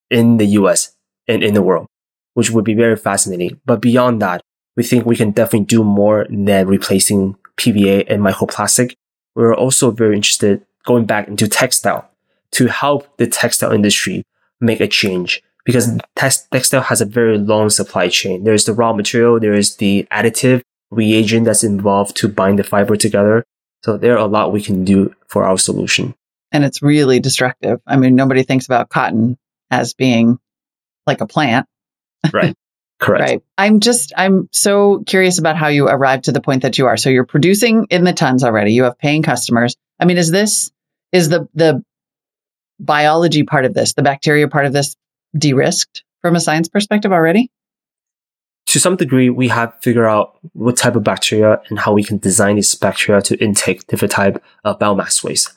in 0.10 0.38
the 0.38 0.48
US 0.60 0.97
in, 1.28 1.44
in 1.44 1.54
the 1.54 1.62
world, 1.62 1.88
which 2.34 2.52
would 2.52 2.66
be 2.66 2.74
very 2.74 2.96
fascinating. 2.96 3.60
But 3.66 3.82
beyond 3.82 4.22
that, 4.22 4.42
we 4.76 4.84
think 4.84 5.06
we 5.06 5.16
can 5.16 5.32
definitely 5.32 5.66
do 5.66 5.84
more 5.84 6.28
than 6.30 6.68
replacing 6.68 7.36
PVA 7.58 8.06
and 8.10 8.22
microplastic. 8.22 8.94
We're 9.36 9.56
also 9.56 9.92
very 9.92 10.16
interested 10.16 10.66
going 10.86 11.06
back 11.06 11.28
into 11.28 11.48
textile 11.48 12.10
to 12.52 12.68
help 12.68 13.18
the 13.18 13.28
textile 13.28 13.72
industry 13.72 14.24
make 14.62 14.80
a 14.80 14.88
change 14.88 15.44
because 15.66 15.98
tex- 16.16 16.48
textile 16.52 16.82
has 16.82 17.02
a 17.02 17.06
very 17.06 17.38
long 17.38 17.70
supply 17.70 18.08
chain. 18.08 18.44
There's 18.44 18.66
the 18.66 18.74
raw 18.74 18.94
material, 18.94 19.40
there 19.40 19.54
is 19.54 19.76
the 19.76 20.08
additive 20.12 20.62
reagent 20.90 21.46
that's 21.46 21.64
involved 21.64 22.16
to 22.18 22.30
bind 22.30 22.58
the 22.58 22.64
fiber 22.64 22.96
together. 22.96 23.44
So 23.84 23.98
there 23.98 24.14
are 24.14 24.26
a 24.26 24.26
lot 24.26 24.54
we 24.54 24.62
can 24.62 24.86
do 24.86 25.14
for 25.28 25.44
our 25.44 25.58
solution. 25.58 26.16
And 26.52 26.64
it's 26.64 26.82
really 26.82 27.20
destructive. 27.20 27.82
I 27.86 27.98
mean, 27.98 28.16
nobody 28.16 28.44
thinks 28.44 28.66
about 28.66 28.90
cotton 28.90 29.38
as 29.70 29.94
being 29.94 30.40
like 31.08 31.22
a 31.22 31.28
plant. 31.28 31.66
Right. 32.32 32.56
Correct. 33.00 33.22
right. 33.22 33.44
I'm 33.60 33.80
just, 33.80 34.12
I'm 34.18 34.50
so 34.52 35.04
curious 35.06 35.38
about 35.38 35.56
how 35.56 35.68
you 35.68 35.88
arrived 35.88 36.24
to 36.26 36.32
the 36.32 36.42
point 36.42 36.64
that 36.64 36.80
you 36.80 36.88
are. 36.88 36.98
So 36.98 37.10
you're 37.12 37.26
producing 37.26 37.86
in 37.92 38.04
the 38.04 38.14
tons 38.14 38.44
already. 38.44 38.74
You 38.74 38.86
have 38.86 38.98
paying 38.98 39.22
customers. 39.22 39.76
I 40.00 40.06
mean, 40.06 40.18
is 40.18 40.32
this, 40.32 40.72
is 41.12 41.30
the, 41.30 41.48
the 41.54 41.84
biology 42.80 43.44
part 43.44 43.66
of 43.66 43.76
this, 43.76 43.94
the 43.94 44.02
bacteria 44.02 44.48
part 44.48 44.66
of 44.66 44.74
this 44.74 44.96
de 45.38 45.54
risked 45.54 46.04
from 46.22 46.36
a 46.36 46.40
science 46.40 46.70
perspective 46.70 47.12
already? 47.12 47.52
To 48.68 48.80
some 48.80 48.96
degree, 48.96 49.30
we 49.30 49.48
have 49.48 49.76
figured 49.82 50.08
out 50.08 50.40
what 50.54 50.76
type 50.76 50.96
of 50.96 51.04
bacteria 51.04 51.62
and 51.70 51.80
how 51.80 51.94
we 51.94 52.04
can 52.04 52.18
design 52.18 52.58
this 52.58 52.74
bacteria 52.76 53.22
to 53.22 53.42
intake 53.42 53.88
different 53.88 54.12
type 54.12 54.44
of 54.66 54.80
biomass 54.80 55.24
waste. 55.24 55.54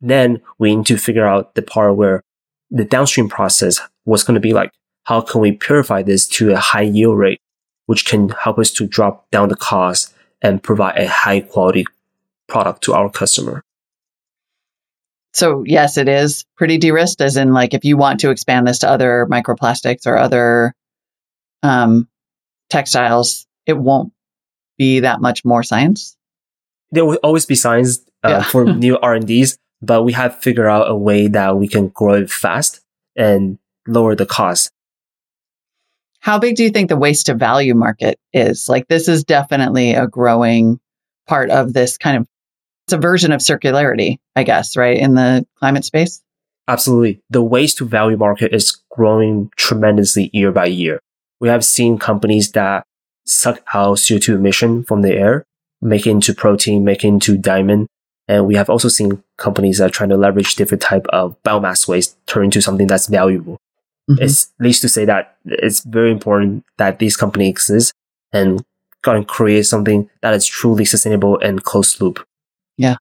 Then 0.00 0.40
we 0.58 0.74
need 0.74 0.86
to 0.86 0.96
figure 0.96 1.26
out 1.26 1.56
the 1.56 1.62
part 1.62 1.96
where 1.96 2.22
the 2.70 2.84
downstream 2.84 3.28
process 3.28 3.80
was 4.06 4.24
going 4.24 4.34
to 4.34 4.40
be 4.40 4.52
like 4.52 4.70
how 5.04 5.20
can 5.20 5.40
we 5.40 5.52
purify 5.52 6.02
this 6.02 6.26
to 6.26 6.52
a 6.52 6.58
high 6.58 6.82
yield 6.82 7.18
rate, 7.18 7.40
which 7.86 8.06
can 8.06 8.30
help 8.30 8.58
us 8.58 8.70
to 8.72 8.86
drop 8.86 9.30
down 9.30 9.48
the 9.48 9.56
cost 9.56 10.12
and 10.42 10.62
provide 10.62 10.98
a 10.98 11.08
high 11.08 11.40
quality 11.40 11.84
product 12.48 12.82
to 12.84 12.92
our 12.94 13.10
customer. 13.10 13.62
So 15.32 15.64
yes, 15.66 15.96
it 15.96 16.08
is 16.08 16.44
pretty 16.56 16.78
de-risked 16.78 17.20
as 17.20 17.36
in 17.36 17.52
like 17.52 17.74
if 17.74 17.84
you 17.84 17.96
want 17.96 18.20
to 18.20 18.30
expand 18.30 18.66
this 18.66 18.78
to 18.80 18.88
other 18.88 19.26
microplastics 19.30 20.06
or 20.06 20.16
other 20.16 20.74
um, 21.62 22.08
textiles, 22.70 23.46
it 23.66 23.76
won't 23.76 24.12
be 24.78 25.00
that 25.00 25.20
much 25.20 25.44
more 25.44 25.62
science. 25.62 26.16
There 26.92 27.04
will 27.04 27.18
always 27.22 27.46
be 27.46 27.56
science 27.56 27.98
uh, 28.22 28.28
Yeah. 28.28 28.42
for 28.42 28.64
new 28.74 28.96
R&Ds, 28.98 29.56
but 29.82 30.04
we 30.04 30.12
have 30.12 30.38
figured 30.40 30.66
out 30.66 30.88
a 30.88 30.94
way 30.94 31.26
that 31.28 31.56
we 31.56 31.66
can 31.68 31.88
grow 31.88 32.14
it 32.14 32.30
fast 32.30 32.80
and 33.16 33.58
lower 33.88 34.14
the 34.14 34.26
cost. 34.26 34.70
How 36.24 36.38
big 36.38 36.56
do 36.56 36.64
you 36.64 36.70
think 36.70 36.88
the 36.88 36.96
waste 36.96 37.26
to 37.26 37.34
value 37.34 37.74
market 37.74 38.18
is? 38.32 38.66
Like 38.66 38.88
this 38.88 39.08
is 39.08 39.24
definitely 39.24 39.92
a 39.92 40.06
growing 40.06 40.80
part 41.26 41.50
of 41.50 41.74
this 41.74 41.98
kind 41.98 42.16
of 42.16 42.26
it's 42.86 42.94
a 42.94 42.98
version 42.98 43.30
of 43.30 43.42
circularity, 43.42 44.16
I 44.34 44.42
guess, 44.42 44.74
right? 44.74 44.96
In 44.96 45.14
the 45.14 45.46
climate 45.58 45.84
space. 45.84 46.22
Absolutely. 46.66 47.20
The 47.28 47.42
waste 47.42 47.76
to 47.78 47.84
value 47.84 48.16
market 48.16 48.54
is 48.54 48.82
growing 48.90 49.50
tremendously 49.56 50.30
year 50.32 50.50
by 50.50 50.64
year. 50.64 50.98
We 51.40 51.48
have 51.50 51.62
seen 51.62 51.98
companies 51.98 52.52
that 52.52 52.84
suck 53.26 53.62
out 53.74 53.98
CO2 53.98 54.36
emission 54.36 54.82
from 54.82 55.02
the 55.02 55.12
air, 55.12 55.44
make 55.82 56.06
it 56.06 56.10
into 56.10 56.32
protein, 56.32 56.84
make 56.84 57.04
it 57.04 57.08
into 57.08 57.36
diamond. 57.36 57.86
And 58.28 58.46
we 58.46 58.54
have 58.54 58.70
also 58.70 58.88
seen 58.88 59.22
companies 59.36 59.76
that 59.76 59.90
are 59.90 59.94
trying 59.94 60.08
to 60.08 60.16
leverage 60.16 60.54
different 60.54 60.80
type 60.80 61.06
of 61.08 61.36
biomass 61.42 61.86
waste 61.86 62.16
turn 62.26 62.44
into 62.44 62.62
something 62.62 62.86
that's 62.86 63.08
valuable. 63.08 63.58
Mhm. 64.10 64.20
It's 64.20 64.52
at 64.58 64.64
least 64.64 64.82
to 64.82 64.88
say 64.88 65.04
that 65.04 65.36
it's 65.46 65.80
very 65.84 66.10
important 66.10 66.64
that 66.78 66.98
these 66.98 67.16
companies 67.16 67.50
exist 67.50 67.92
and 68.32 68.62
can 69.02 69.24
create 69.24 69.66
something 69.66 70.08
that 70.22 70.34
is 70.34 70.46
truly 70.46 70.84
sustainable 70.84 71.38
and 71.40 71.62
closed 71.62 72.00
loop. 72.00 72.24
Yeah. 72.76 72.96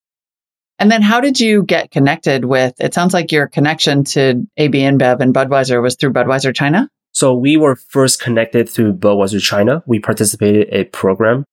And 0.80 0.91
then 0.91 1.01
how 1.01 1.22
did 1.22 1.39
you 1.39 1.64
get 1.64 1.91
connected 1.91 2.45
with 2.45 2.74
it 2.80 2.93
sounds 2.93 3.14
like 3.14 3.32
your 3.32 3.47
connection 3.47 4.04
to 4.06 4.45
AB 4.58 4.80
InBev 4.80 5.20
and 5.20 5.34
Budweiser 5.34 5.82
was 5.82 5.95
through 5.95 6.14
Budweiser 6.14 6.54
China? 6.54 6.89
So 7.12 7.34
we 7.34 7.58
were 7.58 7.76
first 7.76 8.22
connected 8.22 8.70
through 8.70 8.93
Budweiser 8.93 9.39
China. 9.39 9.84
We 9.86 9.99
participated 9.99 10.68
in 10.70 10.82
a 10.82 10.84
program 10.86 11.45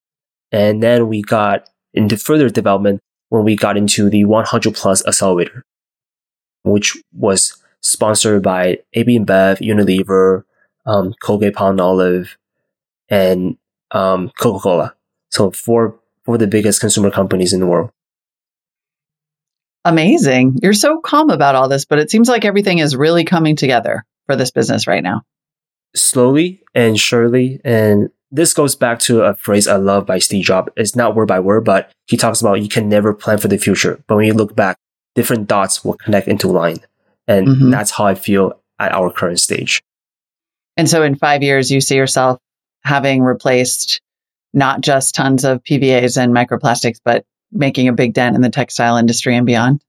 and 0.52 0.82
then 0.82 1.08
we 1.08 1.22
got 1.22 1.68
into 1.92 2.16
further 2.16 2.48
development 2.48 3.00
when 3.28 3.44
we 3.44 3.56
got 3.56 3.76
into 3.76 4.10
the 4.10 4.24
100 4.24 4.74
plus 4.74 5.06
accelerator, 5.06 5.64
which 6.62 6.96
was 7.12 7.59
sponsored 7.80 8.42
by 8.42 8.78
AB 8.94 9.18
InBev, 9.18 9.58
Unilever, 9.60 10.44
um, 10.86 11.14
Colgate 11.22 11.54
Palmolive, 11.54 12.28
and 13.08 13.56
um, 13.90 14.30
Coca-Cola. 14.38 14.94
So 15.30 15.50
four, 15.50 15.98
four 16.24 16.34
of 16.36 16.40
the 16.40 16.46
biggest 16.46 16.80
consumer 16.80 17.10
companies 17.10 17.52
in 17.52 17.60
the 17.60 17.66
world. 17.66 17.90
Amazing. 19.84 20.58
You're 20.62 20.74
so 20.74 21.00
calm 21.00 21.30
about 21.30 21.54
all 21.54 21.68
this, 21.68 21.84
but 21.86 21.98
it 21.98 22.10
seems 22.10 22.28
like 22.28 22.44
everything 22.44 22.78
is 22.78 22.94
really 22.96 23.24
coming 23.24 23.56
together 23.56 24.04
for 24.26 24.36
this 24.36 24.50
business 24.50 24.86
right 24.86 25.02
now. 25.02 25.22
slowly 25.96 26.62
and 26.74 26.98
surely. 26.98 27.60
And 27.64 28.10
this 28.30 28.54
goes 28.54 28.76
back 28.76 28.98
to 29.00 29.22
a 29.22 29.34
phrase 29.34 29.66
I 29.66 29.76
love 29.76 30.06
by 30.06 30.18
Steve 30.18 30.44
Jobs. 30.44 30.70
It's 30.76 30.94
not 30.94 31.14
word 31.16 31.26
by 31.28 31.40
word, 31.40 31.64
but 31.64 31.90
he 32.06 32.16
talks 32.16 32.40
about 32.40 32.62
you 32.62 32.68
can 32.68 32.88
never 32.88 33.12
plan 33.12 33.38
for 33.38 33.48
the 33.48 33.58
future. 33.58 34.02
But 34.06 34.16
when 34.16 34.26
you 34.26 34.34
look 34.34 34.54
back, 34.54 34.76
different 35.14 35.48
dots 35.48 35.84
will 35.84 35.94
connect 35.96 36.28
into 36.28 36.46
line. 36.48 36.78
And 37.30 37.46
Mhm. 37.46 37.70
that's 37.70 37.90
how 37.92 38.04
I 38.06 38.14
feel 38.14 38.60
at 38.78 38.92
our 38.92 39.10
current 39.10 39.38
stage. 39.40 39.80
And 40.76 40.88
so 40.88 41.02
in 41.02 41.14
five 41.14 41.42
years, 41.42 41.70
you 41.70 41.80
see 41.80 41.96
yourself 41.96 42.38
having 42.84 43.22
replaced 43.22 44.00
not 44.52 44.80
just 44.80 45.14
tons 45.14 45.44
of 45.44 45.62
PVAs 45.62 46.16
and 46.16 46.34
microplastics, 46.34 46.98
but 47.04 47.24
making 47.52 47.88
a 47.88 47.92
big 47.92 48.14
dent 48.14 48.34
in 48.34 48.42
the 48.42 48.50
textile 48.50 48.96
industry 48.96 49.36
and 49.36 49.46
beyond. 49.46 49.80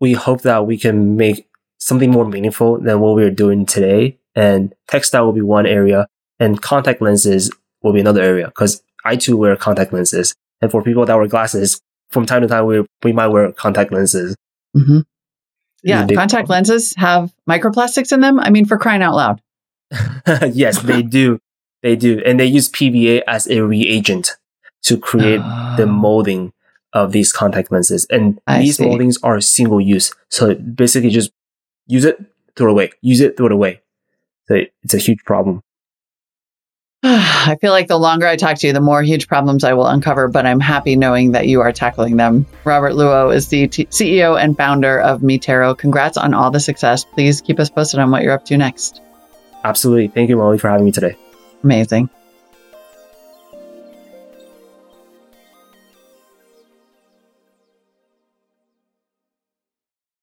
We 0.00 0.12
hope 0.12 0.42
that 0.42 0.66
we 0.66 0.78
can 0.78 1.16
make 1.16 1.48
something 1.78 2.10
more 2.10 2.24
meaningful 2.26 2.78
than 2.80 3.00
what 3.00 3.14
we're 3.14 3.30
doing 3.30 3.66
today. 3.66 4.18
And 4.36 4.72
textile 4.88 5.24
will 5.26 5.32
be 5.32 5.40
one 5.42 5.66
area 5.66 6.06
and 6.38 6.60
contact 6.60 7.00
lenses 7.00 7.50
will 7.82 7.92
be 7.92 8.00
another 8.00 8.22
area 8.22 8.46
because 8.46 8.82
I 9.04 9.16
too 9.16 9.36
wear 9.36 9.56
contact 9.56 9.92
lenses. 9.92 10.34
And 10.60 10.70
for 10.70 10.82
people 10.82 11.04
that 11.06 11.14
wear 11.16 11.26
glasses, 11.26 11.80
from 12.10 12.26
time 12.26 12.42
to 12.42 12.48
time, 12.48 12.66
we, 12.66 12.84
we 13.02 13.12
might 13.12 13.28
wear 13.28 13.50
contact 13.52 13.92
lenses. 13.92 14.36
Mm-hmm. 14.76 15.00
Yeah, 15.84 16.06
contact 16.06 16.48
lenses 16.48 16.94
have 16.96 17.32
microplastics 17.48 18.12
in 18.12 18.20
them. 18.20 18.40
I 18.40 18.50
mean, 18.50 18.64
for 18.64 18.78
crying 18.78 19.02
out 19.02 19.14
loud. 19.14 19.40
yes, 20.52 20.80
they 20.82 21.02
do. 21.02 21.38
They 21.82 21.94
do. 21.96 22.22
And 22.24 22.40
they 22.40 22.46
use 22.46 22.70
PVA 22.70 23.22
as 23.26 23.46
a 23.48 23.60
reagent 23.60 24.36
to 24.84 24.98
create 24.98 25.40
the 25.76 25.84
ah. 25.84 25.86
molding 25.86 26.52
of 26.94 27.12
these 27.12 27.32
contact 27.32 27.70
lenses. 27.70 28.06
And 28.08 28.40
I 28.46 28.60
these 28.60 28.78
see. 28.78 28.86
moldings 28.86 29.18
are 29.22 29.40
single 29.40 29.80
use. 29.80 30.12
So 30.30 30.54
basically 30.54 31.10
just 31.10 31.30
use 31.86 32.04
it, 32.04 32.18
throw 32.56 32.68
it 32.68 32.72
away. 32.72 32.90
Use 33.02 33.20
it, 33.20 33.36
throw 33.36 33.46
it 33.46 33.52
away. 33.52 33.82
So 34.46 34.62
it's 34.82 34.94
a 34.94 34.98
huge 34.98 35.24
problem. 35.24 35.62
I 37.06 37.58
feel 37.60 37.72
like 37.72 37.88
the 37.88 37.98
longer 37.98 38.26
I 38.26 38.34
talk 38.34 38.56
to 38.60 38.66
you, 38.66 38.72
the 38.72 38.80
more 38.80 39.02
huge 39.02 39.28
problems 39.28 39.62
I 39.62 39.74
will 39.74 39.86
uncover, 39.86 40.26
but 40.26 40.46
I'm 40.46 40.58
happy 40.58 40.96
knowing 40.96 41.32
that 41.32 41.46
you 41.46 41.60
are 41.60 41.70
tackling 41.70 42.16
them. 42.16 42.46
Robert 42.64 42.94
Luo 42.94 43.34
is 43.34 43.48
the 43.48 43.68
t- 43.68 43.84
CEO 43.86 44.42
and 44.42 44.56
founder 44.56 45.00
of 45.00 45.22
Mi 45.22 45.38
Terro. 45.38 45.74
Congrats 45.74 46.16
on 46.16 46.32
all 46.32 46.50
the 46.50 46.60
success. 46.60 47.04
Please 47.04 47.42
keep 47.42 47.60
us 47.60 47.68
posted 47.68 48.00
on 48.00 48.10
what 48.10 48.22
you're 48.22 48.32
up 48.32 48.46
to 48.46 48.56
next. 48.56 49.02
Absolutely. 49.64 50.08
Thank 50.08 50.30
you, 50.30 50.38
Molly, 50.38 50.56
for 50.56 50.70
having 50.70 50.86
me 50.86 50.92
today. 50.92 51.14
Amazing. 51.62 52.08